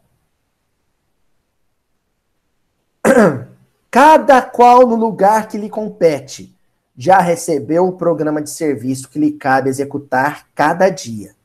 Cada 3.92 4.42
qual 4.42 4.88
no 4.88 4.96
lugar 4.96 5.48
que 5.48 5.58
lhe 5.58 5.70
compete 5.70 6.56
já 6.98 7.20
recebeu 7.20 7.88
o 7.88 7.98
programa 7.98 8.42
de 8.42 8.50
serviço 8.50 9.10
que 9.10 9.20
lhe 9.20 9.34
cabe 9.34 9.70
executar 9.70 10.48
cada 10.56 10.90
dia. 10.90 11.36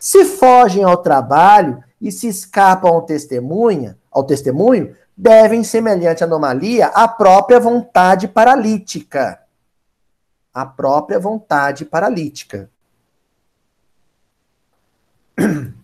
Se 0.00 0.24
fogem 0.24 0.82
ao 0.82 0.96
trabalho 0.96 1.84
e 2.00 2.10
se 2.10 2.26
escapam 2.26 2.90
ao 2.90 3.02
testemunha, 3.02 3.98
ao 4.10 4.24
testemunho, 4.24 4.96
devem, 5.16 5.62
semelhante 5.62 6.24
anomalia, 6.24 6.86
à 6.86 7.06
própria 7.06 7.60
vontade 7.60 8.26
paralítica 8.26 9.44
a 10.54 10.64
própria 10.64 11.18
vontade 11.18 11.84
paralítica. 11.84 12.70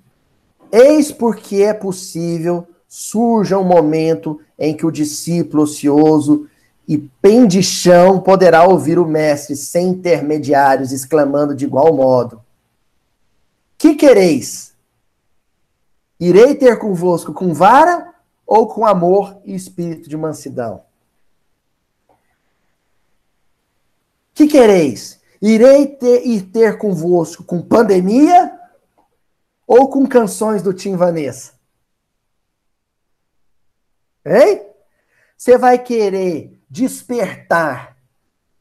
Eis 0.71 1.11
porque 1.11 1.57
é 1.57 1.75
possível 1.75 2.69
surja 2.91 3.57
um 3.57 3.63
momento 3.63 4.41
em 4.59 4.77
que 4.77 4.85
o 4.85 4.91
discípulo 4.91 5.63
ocioso 5.63 6.49
e 6.89 6.99
pendichão 6.99 8.19
poderá 8.21 8.65
ouvir 8.65 8.99
o 8.99 9.07
mestre 9.07 9.55
sem 9.55 9.91
intermediários, 9.91 10.91
exclamando 10.91 11.55
de 11.55 11.65
igual 11.65 11.95
modo: 11.95 12.43
Que 13.79 13.95
quereis? 13.95 14.75
Irei 16.19 16.57
ter 16.57 16.81
convosco 16.81 17.33
com 17.33 17.55
vara 17.55 18.13
ou 18.45 18.67
com 18.67 18.85
amor 18.85 19.39
e 19.45 19.55
espírito 19.55 20.09
de 20.11 20.17
mansidão? 20.17 20.83
Que 24.35 24.49
quereis? 24.49 25.21
Irei 25.41 25.87
ter, 25.87 26.27
ir 26.27 26.43
ter 26.51 26.77
convosco 26.77 27.45
com 27.45 27.63
pandemia 27.63 28.53
ou 29.65 29.89
com 29.89 30.05
canções 30.07 30.61
do 30.61 30.75
Tim 30.75 30.97
Vanessa? 30.97 31.60
Hein? 34.25 34.67
Você 35.37 35.57
vai 35.57 35.79
querer 35.79 36.61
despertar 36.69 37.97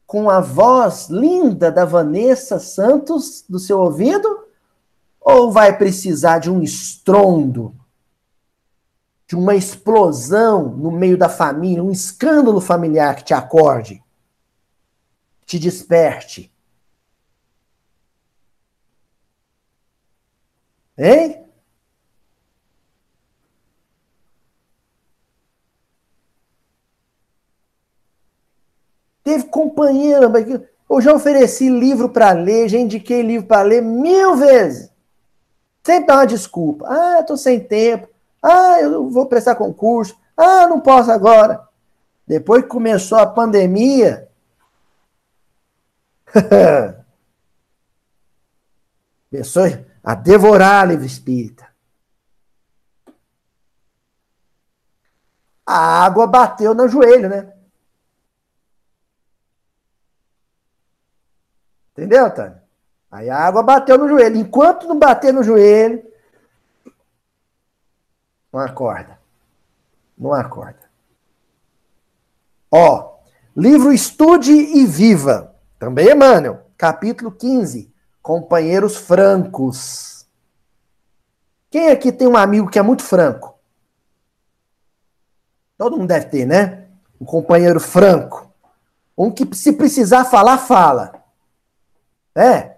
com 0.06 0.28
a 0.28 0.40
voz 0.40 1.08
linda 1.08 1.70
da 1.70 1.84
Vanessa 1.84 2.58
Santos 2.58 3.44
do 3.48 3.58
seu 3.58 3.80
ouvido? 3.80 4.46
Ou 5.20 5.52
vai 5.52 5.76
precisar 5.76 6.38
de 6.38 6.50
um 6.50 6.62
estrondo, 6.62 7.74
de 9.26 9.36
uma 9.36 9.54
explosão 9.54 10.68
no 10.70 10.90
meio 10.90 11.16
da 11.16 11.28
família, 11.28 11.84
um 11.84 11.90
escândalo 11.90 12.60
familiar 12.60 13.14
que 13.16 13.24
te 13.24 13.34
acorde? 13.34 14.02
te 15.50 15.58
desperte. 15.58 16.52
Hein? 20.96 21.49
Teve 29.30 29.44
companheiro, 29.44 30.26
eu 30.90 31.00
já 31.00 31.14
ofereci 31.14 31.68
livro 31.68 32.08
para 32.08 32.32
ler, 32.32 32.68
já 32.68 32.76
indiquei 32.76 33.22
livro 33.22 33.46
para 33.46 33.62
ler 33.62 33.80
mil 33.80 34.34
vezes. 34.34 34.90
Sempre 35.84 36.08
dá 36.08 36.16
uma 36.16 36.26
desculpa. 36.26 36.84
Ah, 36.88 37.20
estou 37.20 37.36
sem 37.36 37.60
tempo. 37.60 38.08
Ah, 38.42 38.80
eu 38.80 39.08
vou 39.08 39.26
prestar 39.26 39.54
concurso. 39.54 40.18
Ah, 40.36 40.66
não 40.66 40.80
posso 40.80 41.12
agora. 41.12 41.60
Depois 42.26 42.62
que 42.62 42.68
começou 42.68 43.18
a 43.18 43.26
pandemia, 43.26 44.28
Começou 49.30 49.62
a 50.02 50.14
devorar 50.16 50.88
livro 50.88 51.06
espírita. 51.06 51.68
A 55.64 56.04
água 56.04 56.26
bateu 56.26 56.74
no 56.74 56.88
joelho, 56.88 57.28
né? 57.28 57.59
Entendeu, 62.00 62.30
Tânia? 62.30 62.62
Aí 63.10 63.28
a 63.28 63.36
água 63.36 63.62
bateu 63.62 63.98
no 63.98 64.08
joelho. 64.08 64.38
Enquanto 64.38 64.88
não 64.88 64.98
bater 64.98 65.34
no 65.34 65.42
joelho, 65.42 66.02
não 68.50 68.60
acorda. 68.60 69.18
Não 70.16 70.32
acorda. 70.32 70.80
Ó, 72.72 73.18
livro 73.54 73.92
Estude 73.92 74.50
e 74.50 74.86
Viva. 74.86 75.54
Também 75.78 76.10
Emmanuel, 76.10 76.62
capítulo 76.78 77.30
15, 77.30 77.92
companheiros 78.22 78.96
francos. 78.96 80.26
Quem 81.70 81.90
aqui 81.90 82.10
tem 82.10 82.26
um 82.26 82.36
amigo 82.36 82.70
que 82.70 82.78
é 82.78 82.82
muito 82.82 83.02
franco? 83.02 83.58
Todo 85.76 85.98
mundo 85.98 86.08
deve 86.08 86.26
ter, 86.26 86.46
né? 86.46 86.86
Um 87.20 87.26
companheiro 87.26 87.78
franco. 87.78 88.50
Um 89.16 89.30
que, 89.30 89.54
se 89.54 89.74
precisar 89.74 90.24
falar, 90.24 90.56
fala. 90.56 91.19
É. 92.34 92.76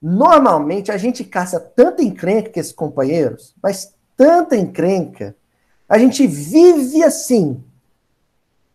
Normalmente 0.00 0.90
a 0.90 0.96
gente 0.96 1.24
caça 1.24 1.60
tanta 1.60 2.02
encrenca 2.02 2.50
com 2.50 2.60
esses 2.60 2.72
companheiros, 2.72 3.54
mas 3.62 3.94
tanta 4.16 4.56
encrenca. 4.56 5.36
A 5.88 5.98
gente 5.98 6.26
vive 6.26 7.02
assim, 7.02 7.62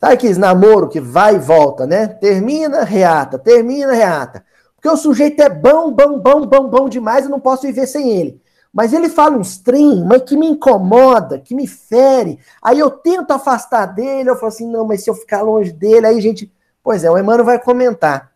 Sabe 0.05 0.13
aqueles 0.13 0.37
namoro 0.37 0.87
que 0.87 0.99
vai 0.99 1.35
e 1.35 1.39
volta, 1.39 1.87
né? 1.87 2.07
Termina, 2.07 2.83
reata, 2.83 3.39
termina, 3.39 3.93
reata. 3.93 4.45
Porque 4.75 4.87
o 4.87 4.95
sujeito 4.95 5.41
é 5.41 5.49
bom, 5.49 5.91
bom, 5.91 6.19
bom, 6.19 6.45
bom, 6.45 6.69
bom 6.69 6.89
demais, 6.89 7.25
eu 7.25 7.31
não 7.31 7.39
posso 7.39 7.63
viver 7.63 7.87
sem 7.87 8.11
ele. 8.11 8.39
Mas 8.71 8.93
ele 8.93 9.09
fala 9.09 9.37
uns 9.37 9.57
trem, 9.57 10.03
mas 10.05 10.21
que 10.23 10.37
me 10.37 10.47
incomoda, 10.47 11.39
que 11.39 11.55
me 11.55 11.65
fere. 11.65 12.37
Aí 12.61 12.77
eu 12.77 12.91
tento 12.91 13.31
afastar 13.31 13.85
dele, 13.87 14.29
eu 14.29 14.35
falo 14.35 14.49
assim, 14.49 14.69
não, 14.69 14.85
mas 14.85 15.03
se 15.03 15.09
eu 15.09 15.15
ficar 15.15 15.41
longe 15.41 15.71
dele, 15.71 16.05
aí 16.05 16.17
a 16.17 16.21
gente... 16.21 16.53
Pois 16.83 17.03
é, 17.03 17.09
o 17.09 17.17
Emmanuel 17.17 17.45
vai 17.45 17.59
comentar. 17.59 18.31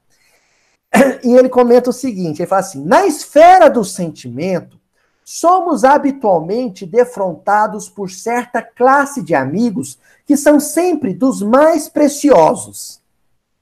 E 1.24 1.36
ele 1.36 1.50
comenta 1.50 1.90
o 1.90 1.94
seguinte, 1.94 2.42
ele 2.42 2.48
fala 2.48 2.62
assim, 2.62 2.84
na 2.84 3.06
esfera 3.06 3.70
do 3.70 3.84
sentimento, 3.84 4.80
somos 5.24 5.84
habitualmente 5.84 6.86
defrontados 6.86 7.88
por 7.88 8.10
certa 8.10 8.62
classe 8.62 9.22
de 9.22 9.36
amigos 9.36 10.00
que 10.26 10.36
são 10.36 10.60
sempre 10.60 11.14
dos 11.14 11.42
mais 11.42 11.88
preciosos 11.88 13.00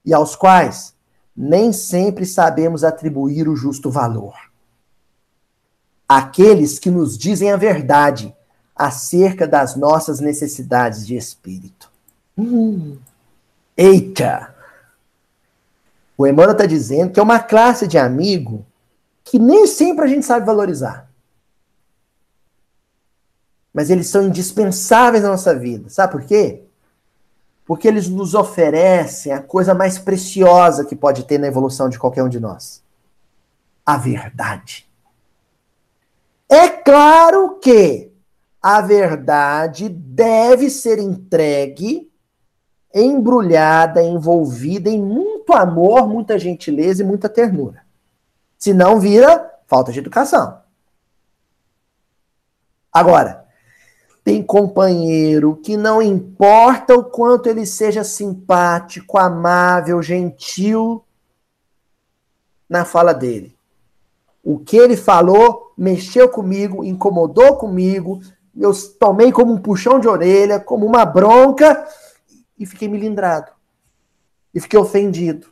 e 0.06 0.14
aos 0.14 0.36
quais 0.36 0.96
nem 1.36 1.74
sempre 1.74 2.26
sabemos 2.26 2.84
atribuir 2.84 3.50
o 3.50 3.56
justo 3.56 3.92
valor. 3.92 4.34
Aqueles 6.08 6.80
que 6.80 6.90
nos 6.90 7.18
dizem 7.18 7.52
a 7.52 7.58
verdade 7.58 8.34
acerca 8.74 9.46
das 9.46 9.76
nossas 9.76 10.20
necessidades 10.20 11.06
de 11.06 11.18
espírito. 11.18 11.92
Hum. 12.38 12.98
Eita! 13.76 14.56
O 16.18 16.26
Emmanuel 16.26 16.54
está 16.54 16.66
dizendo 16.66 17.12
que 17.12 17.20
é 17.20 17.24
uma 17.24 17.40
classe 17.40 17.88
de 17.88 17.98
amigo 17.98 18.66
que 19.24 19.38
nem 19.38 19.68
sempre 19.68 20.06
a 20.06 20.08
gente 20.08 20.26
sabe 20.26 20.46
valorizar. 20.46 21.08
Mas 23.72 23.92
eles 23.92 24.08
são 24.08 24.24
indispensáveis 24.24 25.22
na 25.22 25.30
nossa 25.30 25.54
vida. 25.54 25.90
Sabe 25.90 26.14
por 26.14 26.24
quê? 26.24 26.64
Porque 27.64 27.88
eles 27.88 28.10
nos 28.10 28.34
oferecem 28.34 29.32
a 29.32 29.42
coisa 29.42 29.76
mais 29.76 30.00
preciosa 30.00 30.86
que 30.86 30.96
pode 30.96 31.26
ter 31.26 31.38
na 31.38 31.48
evolução 31.48 31.88
de 31.88 32.00
qualquer 32.00 32.24
um 32.24 32.30
de 32.30 32.40
nós: 32.40 32.82
a 33.86 33.98
verdade. 33.98 34.90
É 36.50 36.70
claro 36.70 37.60
que 37.60 38.12
a 38.62 38.82
verdade 38.82 39.90
deve 39.90 40.70
ser 40.70 40.98
entregue, 40.98 42.10
embrulhada, 42.96 44.02
envolvida 44.02 44.90
em 44.90 45.00
muito 45.48 45.54
amor, 45.54 46.08
muita 46.10 46.38
gentileza 46.38 47.02
e 47.02 47.06
muita 47.06 47.30
ternura. 47.30 47.82
Senão 48.58 49.00
vira 49.00 49.50
falta 49.66 49.92
de 49.92 50.00
educação. 50.00 50.60
Agora, 52.92 53.46
tem 54.24 54.44
companheiro 54.44 55.56
que 55.64 55.78
não 55.78 56.02
importa 56.02 56.96
o 56.96 57.06
quanto 57.06 57.48
ele 57.48 57.66
seja 57.66 58.04
simpático, 58.04 59.18
amável, 59.18 60.02
gentil 60.02 61.06
na 62.68 62.84
fala 62.84 63.14
dele. 63.14 63.56
O 64.44 64.60
que 64.60 64.76
ele 64.76 64.98
falou 64.98 65.74
mexeu 65.78 66.28
comigo, 66.28 66.84
incomodou 66.84 67.56
comigo, 67.56 68.20
eu 68.58 68.74
tomei 69.00 69.32
como 69.32 69.54
um 69.54 69.62
puxão 69.62 70.00
de 70.00 70.08
orelha, 70.08 70.60
como 70.60 70.86
uma 70.86 71.06
bronca 71.06 71.88
e 72.58 72.66
fiquei 72.66 72.88
milindrado. 72.88 73.57
E 74.58 74.60
fiquei 74.60 74.80
ofendido. 74.80 75.50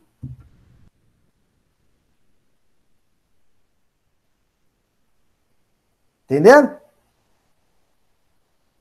Entendendo? 6.24 6.76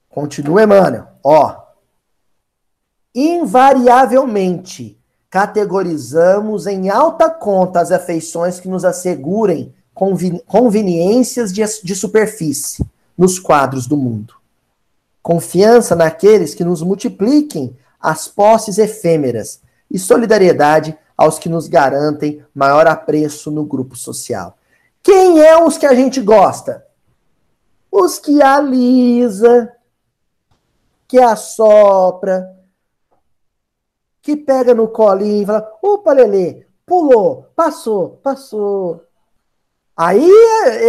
Continua 0.09 0.62
Emmanuel. 0.62 1.09
Ó. 1.22 1.62
Invariavelmente 3.14 4.99
categorizamos 5.29 6.66
em 6.66 6.89
alta 6.89 7.29
conta 7.29 7.81
as 7.81 7.93
afeições 7.93 8.59
que 8.59 8.66
nos 8.66 8.83
assegurem 8.83 9.75
conveniências 10.47 11.53
de, 11.53 11.62
de 11.83 11.95
superfície 11.95 12.83
nos 13.14 13.39
quadros 13.39 13.87
do 13.87 13.99
mundo. 13.99 14.37
Confiança 15.22 15.95
naqueles 15.95 16.55
que 16.55 16.64
nos 16.64 16.81
multipliquem 16.81 17.77
as 18.01 18.27
posses 18.27 18.79
efêmeras 18.79 19.62
e 19.95 19.99
solidariedade 19.99 20.99
aos 21.16 21.38
que 21.38 21.49
nos 21.49 21.68
garantem 21.68 22.45
maior 22.53 22.84
apreço 22.88 23.49
no 23.49 23.64
grupo 23.64 23.95
social. 23.95 24.59
Quem 25.01 25.40
é 25.40 25.57
os 25.57 25.78
que 25.78 25.86
a 25.86 25.95
gente 25.95 26.20
gosta? 26.20 26.84
Os 27.92 28.18
que 28.18 28.42
alisa, 28.42 29.72
que 31.07 31.20
assopra, 31.20 32.59
que 34.20 34.36
pega 34.36 34.74
no 34.74 34.88
colinho 34.88 35.45
e 35.45 35.47
fala: 35.47 35.78
opa, 35.80 36.12
Lelê, 36.12 36.66
pulou, 36.84 37.53
passou, 37.55 38.16
passou. 38.16 39.07
Aí, 39.97 40.28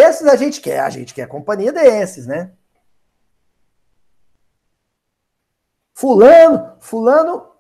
esses 0.01 0.25
a 0.25 0.35
gente 0.35 0.59
quer, 0.59 0.79
a 0.79 0.89
gente 0.89 1.13
quer 1.13 1.23
a 1.23 1.27
companhia 1.27 1.71
desses, 1.71 2.25
né? 2.25 2.53
Fulano, 5.93 6.73
Fulano, 6.79 7.54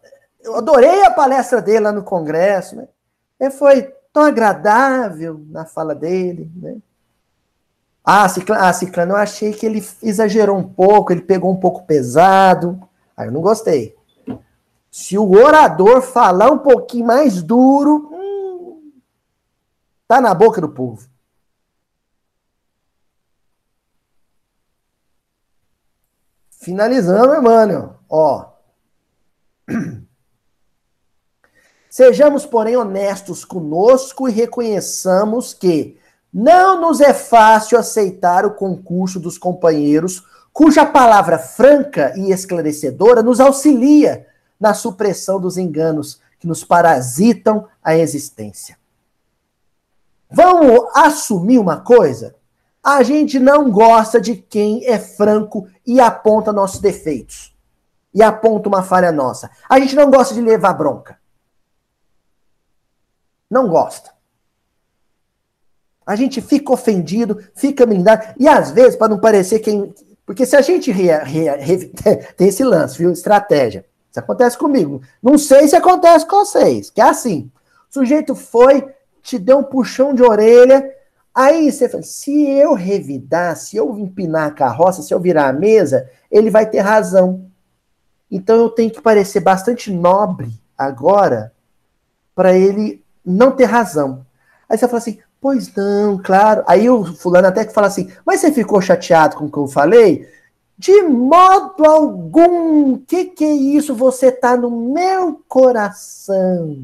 eu 0.45 0.55
adorei 0.55 1.03
a 1.03 1.11
palestra 1.11 1.61
dele 1.61 1.79
lá 1.81 1.91
no 1.91 2.03
Congresso, 2.03 2.75
né? 2.75 2.87
Ele 3.39 3.51
foi 3.51 3.93
tão 4.13 4.23
agradável 4.23 5.43
na 5.49 5.65
fala 5.65 5.95
dele, 5.95 6.49
né? 6.55 6.77
Ah, 8.03 8.29
Ciclano, 8.29 8.63
ah, 8.63 8.71
Ciclano, 8.71 9.13
eu 9.13 9.17
achei 9.17 9.51
que 9.51 9.65
ele 9.65 9.83
exagerou 10.03 10.55
um 10.55 10.63
pouco, 10.63 11.11
ele 11.11 11.21
pegou 11.21 11.51
um 11.51 11.59
pouco 11.59 11.83
pesado. 11.85 12.79
Aí 13.17 13.27
eu 13.27 13.31
não 13.31 13.41
gostei. 13.41 13.95
Se 14.91 15.17
o 15.17 15.31
orador 15.31 16.01
falar 16.03 16.51
um 16.51 16.59
pouquinho 16.59 17.07
mais 17.07 17.41
duro, 17.41 18.09
hum, 18.13 19.01
tá 20.07 20.21
na 20.21 20.33
boca 20.35 20.61
do 20.61 20.69
povo. 20.69 21.09
Finalizando, 26.51 27.35
Emmanuel, 27.35 27.95
ó. 28.07 28.53
Sejamos, 31.95 32.45
porém, 32.45 32.75
honestos 32.75 33.45
conosco 33.45 34.27
e 34.27 34.31
reconheçamos 34.33 35.53
que 35.53 35.97
não 36.33 36.81
nos 36.81 36.99
é 36.99 37.13
fácil 37.13 37.77
aceitar 37.77 38.45
o 38.45 38.53
concurso 38.53 39.17
dos 39.17 39.37
companheiros, 39.37 40.21
cuja 40.51 40.85
palavra 40.85 41.39
franca 41.39 42.13
e 42.17 42.33
esclarecedora 42.33 43.23
nos 43.23 43.39
auxilia 43.39 44.27
na 44.59 44.73
supressão 44.73 45.39
dos 45.39 45.57
enganos 45.57 46.19
que 46.37 46.45
nos 46.45 46.65
parasitam 46.65 47.65
a 47.81 47.95
existência. 47.95 48.77
Vamos 50.29 50.89
assumir 50.93 51.59
uma 51.59 51.77
coisa? 51.77 52.35
A 52.83 53.03
gente 53.03 53.39
não 53.39 53.71
gosta 53.71 54.19
de 54.19 54.35
quem 54.35 54.85
é 54.85 54.99
franco 54.99 55.65
e 55.87 56.01
aponta 56.01 56.51
nossos 56.51 56.81
defeitos. 56.81 57.55
E 58.13 58.21
aponta 58.21 58.67
uma 58.67 58.83
falha 58.83 59.13
nossa. 59.13 59.49
A 59.69 59.79
gente 59.79 59.95
não 59.95 60.11
gosta 60.11 60.33
de 60.33 60.41
levar 60.41 60.73
bronca. 60.73 61.23
Não 63.49 63.67
gosta. 63.67 64.15
A 66.05 66.15
gente 66.15 66.41
fica 66.41 66.71
ofendido, 66.71 67.43
fica 67.55 67.85
blindado. 67.85 68.35
E 68.37 68.47
às 68.47 68.71
vezes, 68.71 68.95
para 68.95 69.09
não 69.09 69.19
parecer 69.19 69.59
quem. 69.59 69.93
Porque 70.25 70.45
se 70.45 70.55
a 70.55 70.61
gente 70.61 70.91
rea, 70.91 71.23
rea, 71.23 71.55
rea, 71.55 71.89
tem 72.37 72.47
esse 72.47 72.63
lance, 72.63 72.97
viu? 72.97 73.11
Estratégia. 73.11 73.85
Isso 74.11 74.19
acontece 74.19 74.57
comigo. 74.57 75.01
Não 75.21 75.37
sei 75.37 75.67
se 75.67 75.75
acontece 75.75 76.25
com 76.25 76.45
vocês, 76.45 76.89
que 76.89 77.01
é 77.01 77.05
assim. 77.05 77.51
O 77.89 77.93
sujeito 77.93 78.35
foi, 78.35 78.87
te 79.21 79.39
deu 79.39 79.59
um 79.59 79.63
puxão 79.63 80.13
de 80.13 80.21
orelha. 80.21 80.89
Aí 81.33 81.71
você 81.71 81.89
fala: 81.89 82.03
se 82.03 82.47
eu 82.49 82.73
revidar, 82.73 83.57
se 83.57 83.75
eu 83.75 83.97
empinar 83.97 84.47
a 84.47 84.51
carroça, 84.51 85.01
se 85.01 85.13
eu 85.13 85.19
virar 85.19 85.49
a 85.49 85.53
mesa, 85.53 86.09
ele 86.29 86.49
vai 86.49 86.69
ter 86.69 86.79
razão. 86.79 87.45
Então 88.29 88.55
eu 88.55 88.69
tenho 88.69 88.91
que 88.91 89.01
parecer 89.01 89.39
bastante 89.39 89.91
nobre 89.91 90.49
agora 90.77 91.53
para 92.33 92.53
ele 92.53 93.04
não 93.25 93.51
ter 93.51 93.65
razão. 93.65 94.25
Aí 94.69 94.77
você 94.77 94.87
fala 94.87 94.99
assim: 94.99 95.19
Pois 95.45 95.71
não, 95.75 96.17
claro. 96.17 96.63
Aí 96.65 96.89
o 96.89 97.05
fulano 97.05 97.47
até 97.47 97.63
que 97.63 97.71
fala 97.71 97.85
assim, 97.85 98.11
mas 98.25 98.39
você 98.39 98.51
ficou 98.51 98.81
chateado 98.81 99.35
com 99.35 99.45
o 99.45 99.51
que 99.51 99.59
eu 99.59 99.67
falei? 99.67 100.27
De 100.75 101.03
modo 101.03 101.85
algum. 101.85 102.97
Que 102.97 103.25
que 103.25 103.45
é 103.45 103.53
isso? 103.53 103.93
Você 103.93 104.31
tá 104.31 104.57
no 104.57 104.71
meu 104.71 105.39
coração. 105.47 106.79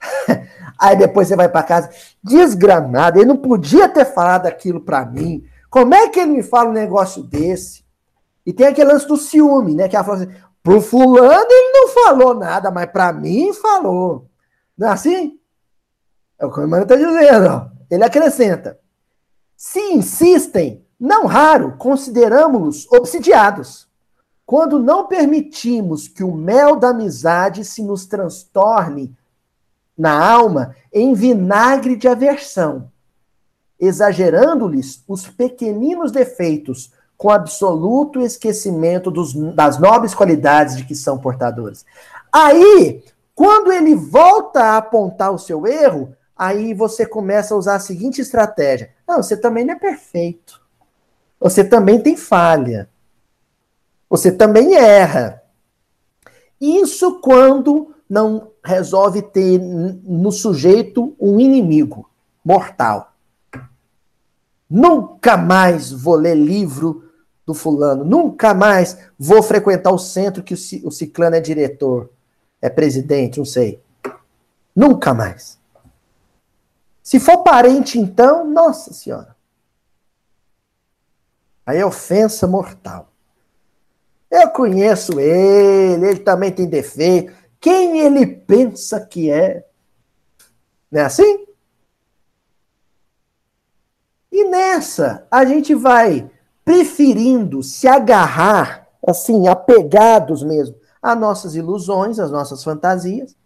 Aí 0.76 0.96
depois 0.96 1.28
você 1.28 1.36
vai 1.36 1.48
para 1.48 1.62
casa, 1.62 1.90
desgramado, 2.22 3.18
ele 3.18 3.26
não 3.26 3.36
podia 3.36 3.88
ter 3.88 4.04
falado 4.04 4.46
aquilo 4.46 4.80
para 4.80 5.04
mim. 5.04 5.44
Como 5.70 5.94
é 5.94 6.08
que 6.08 6.18
ele 6.18 6.32
me 6.32 6.42
fala 6.42 6.70
um 6.70 6.72
negócio 6.72 7.22
desse? 7.22 7.84
E 8.44 8.52
tem 8.52 8.66
aquele 8.66 8.92
lance 8.92 9.06
do 9.06 9.16
ciúme, 9.16 9.74
né? 9.74 9.88
Que 9.88 9.94
ela 9.94 10.04
fala 10.04 10.18
assim, 10.18 10.34
pro 10.60 10.80
fulano 10.80 11.46
ele 11.48 11.72
não 11.72 11.88
falou 11.88 12.34
nada, 12.34 12.68
mas 12.72 12.90
para 12.90 13.12
mim 13.12 13.52
falou. 13.52 14.26
Não 14.78 14.88
é 14.88 14.92
assim? 14.92 15.38
É 16.38 16.46
o 16.46 16.52
que 16.52 16.60
o 16.60 16.62
Emmanuel 16.62 16.84
está 16.84 16.94
dizendo. 16.94 17.70
Ele 17.90 18.04
acrescenta: 18.04 18.78
se 19.56 19.80
insistem, 19.92 20.86
não 20.98 21.26
raro 21.26 21.76
consideramos-los 21.76 22.90
obsidiados. 22.92 23.88
Quando 24.46 24.78
não 24.78 25.06
permitimos 25.06 26.08
que 26.08 26.24
o 26.24 26.34
mel 26.34 26.76
da 26.76 26.88
amizade 26.88 27.64
se 27.64 27.82
nos 27.82 28.06
transtorne 28.06 29.14
na 29.96 30.16
alma 30.26 30.74
em 30.92 31.12
vinagre 31.12 31.96
de 31.96 32.08
aversão, 32.08 32.90
exagerando-lhes 33.78 35.02
os 35.06 35.28
pequeninos 35.28 36.12
defeitos 36.12 36.92
com 37.16 37.30
absoluto 37.30 38.20
esquecimento 38.20 39.10
dos, 39.10 39.34
das 39.54 39.78
nobres 39.78 40.14
qualidades 40.14 40.76
de 40.76 40.84
que 40.84 40.94
são 40.94 41.18
portadores. 41.18 41.84
Aí, 42.32 43.02
quando 43.38 43.70
ele 43.70 43.94
volta 43.94 44.64
a 44.64 44.78
apontar 44.78 45.32
o 45.32 45.38
seu 45.38 45.64
erro, 45.64 46.12
aí 46.36 46.74
você 46.74 47.06
começa 47.06 47.54
a 47.54 47.56
usar 47.56 47.76
a 47.76 47.78
seguinte 47.78 48.20
estratégia: 48.20 48.90
não, 49.06 49.22
você 49.22 49.36
também 49.36 49.64
não 49.64 49.74
é 49.74 49.78
perfeito. 49.78 50.60
Você 51.38 51.62
também 51.62 52.00
tem 52.00 52.16
falha. 52.16 52.90
Você 54.10 54.32
também 54.32 54.74
erra. 54.74 55.40
Isso 56.60 57.20
quando 57.20 57.94
não 58.10 58.50
resolve 58.64 59.22
ter 59.22 59.60
no 59.60 60.32
sujeito 60.32 61.14
um 61.20 61.38
inimigo 61.38 62.10
mortal. 62.44 63.12
Nunca 64.68 65.36
mais 65.36 65.92
vou 65.92 66.16
ler 66.16 66.34
livro 66.34 67.08
do 67.46 67.54
fulano, 67.54 68.04
nunca 68.04 68.52
mais 68.52 68.98
vou 69.16 69.44
frequentar 69.44 69.92
o 69.92 69.98
centro 69.98 70.42
que 70.42 70.54
o 70.54 70.90
ciclano 70.90 71.36
é 71.36 71.40
diretor, 71.40 72.10
é 72.60 72.68
presidente, 72.68 73.38
não 73.38 73.44
sei. 73.44 73.82
Nunca 74.74 75.12
mais. 75.14 75.58
Se 77.02 77.18
for 77.18 77.42
parente, 77.42 77.98
então, 77.98 78.44
nossa 78.44 78.92
senhora. 78.92 79.36
Aí 81.64 81.78
é 81.78 81.86
ofensa 81.86 82.46
mortal. 82.46 83.12
Eu 84.30 84.50
conheço 84.50 85.18
ele, 85.18 86.06
ele 86.06 86.18
também 86.20 86.52
tem 86.52 86.66
defeito. 86.66 87.32
Quem 87.60 88.00
ele 88.00 88.26
pensa 88.26 89.00
que 89.00 89.30
é? 89.30 89.66
Não 90.90 91.00
é 91.00 91.04
assim? 91.04 91.46
E 94.30 94.44
nessa, 94.44 95.26
a 95.30 95.44
gente 95.44 95.74
vai 95.74 96.30
preferindo 96.64 97.62
se 97.62 97.88
agarrar, 97.88 98.86
assim, 99.06 99.48
apegados 99.48 100.42
mesmo, 100.42 100.76
às 101.02 101.18
nossas 101.18 101.54
ilusões, 101.54 102.18
às 102.18 102.30
nossas 102.30 102.62
fantasias. 102.62 103.36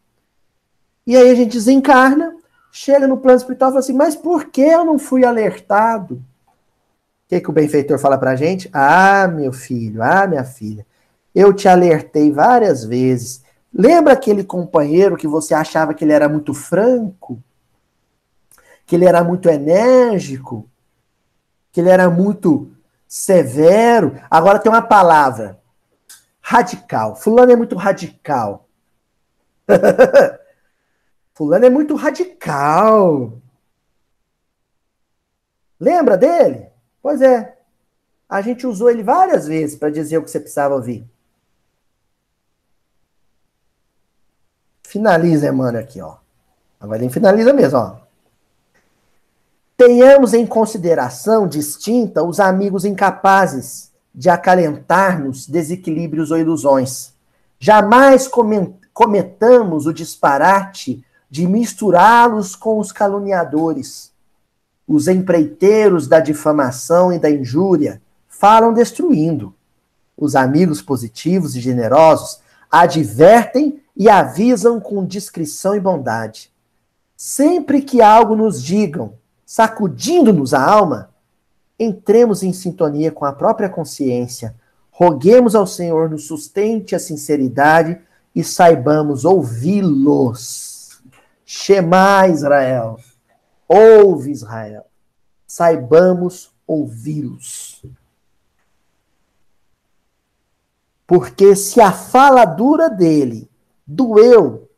E 1.07 1.17
aí 1.17 1.31
a 1.31 1.35
gente 1.35 1.53
desencarna, 1.53 2.35
chega 2.71 3.07
no 3.07 3.19
plano 3.19 3.39
espiritual 3.39 3.71
e 3.71 3.73
fala 3.73 3.81
assim: 3.81 3.93
mas 3.93 4.17
por 4.17 4.47
que 4.47 4.63
eu 4.63 4.85
não 4.85 4.99
fui 4.99 5.25
alertado? 5.25 6.15
O 6.15 7.29
que, 7.29 7.41
que 7.41 7.51
o 7.51 7.53
benfeitor 7.53 7.99
fala 7.99 8.19
pra 8.19 8.37
gente? 8.37 8.69
Ah, 8.73 9.27
meu 9.27 9.53
filho, 9.53 10.03
ah, 10.03 10.27
minha 10.27 10.45
filha, 10.45 10.87
eu 11.35 11.53
te 11.53 11.69
alertei 11.69 12.31
várias 12.31 12.85
vezes. 12.85 13.43
Lembra 13.73 14.13
aquele 14.13 14.45
companheiro 14.45 15.17
que 15.17 15.27
você 15.27 15.55
achava 15.55 15.95
que 15.95 16.05
ele 16.05 16.13
era 16.13 16.29
muito 16.29 16.53
franco? 16.53 17.43
Que 18.87 18.97
ele 18.97 19.07
era 19.07 19.25
muito 19.25 19.49
enérgico? 19.49 20.69
Que 21.73 21.81
ele 21.81 21.89
era 21.89 22.11
muito 22.11 22.71
severo? 23.09 24.21
Agora 24.31 24.59
tem 24.59 24.71
uma 24.71 24.83
palavra: 24.83 25.59
radical. 26.43 27.15
Fulano 27.15 27.53
é 27.53 27.57
muito 27.57 27.77
radical. 27.77 28.69
Fulano 31.33 31.65
é 31.65 31.71
muito 31.71 31.95
radical. 31.95 33.41
Lembra 35.79 36.19
dele? 36.19 36.69
Pois 37.01 37.23
é. 37.23 37.57
A 38.29 38.41
gente 38.41 38.67
usou 38.67 38.91
ele 38.91 39.03
várias 39.03 39.47
vezes 39.47 39.79
para 39.79 39.91
dizer 39.91 40.19
o 40.19 40.23
que 40.23 40.31
você 40.31 40.41
precisava 40.41 40.75
ouvir. 40.75 41.07
Finaliza, 44.83 45.49
Emmanuel, 45.49 45.83
aqui, 45.83 46.01
ó. 46.01 46.17
Agora 46.79 47.03
ele 47.03 47.13
finaliza 47.13 47.53
mesmo, 47.53 47.79
ó. 47.79 48.01
Tenhamos 49.77 50.35
em 50.35 50.47
consideração 50.47 51.47
distinta 51.47 52.23
os 52.23 52.39
amigos 52.39 52.85
incapazes 52.85 53.92
de 54.15 54.29
acalentar-nos 54.29 55.47
desequilíbrios 55.47 56.31
ou 56.31 56.39
ilusões. 56.39 57.13
Jamais 57.59 58.29
cometamos 58.93 59.87
o 59.87 59.93
disparate 59.93 61.05
de 61.31 61.47
misturá-los 61.47 62.55
com 62.55 62.79
os 62.79 62.93
caluniadores. 62.93 64.13
Os 64.87 65.09
empreiteiros 65.09 66.07
da 66.07 66.21
difamação 66.21 67.13
e 67.13 67.19
da 67.19 67.31
injúria 67.31 68.03
falam 68.29 68.75
destruindo. 68.75 69.55
Os 70.17 70.37
amigos 70.37 70.83
positivos 70.83 71.57
e 71.57 71.61
generosos 71.61 72.41
advertem 72.71 73.81
e 73.97 74.09
avisam 74.09 74.81
com 74.81 75.07
discrição 75.07 75.75
e 75.75 75.81
bondade. 75.81 76.51
Sempre 77.17 77.83
que 77.83 78.03
algo 78.03 78.35
nos 78.35 78.63
digam, 78.63 79.15
sacudindo-nos 79.47 80.53
a 80.53 80.63
alma, 80.63 81.12
entremos 81.83 82.43
em 82.43 82.53
sintonia 82.53 83.11
com 83.11 83.25
a 83.25 83.33
própria 83.33 83.69
consciência, 83.69 84.55
roguemos 84.91 85.55
ao 85.55 85.67
Senhor 85.67 86.09
nos 86.09 86.27
sustente 86.27 86.95
a 86.95 86.99
sinceridade 86.99 88.01
e 88.35 88.45
saibamos 88.45 89.25
ouvi-los. 89.25 91.03
Shema 91.45 92.29
Israel, 92.29 92.99
ouve 93.69 94.31
Israel, 94.31 94.87
saibamos 95.47 96.51
ouvi-los. 96.67 97.85
Porque 101.07 101.55
se 101.57 101.81
a 101.81 101.93
fala 101.93 102.45
dura 102.45 102.89
dele 102.89 103.51
doeu 103.87 104.71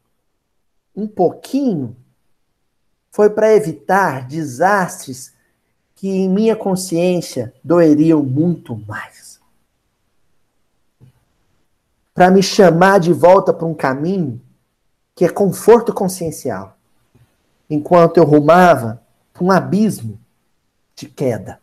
um 0.96 1.06
pouquinho, 1.06 1.96
foi 3.10 3.30
para 3.30 3.54
evitar 3.54 4.26
desastres 4.26 5.33
que 6.04 6.10
em 6.10 6.28
minha 6.28 6.54
consciência 6.54 7.54
doeriam 7.64 8.22
muito 8.22 8.76
mais. 8.76 9.40
Para 12.12 12.30
me 12.30 12.42
chamar 12.42 13.00
de 13.00 13.10
volta 13.10 13.54
para 13.54 13.64
um 13.64 13.74
caminho 13.74 14.38
que 15.14 15.24
é 15.24 15.30
conforto 15.30 15.94
consciencial, 15.94 16.76
enquanto 17.70 18.18
eu 18.18 18.24
rumava 18.24 19.02
para 19.32 19.44
um 19.44 19.50
abismo 19.50 20.20
de 20.94 21.08
queda. 21.08 21.58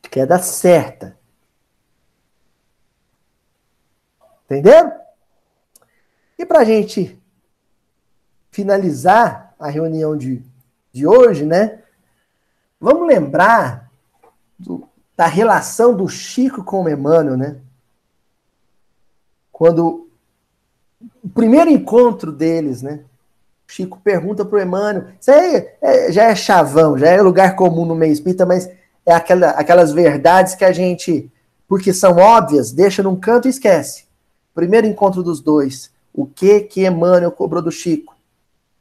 De 0.00 0.08
queda 0.08 0.38
certa. 0.38 1.18
Entenderam? 4.44 4.92
E 6.38 6.46
para 6.46 6.60
a 6.60 6.64
gente 6.64 7.20
finalizar 8.52 9.56
a 9.58 9.68
reunião 9.68 10.16
de, 10.16 10.40
de 10.92 11.04
hoje, 11.04 11.44
né? 11.44 11.80
Vamos 12.84 13.08
lembrar 13.08 13.90
do, 14.58 14.86
da 15.16 15.24
relação 15.24 15.96
do 15.96 16.06
Chico 16.06 16.62
com 16.62 16.84
o 16.84 16.88
Emmanuel, 16.90 17.34
né? 17.34 17.56
Quando 19.50 20.06
o 21.22 21.28
primeiro 21.30 21.70
encontro 21.70 22.30
deles, 22.30 22.82
né? 22.82 23.00
Chico 23.66 23.98
pergunta 24.04 24.44
para 24.44 24.58
o 24.58 24.60
Emmanuel, 24.60 25.06
isso 25.18 25.30
aí 25.30 25.66
é, 25.80 26.12
já 26.12 26.24
é 26.24 26.36
chavão, 26.36 26.98
já 26.98 27.08
é 27.08 27.22
lugar 27.22 27.56
comum 27.56 27.86
no 27.86 27.94
meio 27.94 28.12
espírita, 28.12 28.44
mas 28.44 28.68
é 29.06 29.14
aquela, 29.14 29.52
aquelas 29.52 29.90
verdades 29.90 30.54
que 30.54 30.64
a 30.66 30.70
gente, 30.70 31.32
porque 31.66 31.90
são 31.90 32.18
óbvias, 32.18 32.70
deixa 32.70 33.02
num 33.02 33.16
canto 33.16 33.48
e 33.48 33.50
esquece. 33.50 34.04
Primeiro 34.54 34.86
encontro 34.86 35.22
dos 35.22 35.40
dois. 35.40 35.90
O 36.12 36.26
que 36.26 36.60
que 36.60 36.86
Emmanuel 36.86 37.32
cobrou 37.32 37.62
do 37.62 37.72
Chico? 37.72 38.14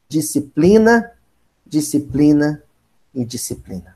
Disciplina, 0.10 1.10
disciplina 1.66 2.62
e 3.16 3.24
disciplina. 3.24 3.93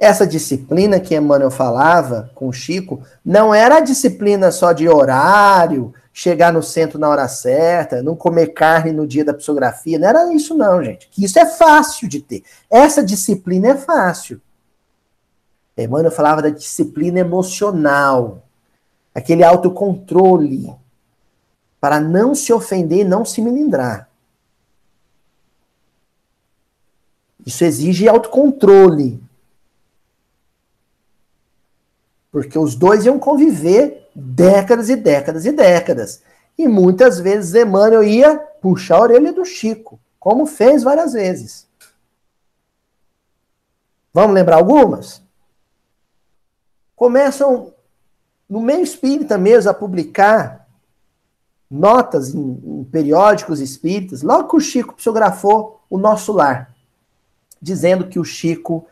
Essa 0.00 0.26
disciplina 0.26 0.98
que 0.98 1.14
Emmanuel 1.14 1.50
falava 1.50 2.30
com 2.34 2.48
o 2.48 2.52
Chico 2.54 3.02
não 3.22 3.54
era 3.54 3.76
a 3.76 3.80
disciplina 3.80 4.50
só 4.50 4.72
de 4.72 4.88
horário, 4.88 5.92
chegar 6.10 6.54
no 6.54 6.62
centro 6.62 6.98
na 6.98 7.06
hora 7.06 7.28
certa, 7.28 8.02
não 8.02 8.16
comer 8.16 8.54
carne 8.54 8.92
no 8.92 9.06
dia 9.06 9.26
da 9.26 9.34
psicografia. 9.34 9.98
Não 9.98 10.08
era 10.08 10.32
isso, 10.32 10.54
não, 10.54 10.82
gente. 10.82 11.10
Isso 11.18 11.38
é 11.38 11.44
fácil 11.44 12.08
de 12.08 12.18
ter. 12.18 12.42
Essa 12.70 13.04
disciplina 13.04 13.68
é 13.68 13.76
fácil. 13.76 14.40
Emmanuel 15.76 16.10
falava 16.10 16.40
da 16.40 16.48
disciplina 16.48 17.20
emocional 17.20 18.42
aquele 19.14 19.44
autocontrole 19.44 20.74
para 21.78 22.00
não 22.00 22.34
se 22.34 22.54
ofender, 22.54 23.06
não 23.06 23.22
se 23.22 23.42
melindrar. 23.42 24.08
Isso 27.44 27.64
exige 27.64 28.08
autocontrole. 28.08 29.20
Porque 32.30 32.58
os 32.58 32.74
dois 32.74 33.04
iam 33.04 33.18
conviver 33.18 34.08
décadas 34.14 34.88
e 34.88 34.96
décadas 34.96 35.44
e 35.46 35.52
décadas. 35.52 36.22
E 36.56 36.68
muitas 36.68 37.18
vezes 37.18 37.54
Emmanuel 37.54 38.04
ia 38.04 38.38
puxar 38.38 38.96
a 38.96 39.02
orelha 39.02 39.32
do 39.32 39.44
Chico, 39.44 39.98
como 40.18 40.46
fez 40.46 40.82
várias 40.82 41.12
vezes. 41.12 41.66
Vamos 44.12 44.34
lembrar 44.34 44.56
algumas? 44.56 45.22
Começam 46.94 47.72
no 48.48 48.60
meio 48.60 48.82
espírita 48.82 49.38
mesmo, 49.38 49.70
a 49.70 49.74
publicar 49.74 50.66
notas 51.70 52.34
em, 52.34 52.60
em 52.64 52.84
periódicos 52.84 53.60
espíritas, 53.60 54.22
logo 54.22 54.48
que 54.48 54.56
o 54.56 54.60
Chico 54.60 54.94
psicografou 54.94 55.80
o 55.88 55.96
nosso 55.96 56.32
lar, 56.32 56.74
dizendo 57.62 58.08
que 58.08 58.18
o 58.18 58.24
Chico 58.24 58.86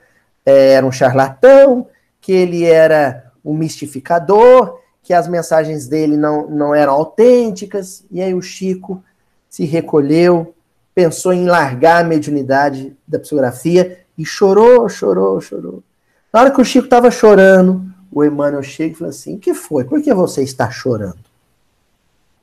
é, 0.46 0.74
era 0.74 0.86
um 0.86 0.92
charlatão, 0.92 1.88
que 2.20 2.30
ele 2.30 2.64
era 2.64 3.27
um 3.48 3.54
mistificador, 3.54 4.78
que 5.02 5.14
as 5.14 5.26
mensagens 5.26 5.86
dele 5.86 6.18
não, 6.18 6.46
não 6.48 6.74
eram 6.74 6.92
autênticas, 6.92 8.04
e 8.10 8.20
aí 8.20 8.34
o 8.34 8.42
Chico 8.42 9.02
se 9.48 9.64
recolheu, 9.64 10.54
pensou 10.94 11.32
em 11.32 11.46
largar 11.46 12.04
a 12.04 12.06
mediunidade 12.06 12.94
da 13.06 13.18
psicografia 13.18 14.00
e 14.18 14.26
chorou, 14.26 14.86
chorou, 14.88 15.40
chorou. 15.40 15.82
Na 16.30 16.40
hora 16.40 16.50
que 16.50 16.60
o 16.60 16.64
Chico 16.64 16.84
estava 16.84 17.10
chorando, 17.10 17.82
o 18.12 18.22
Emmanuel 18.22 18.62
chega 18.62 18.92
e 18.92 18.98
fala 18.98 19.10
assim: 19.10 19.36
O 19.36 19.38
que 19.38 19.54
foi? 19.54 19.84
Por 19.84 20.02
que 20.02 20.12
você 20.12 20.42
está 20.42 20.70
chorando? 20.70 21.18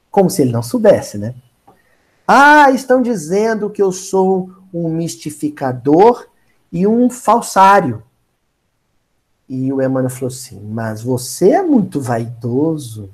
Como 0.10 0.30
se 0.30 0.42
ele 0.42 0.52
não 0.52 0.64
soubesse, 0.64 1.20
né? 1.20 1.36
Ah, 2.28 2.72
estão 2.72 3.00
dizendo 3.00 3.70
que 3.70 3.82
eu 3.82 3.92
sou 3.92 4.50
um 4.74 4.90
mistificador 4.90 6.28
e 6.72 6.88
um 6.88 7.12
falsário. 7.12 8.02
E 9.48 9.72
o 9.72 9.82
Emmanuel 9.82 10.10
falou 10.10 10.28
assim: 10.28 10.60
Mas 10.60 11.02
você 11.02 11.52
é 11.52 11.62
muito 11.62 12.02
vaidoso. 12.02 13.10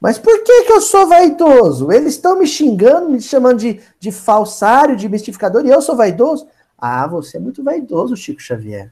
Mas 0.00 0.18
por 0.18 0.42
que, 0.42 0.64
que 0.64 0.72
eu 0.72 0.80
sou 0.80 1.06
vaidoso? 1.06 1.92
Eles 1.92 2.14
estão 2.14 2.38
me 2.38 2.46
xingando, 2.46 3.10
me 3.10 3.20
chamando 3.20 3.58
de, 3.58 3.80
de 3.98 4.10
falsário, 4.10 4.96
de 4.96 5.08
mistificador, 5.08 5.66
e 5.66 5.70
eu 5.70 5.82
sou 5.82 5.94
vaidoso? 5.94 6.46
Ah, 6.78 7.06
você 7.06 7.36
é 7.36 7.40
muito 7.40 7.62
vaidoso, 7.62 8.16
Chico 8.16 8.40
Xavier. 8.40 8.90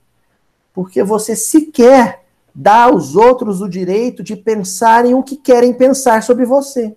Porque 0.75 1.03
você 1.03 1.35
sequer 1.35 2.25
dá 2.55 2.85
aos 2.85 3.15
outros 3.15 3.63
o 3.63 3.69
direito 3.69 4.23
de 4.23 4.35
pensarem 4.35 5.15
o 5.15 5.23
que 5.23 5.37
querem 5.37 5.73
pensar 5.73 6.23
sobre 6.23 6.45
você. 6.45 6.97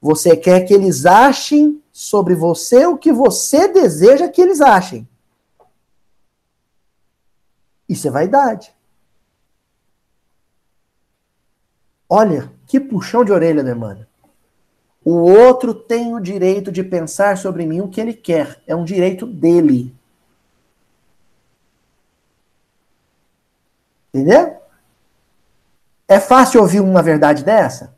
Você 0.00 0.36
quer 0.36 0.62
que 0.62 0.74
eles 0.74 1.06
achem 1.06 1.80
sobre 1.92 2.34
você 2.34 2.84
o 2.84 2.98
que 2.98 3.12
você 3.12 3.68
deseja 3.68 4.28
que 4.28 4.42
eles 4.42 4.60
achem. 4.60 5.08
Isso 7.88 8.08
é 8.08 8.10
vaidade. 8.10 8.74
Olha, 12.08 12.52
que 12.66 12.78
puxão 12.78 13.24
de 13.24 13.32
orelha, 13.32 13.62
né, 13.62 13.74
mano? 13.74 14.06
O 15.04 15.12
outro 15.12 15.72
tem 15.72 16.14
o 16.14 16.20
direito 16.20 16.72
de 16.72 16.82
pensar 16.82 17.36
sobre 17.38 17.64
mim 17.64 17.80
o 17.80 17.88
que 17.88 18.00
ele 18.00 18.12
quer. 18.12 18.60
É 18.66 18.74
um 18.74 18.84
direito 18.84 19.24
dele. 19.24 19.94
Entendeu? 24.12 24.56
É 26.08 26.18
fácil 26.18 26.60
ouvir 26.60 26.80
uma 26.80 27.02
verdade 27.02 27.44
dessa? 27.44 27.94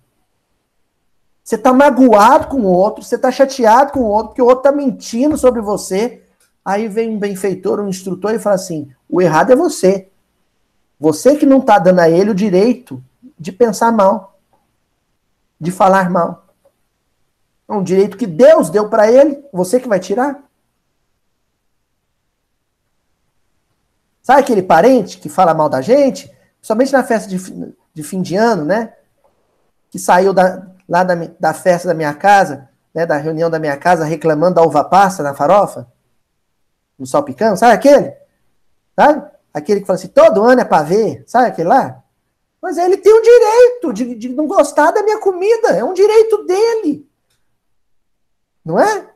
Você 1.44 1.54
está 1.54 1.72
magoado 1.72 2.48
com 2.48 2.60
o 2.60 2.66
outro, 2.66 3.02
você 3.02 3.14
está 3.14 3.30
chateado 3.30 3.92
com 3.92 4.00
o 4.00 4.08
outro, 4.08 4.28
porque 4.28 4.42
o 4.42 4.46
outro 4.46 4.68
está 4.68 4.72
mentindo 4.72 5.36
sobre 5.38 5.62
você. 5.62 6.22
Aí 6.62 6.88
vem 6.88 7.08
um 7.08 7.18
benfeitor, 7.18 7.80
um 7.80 7.88
instrutor 7.88 8.34
e 8.34 8.38
fala 8.38 8.56
assim: 8.56 8.92
o 9.08 9.22
errado 9.22 9.52
é 9.52 9.56
você. 9.56 10.08
Você 11.00 11.36
que 11.36 11.46
não 11.46 11.58
está 11.58 11.78
dando 11.78 12.00
a 12.00 12.10
ele 12.10 12.30
o 12.30 12.34
direito 12.34 13.02
de 13.38 13.52
pensar 13.52 13.92
mal, 13.92 14.38
de 15.60 15.70
falar 15.70 16.10
mal. 16.10 16.46
É 17.68 17.72
um 17.72 17.82
direito 17.82 18.16
que 18.16 18.26
Deus 18.26 18.70
deu 18.70 18.88
para 18.88 19.10
ele, 19.10 19.44
você 19.52 19.78
que 19.78 19.88
vai 19.88 20.00
tirar? 20.00 20.42
Sabe 24.22 24.40
aquele 24.40 24.62
parente 24.62 25.18
que 25.18 25.28
fala 25.28 25.54
mal 25.54 25.68
da 25.68 25.80
gente? 25.80 26.30
Somente 26.60 26.92
na 26.92 27.02
festa 27.02 27.28
de, 27.28 27.38
de 27.94 28.02
fim 28.02 28.20
de 28.20 28.36
ano, 28.36 28.64
né? 28.64 28.92
Que 29.90 29.98
saiu 29.98 30.34
da, 30.34 30.66
lá 30.88 31.02
da, 31.02 31.14
da 31.38 31.54
festa 31.54 31.88
da 31.88 31.94
minha 31.94 32.12
casa, 32.12 32.68
né? 32.92 33.06
Da 33.06 33.16
reunião 33.16 33.48
da 33.48 33.58
minha 33.58 33.76
casa, 33.76 34.04
reclamando 34.04 34.56
da 34.56 34.62
uva 34.62 34.84
passa 34.84 35.22
na 35.22 35.34
farofa, 35.34 35.86
no 36.98 37.06
salpicão, 37.06 37.56
sabe 37.56 37.72
aquele? 37.72 38.14
Sabe? 38.98 39.30
Aquele 39.54 39.80
que 39.80 39.86
fala 39.86 39.96
assim, 39.96 40.08
todo 40.08 40.42
ano 40.42 40.60
é 40.60 40.64
para 40.64 40.82
ver, 40.82 41.22
sabe 41.24 41.46
aquele 41.46 41.68
lá? 41.68 42.02
Mas 42.60 42.76
ele 42.76 42.96
tem 42.96 43.12
o 43.12 43.22
direito 43.22 43.92
de, 43.92 44.14
de 44.16 44.28
não 44.30 44.48
gostar 44.48 44.90
da 44.90 45.04
minha 45.04 45.20
comida, 45.20 45.68
é 45.68 45.84
um 45.84 45.94
direito 45.94 46.44
dele. 46.44 47.08
Não 48.64 48.80
é? 48.80 49.08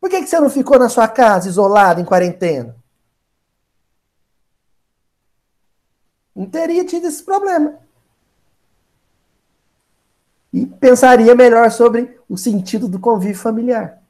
Por 0.00 0.08
que, 0.08 0.22
que 0.22 0.28
você 0.28 0.38
não 0.38 0.48
ficou 0.48 0.78
na 0.78 0.88
sua 0.88 1.08
casa, 1.08 1.48
isolado, 1.48 2.00
em 2.00 2.04
quarentena? 2.04 2.76
Não 6.32 6.46
teria 6.46 6.84
tido 6.84 7.08
esse 7.08 7.24
problema. 7.24 7.80
E 10.52 10.64
pensaria 10.64 11.34
melhor 11.34 11.72
sobre 11.72 12.20
o 12.28 12.38
sentido 12.38 12.86
do 12.86 13.00
convívio 13.00 13.36
familiar. 13.36 14.00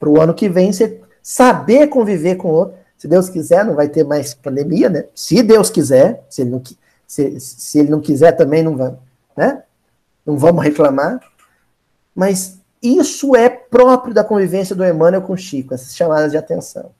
Para 0.00 0.08
o 0.08 0.20
ano 0.20 0.34
que 0.34 0.48
vem, 0.48 0.72
você 0.72 1.00
saber 1.22 1.86
conviver 1.86 2.34
com 2.34 2.48
o 2.48 2.54
outro. 2.54 2.87
Se 2.98 3.06
Deus 3.06 3.28
quiser, 3.28 3.64
não 3.64 3.76
vai 3.76 3.88
ter 3.88 4.04
mais 4.04 4.34
pandemia, 4.34 4.88
né? 4.88 5.04
Se 5.14 5.40
Deus 5.42 5.70
quiser, 5.70 6.24
se 6.28 6.42
ele 6.42 6.50
não, 6.50 6.62
se, 7.06 7.38
se 7.38 7.78
ele 7.78 7.90
não 7.90 8.00
quiser 8.00 8.32
também, 8.32 8.62
não, 8.62 8.76
vai, 8.76 8.94
né? 9.36 9.62
não 10.26 10.36
vamos 10.36 10.64
reclamar. 10.64 11.20
Mas 12.14 12.58
isso 12.82 13.36
é 13.36 13.48
próprio 13.48 14.12
da 14.12 14.24
convivência 14.24 14.74
do 14.74 14.84
Emmanuel 14.84 15.22
com 15.22 15.36
Chico, 15.36 15.74
essas 15.74 15.94
chamadas 15.94 16.32
de 16.32 16.36
atenção. 16.36 16.90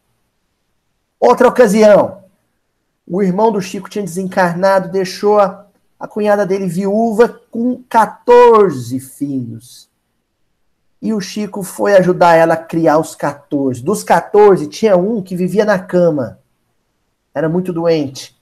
Outra 1.18 1.48
ocasião, 1.48 2.22
o 3.04 3.20
irmão 3.20 3.50
do 3.50 3.60
Chico 3.60 3.90
tinha 3.90 4.04
desencarnado, 4.04 4.92
deixou 4.92 5.40
a, 5.40 5.66
a 5.98 6.06
cunhada 6.06 6.46
dele 6.46 6.68
viúva 6.68 7.40
com 7.50 7.82
14 7.88 9.00
filhos. 9.00 9.88
E 11.00 11.12
o 11.12 11.20
Chico 11.20 11.62
foi 11.62 11.96
ajudar 11.96 12.34
ela 12.34 12.54
a 12.54 12.56
criar 12.56 12.98
os 12.98 13.14
14. 13.14 13.82
Dos 13.82 14.02
14, 14.02 14.66
tinha 14.66 14.96
um 14.96 15.22
que 15.22 15.36
vivia 15.36 15.64
na 15.64 15.78
cama. 15.78 16.40
Era 17.34 17.48
muito 17.48 17.72
doente. 17.72 18.36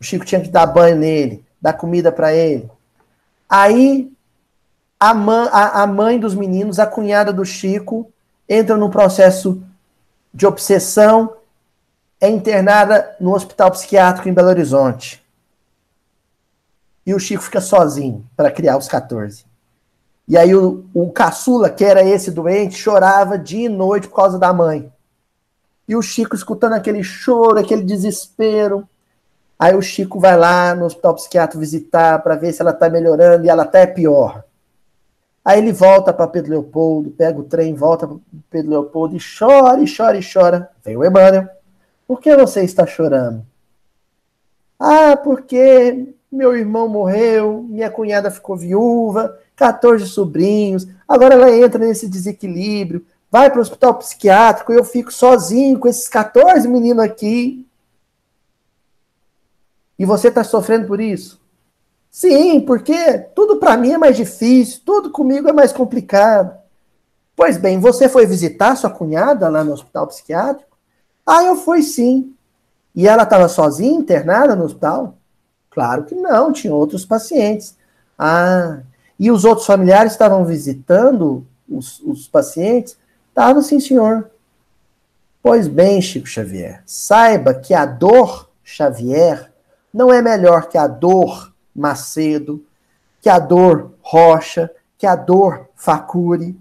O 0.00 0.04
Chico 0.04 0.24
tinha 0.24 0.40
que 0.40 0.48
dar 0.48 0.66
banho 0.66 0.96
nele, 0.96 1.44
dar 1.60 1.72
comida 1.72 2.12
para 2.12 2.32
ele. 2.32 2.70
Aí 3.48 4.12
a, 5.00 5.12
mãe, 5.12 5.48
a, 5.50 5.82
a 5.82 5.86
mãe 5.86 6.18
dos 6.18 6.34
meninos, 6.34 6.78
a 6.78 6.86
cunhada 6.86 7.32
do 7.32 7.44
Chico, 7.44 8.10
entra 8.48 8.76
num 8.76 8.90
processo 8.90 9.62
de 10.32 10.46
obsessão, 10.46 11.36
é 12.20 12.28
internada 12.28 13.16
no 13.20 13.34
hospital 13.34 13.70
psiquiátrico 13.70 14.28
em 14.28 14.32
Belo 14.32 14.48
Horizonte. 14.48 15.24
E 17.04 17.14
o 17.14 17.18
Chico 17.18 17.42
fica 17.42 17.60
sozinho 17.60 18.24
para 18.36 18.50
criar 18.50 18.76
os 18.76 18.88
14. 18.88 19.44
E 20.28 20.36
aí 20.36 20.54
o, 20.54 20.84
o 20.92 21.10
caçula, 21.12 21.70
que 21.70 21.84
era 21.84 22.02
esse 22.02 22.30
doente, 22.30 22.76
chorava 22.76 23.38
dia 23.38 23.66
e 23.66 23.68
noite 23.68 24.08
por 24.08 24.16
causa 24.16 24.38
da 24.38 24.52
mãe. 24.52 24.92
E 25.88 25.94
o 25.94 26.02
Chico 26.02 26.34
escutando 26.34 26.72
aquele 26.72 27.02
choro, 27.02 27.60
aquele 27.60 27.82
desespero. 27.82 28.88
Aí 29.58 29.74
o 29.74 29.82
Chico 29.82 30.18
vai 30.18 30.36
lá 30.36 30.74
no 30.74 30.84
hospital 30.84 31.14
psiquiátrico 31.14 31.60
visitar 31.60 32.18
para 32.22 32.34
ver 32.34 32.52
se 32.52 32.60
ela 32.60 32.72
está 32.72 32.90
melhorando 32.90 33.46
e 33.46 33.48
ela 33.48 33.62
até 33.62 33.82
é 33.82 33.86
pior. 33.86 34.44
Aí 35.44 35.60
ele 35.60 35.72
volta 35.72 36.12
para 36.12 36.26
Pedro 36.26 36.50
Leopoldo, 36.50 37.10
pega 37.10 37.38
o 37.38 37.44
trem, 37.44 37.72
volta 37.72 38.08
para 38.08 38.16
Pedro 38.50 38.72
Leopoldo 38.72 39.16
e 39.16 39.20
chora, 39.20 39.80
e 39.80 39.86
chora, 39.86 40.18
e 40.18 40.32
chora. 40.32 40.70
Vem 40.84 40.96
o 40.96 41.04
Emmanuel. 41.04 41.48
Por 42.04 42.20
que 42.20 42.34
você 42.36 42.64
está 42.64 42.84
chorando? 42.84 43.46
Ah, 44.78 45.16
porque 45.16 46.14
meu 46.30 46.56
irmão 46.56 46.88
morreu, 46.88 47.64
minha 47.68 47.90
cunhada 47.90 48.30
ficou 48.30 48.56
viúva, 48.56 49.38
14 49.56 50.06
sobrinhos, 50.06 50.86
agora 51.08 51.34
ela 51.34 51.50
entra 51.50 51.84
nesse 51.84 52.06
desequilíbrio, 52.06 53.04
vai 53.30 53.50
para 53.50 53.58
o 53.58 53.62
hospital 53.62 53.94
psiquiátrico 53.94 54.72
e 54.72 54.76
eu 54.76 54.84
fico 54.84 55.12
sozinho 55.12 55.78
com 55.78 55.88
esses 55.88 56.08
14 56.08 56.68
meninos 56.68 57.02
aqui. 57.02 57.66
E 59.98 60.04
você 60.04 60.28
está 60.28 60.44
sofrendo 60.44 60.86
por 60.86 61.00
isso? 61.00 61.40
Sim, 62.10 62.60
porque 62.60 63.18
tudo 63.34 63.56
para 63.56 63.76
mim 63.76 63.92
é 63.92 63.98
mais 63.98 64.16
difícil, 64.16 64.82
tudo 64.84 65.10
comigo 65.10 65.48
é 65.48 65.52
mais 65.52 65.72
complicado. 65.72 66.56
Pois 67.34 67.58
bem, 67.58 67.78
você 67.78 68.08
foi 68.08 68.24
visitar 68.24 68.76
sua 68.76 68.90
cunhada 68.90 69.48
lá 69.48 69.62
no 69.64 69.72
hospital 69.72 70.06
psiquiátrico? 70.06 70.76
Ah, 71.26 71.44
eu 71.44 71.56
fui 71.56 71.82
sim. 71.82 72.34
E 72.94 73.06
ela 73.06 73.24
estava 73.24 73.48
sozinha, 73.48 73.98
internada 73.98 74.56
no 74.56 74.64
hospital? 74.64 75.18
Claro 75.70 76.04
que 76.04 76.14
não, 76.14 76.52
tinha 76.52 76.74
outros 76.74 77.04
pacientes. 77.04 77.76
Ah, 78.18 78.80
e 79.18 79.30
os 79.30 79.44
outros 79.44 79.66
familiares 79.66 80.12
estavam 80.12 80.44
visitando 80.44 81.46
os, 81.68 82.00
os 82.00 82.28
pacientes? 82.28 82.96
Estavam, 83.28 83.62
sim, 83.62 83.80
senhor. 83.80 84.30
Pois 85.42 85.68
bem, 85.68 86.02
Chico 86.02 86.26
Xavier, 86.26 86.82
saiba 86.84 87.54
que 87.54 87.72
a 87.72 87.86
dor 87.86 88.50
Xavier 88.64 89.52
não 89.92 90.12
é 90.12 90.20
melhor 90.20 90.68
que 90.68 90.76
a 90.76 90.86
dor 90.86 91.54
Macedo, 91.74 92.64
que 93.20 93.28
a 93.28 93.38
dor 93.38 93.92
Rocha, 94.00 94.70
que 94.98 95.06
a 95.06 95.14
dor 95.14 95.68
Facuri, 95.74 96.58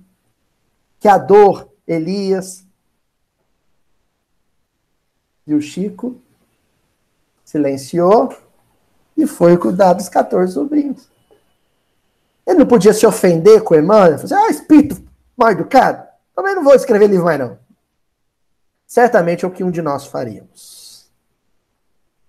que 1.00 1.08
a 1.08 1.18
dor 1.18 1.70
Elias. 1.88 2.66
E 5.48 5.54
o 5.54 5.62
Chico 5.62 6.16
silenciou 7.44 8.36
e 9.16 9.26
foi 9.26 9.58
cuidar 9.58 9.94
dos 9.94 10.10
14 10.10 10.54
sobrinhos. 10.54 11.08
Ele 12.46 12.60
não 12.60 12.66
podia 12.66 12.94
se 12.94 13.06
ofender 13.06 13.64
com 13.64 13.74
o 13.74 13.78
Emmanuel, 13.78 14.20
fazer, 14.20 14.36
assim, 14.36 14.46
ah, 14.46 14.50
espírito 14.50 15.04
mal 15.36 15.52
educado, 15.52 16.08
também 16.36 16.56
não 16.56 16.64
vou 16.64 16.76
escrever 16.76 17.08
livro 17.08 17.26
mais 17.26 17.40
não. 17.40 17.58
Certamente 18.86 19.44
é 19.44 19.48
o 19.48 19.52
que 19.52 19.64
um 19.64 19.72
de 19.72 19.82
nós 19.82 20.06
faríamos. 20.06 21.10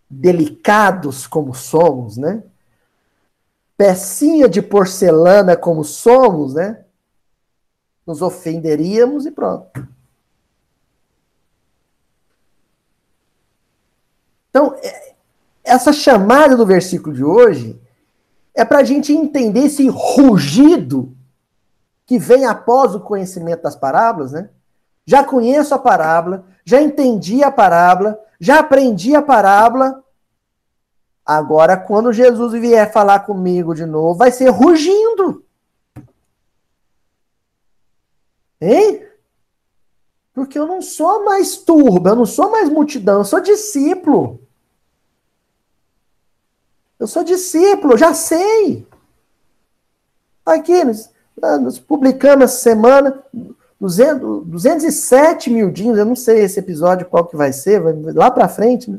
Delicados 0.08 1.26
como 1.26 1.54
somos, 1.54 2.16
né? 2.16 2.42
pecinha 3.76 4.48
de 4.48 4.62
porcelana 4.62 5.56
como 5.56 5.84
somos, 5.84 6.54
né? 6.54 6.84
Nos 8.06 8.22
ofenderíamos 8.22 9.26
e 9.26 9.30
pronto. 9.30 9.86
Então, 14.48 14.74
é, 14.82 15.14
essa 15.62 15.92
chamada 15.92 16.56
do 16.56 16.64
versículo 16.64 17.14
de 17.14 17.22
hoje 17.22 17.78
é 18.56 18.64
para 18.64 18.78
a 18.78 18.84
gente 18.84 19.12
entender 19.12 19.66
esse 19.66 19.88
rugido 19.88 21.14
que 22.04 22.18
vem 22.18 22.46
após 22.46 22.94
o 22.94 23.00
conhecimento 23.00 23.62
das 23.62 23.76
parábolas, 23.76 24.32
né? 24.32 24.48
Já 25.04 25.22
conheço 25.22 25.74
a 25.74 25.78
parábola, 25.78 26.44
já 26.64 26.80
entendi 26.80 27.44
a 27.44 27.50
parábola, 27.50 28.18
já 28.40 28.58
aprendi 28.58 29.14
a 29.14 29.22
parábola, 29.22 30.02
Agora, 31.26 31.76
quando 31.76 32.12
Jesus 32.12 32.52
vier 32.52 32.92
falar 32.92 33.20
comigo 33.20 33.74
de 33.74 33.84
novo, 33.84 34.16
vai 34.16 34.30
ser 34.30 34.48
rugindo. 34.50 35.44
Hein? 38.60 39.04
Porque 40.32 40.56
eu 40.56 40.66
não 40.66 40.80
sou 40.80 41.24
mais 41.24 41.56
turba, 41.56 42.10
eu 42.10 42.16
não 42.16 42.26
sou 42.26 42.52
mais 42.52 42.68
multidão, 42.68 43.18
eu 43.18 43.24
sou 43.24 43.40
discípulo. 43.40 44.45
Eu 46.98 47.06
sou 47.06 47.22
discípulo, 47.22 47.96
já 47.96 48.14
sei. 48.14 48.86
Aqui, 50.44 50.84
nós, 50.84 51.10
nós 51.60 51.78
publicamos 51.78 52.44
essa 52.44 52.58
semana 52.58 53.22
200, 53.80 54.46
207 54.46 55.50
mil 55.50 55.70
jeans, 55.70 55.98
eu 55.98 56.04
não 56.04 56.16
sei 56.16 56.40
esse 56.40 56.58
episódio 56.58 57.06
qual 57.06 57.26
que 57.26 57.36
vai 57.36 57.52
ser, 57.52 57.80
vai 57.80 57.94
lá 58.12 58.30
para 58.30 58.48
frente, 58.48 58.90
né? 58.90 58.98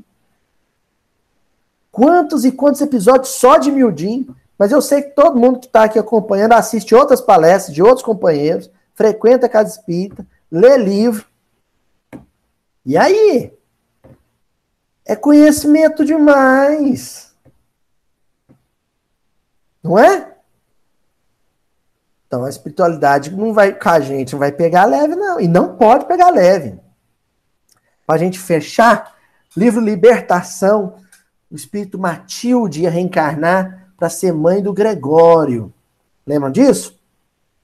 Quantos 1.91 2.45
e 2.45 2.52
quantos 2.52 2.82
episódios 2.82 3.30
só 3.30 3.58
de 3.58 3.72
Mildim? 3.72 4.28
Mas 4.56 4.72
eu 4.72 4.82
sei 4.82 5.02
que 5.02 5.16
todo 5.16 5.39
mundo 5.39 5.60
que 5.60 5.66
está 5.66 5.86
aqui 5.86 5.98
acompanhando 5.98 6.54
assiste 6.54 6.93
outras 6.93 7.22
palestras 7.22 7.74
de 7.74 7.82
outros 7.82 8.04
companheiros, 8.04 8.70
frequenta 8.93 9.48
a 9.48 9.50
casa 9.50 9.72
espírita, 9.72 10.24
lê 10.52 10.78
livro. 10.78 11.26
E 12.86 12.95
aí? 12.95 13.52
É 15.04 15.16
conhecimento 15.16 16.06
demais. 16.06 17.26
Não 19.88 19.97
é? 19.97 20.33
Então 22.27 22.43
a 22.43 22.49
espiritualidade 22.49 23.31
não 23.31 23.53
vai 23.53 23.73
com 23.73 23.89
a 23.89 23.99
gente, 24.01 24.33
não 24.33 24.39
vai 24.39 24.51
pegar 24.51 24.83
leve, 24.85 25.15
não. 25.15 25.39
E 25.39 25.47
não 25.47 25.77
pode 25.77 26.05
pegar 26.05 26.29
leve. 26.29 26.77
Para 28.05 28.15
a 28.15 28.17
gente 28.17 28.38
fechar, 28.38 29.15
livro 29.55 29.79
Libertação, 29.79 30.95
o 31.49 31.55
espírito 31.55 31.97
Matilde 31.97 32.81
ia 32.81 32.89
reencarnar 32.89 33.88
para 33.97 34.09
ser 34.09 34.33
mãe 34.33 34.61
do 34.61 34.73
Gregório. 34.73 35.73
Lembram 36.25 36.51
disso? 36.51 36.97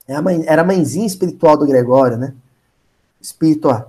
Era 0.07 0.17
é 0.17 0.19
a, 0.19 0.21
mãe, 0.21 0.43
era 0.47 0.61
a 0.61 0.65
mãezinha 0.65 1.05
espiritual 1.05 1.57
do 1.57 1.67
Gregório, 1.67 2.17
né? 2.17 2.33
Espírito 3.21 3.69
ó, 3.69 3.83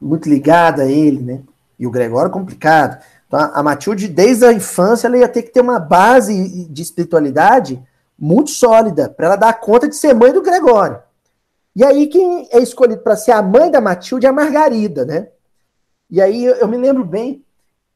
muito 0.00 0.28
ligada 0.28 0.82
a 0.82 0.90
ele, 0.90 1.20
né? 1.22 1.40
E 1.78 1.86
o 1.86 1.90
Gregório 1.90 2.30
complicado. 2.30 3.02
Então, 3.32 3.50
a 3.54 3.62
Matilde, 3.62 4.08
desde 4.08 4.44
a 4.44 4.52
infância, 4.52 5.06
ela 5.06 5.16
ia 5.16 5.26
ter 5.26 5.42
que 5.42 5.50
ter 5.50 5.62
uma 5.62 5.78
base 5.78 6.68
de 6.68 6.82
espiritualidade 6.82 7.82
muito 8.18 8.50
sólida 8.50 9.08
para 9.08 9.24
ela 9.24 9.36
dar 9.36 9.54
conta 9.54 9.88
de 9.88 9.96
ser 9.96 10.14
mãe 10.14 10.30
do 10.34 10.42
Gregório. 10.42 11.00
E 11.74 11.82
aí, 11.82 12.08
quem 12.08 12.46
é 12.52 12.58
escolhido 12.58 13.00
para 13.00 13.16
ser 13.16 13.32
a 13.32 13.40
mãe 13.40 13.70
da 13.70 13.80
Matilde 13.80 14.26
é 14.26 14.28
a 14.28 14.34
Margarida, 14.34 15.06
né? 15.06 15.28
E 16.10 16.20
aí, 16.20 16.44
eu, 16.44 16.56
eu 16.56 16.68
me 16.68 16.76
lembro 16.76 17.06
bem 17.06 17.42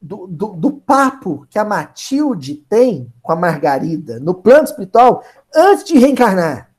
do, 0.01 0.25
do, 0.25 0.47
do, 0.53 0.71
papo 0.71 1.45
que 1.51 1.59
a 1.59 1.63
Matilde 1.63 2.55
tem 2.67 3.13
com 3.21 3.31
a 3.31 3.35
Margarida 3.35 4.19
no 4.19 4.33
plano 4.33 4.63
espiritual 4.63 5.23
antes 5.55 5.83
de 5.83 5.99
reencarnar. 5.99 6.71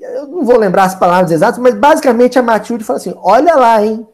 Eu 0.00 0.26
não 0.26 0.42
vou 0.42 0.56
lembrar 0.56 0.84
as 0.84 0.94
palavras 0.94 1.30
exatas, 1.30 1.58
mas 1.58 1.74
basicamente 1.74 2.38
a 2.38 2.42
Matilde 2.42 2.82
fala 2.82 2.96
assim: 2.98 3.12
olha 3.18 3.54
lá, 3.56 3.84
hein? 3.84 4.08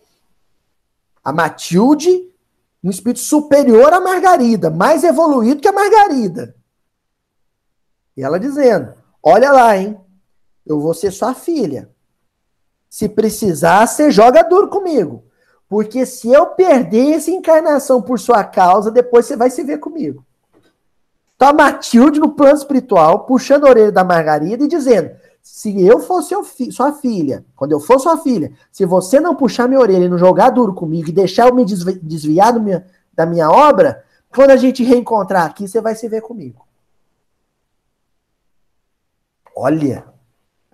A 1.27 1.33
Matilde, 1.33 2.33
um 2.85 2.89
espírito 2.89 3.19
superior 3.19 3.93
à 3.93 3.99
Margarida, 4.01 4.71
mais 4.71 5.03
evoluído 5.03 5.61
que 5.61 5.67
a 5.67 5.73
Margarida. 5.73 6.55
E 8.17 8.23
ela 8.23 8.39
dizendo: 8.39 8.95
olha 9.21 9.51
lá, 9.51 9.77
hein? 9.77 10.01
Eu 10.65 10.79
vou 10.79 10.95
ser 10.95 11.11
sua 11.11 11.35
filha. 11.35 11.91
Se 12.89 13.09
precisar, 13.09 13.89
você 13.89 14.09
joga 14.09 14.45
duro 14.45 14.69
comigo. 14.69 15.25
Porque 15.69 16.07
se 16.07 16.29
eu 16.29 16.47
perder 16.47 17.15
essa 17.15 17.33
encarnação 17.33 18.01
por 18.01 18.21
sua 18.21 18.45
causa, 18.45 18.89
depois 18.89 19.27
você 19.27 19.35
vai 19.35 19.51
se 19.51 19.65
ver 19.65 19.79
comigo. 19.79 20.25
Então 21.35 21.49
a 21.49 21.53
Matilde, 21.53 22.21
no 22.21 22.37
plano 22.37 22.57
espiritual, 22.57 23.27
puxando 23.27 23.67
a 23.67 23.71
orelha 23.71 23.91
da 23.91 24.05
Margarida 24.05 24.63
e 24.63 24.69
dizendo: 24.69 25.11
se 25.47 25.81
eu 25.81 26.01
fosse 26.01 26.35
sua 26.73 26.93
filha, 26.93 27.45
quando 27.55 27.71
eu 27.71 27.79
for 27.79 28.01
sua 28.01 28.19
filha, 28.19 28.53
se 28.73 28.85
você 28.85 29.21
não 29.21 29.37
puxar 29.37 29.69
minha 29.69 29.81
orelha 29.81 30.07
e 30.07 30.09
não 30.09 30.19
jogar 30.19 30.51
duro 30.51 30.75
comigo 30.75 31.09
e 31.09 31.13
deixar 31.13 31.47
eu 31.47 31.55
me 31.55 31.65
desviar 31.65 32.53
minha, 32.59 32.85
da 33.15 33.25
minha 33.25 33.49
obra, 33.49 34.05
quando 34.29 34.51
a 34.51 34.57
gente 34.57 34.83
reencontrar 34.83 35.47
aqui, 35.47 35.69
você 35.69 35.81
vai 35.81 35.95
se 35.95 36.09
ver 36.09 36.21
comigo. 36.21 36.67
Olha 39.55 40.05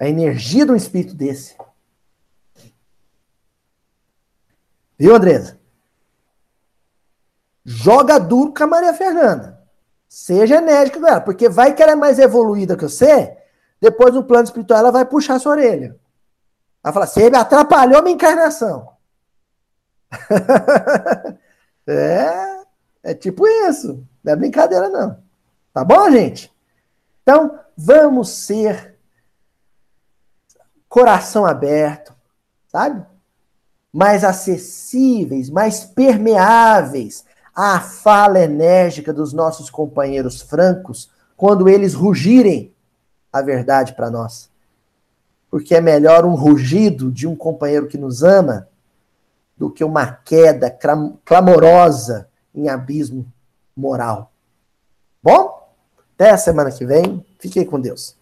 a 0.01 0.09
energia 0.09 0.65
de 0.65 0.73
um 0.73 0.77
espírito 0.77 1.15
desse. 1.15 1.55
Viu, 4.99 5.15
Andresa? 5.15 5.61
Joga 7.63 8.19
duro 8.19 8.55
com 8.55 8.65
a 8.65 8.67
Maria 8.67 8.95
Fernanda. 8.95 9.63
Seja 10.09 10.57
enérgica 10.57 10.99
com 10.99 11.07
ela, 11.07 11.21
porque 11.21 11.47
vai 11.47 11.75
que 11.75 11.83
ela 11.83 11.93
é 11.93 11.95
mais 11.95 12.19
evoluída 12.19 12.75
que 12.75 12.85
você, 12.85 13.42
depois 13.83 14.15
no 14.15 14.25
plano 14.25 14.45
espiritual 14.45 14.79
ela 14.79 14.91
vai 14.91 15.05
puxar 15.05 15.39
sua 15.39 15.53
orelha. 15.53 15.95
Ela 16.83 16.93
fala, 16.95 17.07
você 17.07 17.29
me 17.29 17.37
atrapalhou 17.37 18.03
minha 18.03 18.15
encarnação. 18.15 18.93
é, 21.87 22.63
é 23.03 23.15
tipo 23.15 23.47
isso. 23.47 24.07
Não 24.25 24.33
é 24.33 24.37
brincadeira, 24.37 24.89
não. 24.89 25.23
Tá 25.75 25.85
bom, 25.85 26.11
gente? 26.11 26.51
Então, 27.23 27.59
vamos 27.77 28.31
ser 28.31 28.99
coração 30.89 31.45
aberto, 31.45 32.15
sabe? 32.69 33.05
mais 33.93 34.25
acessíveis, 34.25 35.51
mais 35.51 35.85
permeáveis 35.85 37.25
à 37.55 37.79
fala 37.79 38.41
enérgica 38.41 39.13
dos 39.13 39.33
nossos 39.35 39.69
companheiros 39.69 40.41
francos 40.41 41.11
quando 41.37 41.69
eles 41.69 41.93
rugirem 41.93 42.73
a 43.33 43.41
verdade 43.41 43.95
para 43.95 44.11
nós. 44.11 44.51
Porque 45.51 45.75
é 45.75 45.81
melhor 45.81 46.25
um 46.25 46.35
rugido 46.35 47.11
de 47.11 47.27
um 47.27 47.35
companheiro 47.35 47.87
que 47.87 47.99
nos 47.99 48.23
ama 48.23 48.69
do 49.57 49.71
que 49.71 49.85
uma 49.85 50.07
queda 50.07 50.77
clamorosa 51.25 52.29
em 52.55 52.69
abismo 52.69 53.27
moral. 53.77 54.33
Bom, 55.23 55.69
até 56.15 56.31
a 56.31 56.39
semana 56.39 56.71
que 56.71 56.85
vem. 56.85 57.25
Fiquem 57.39 57.65
com 57.65 57.81
Deus. 57.81 58.17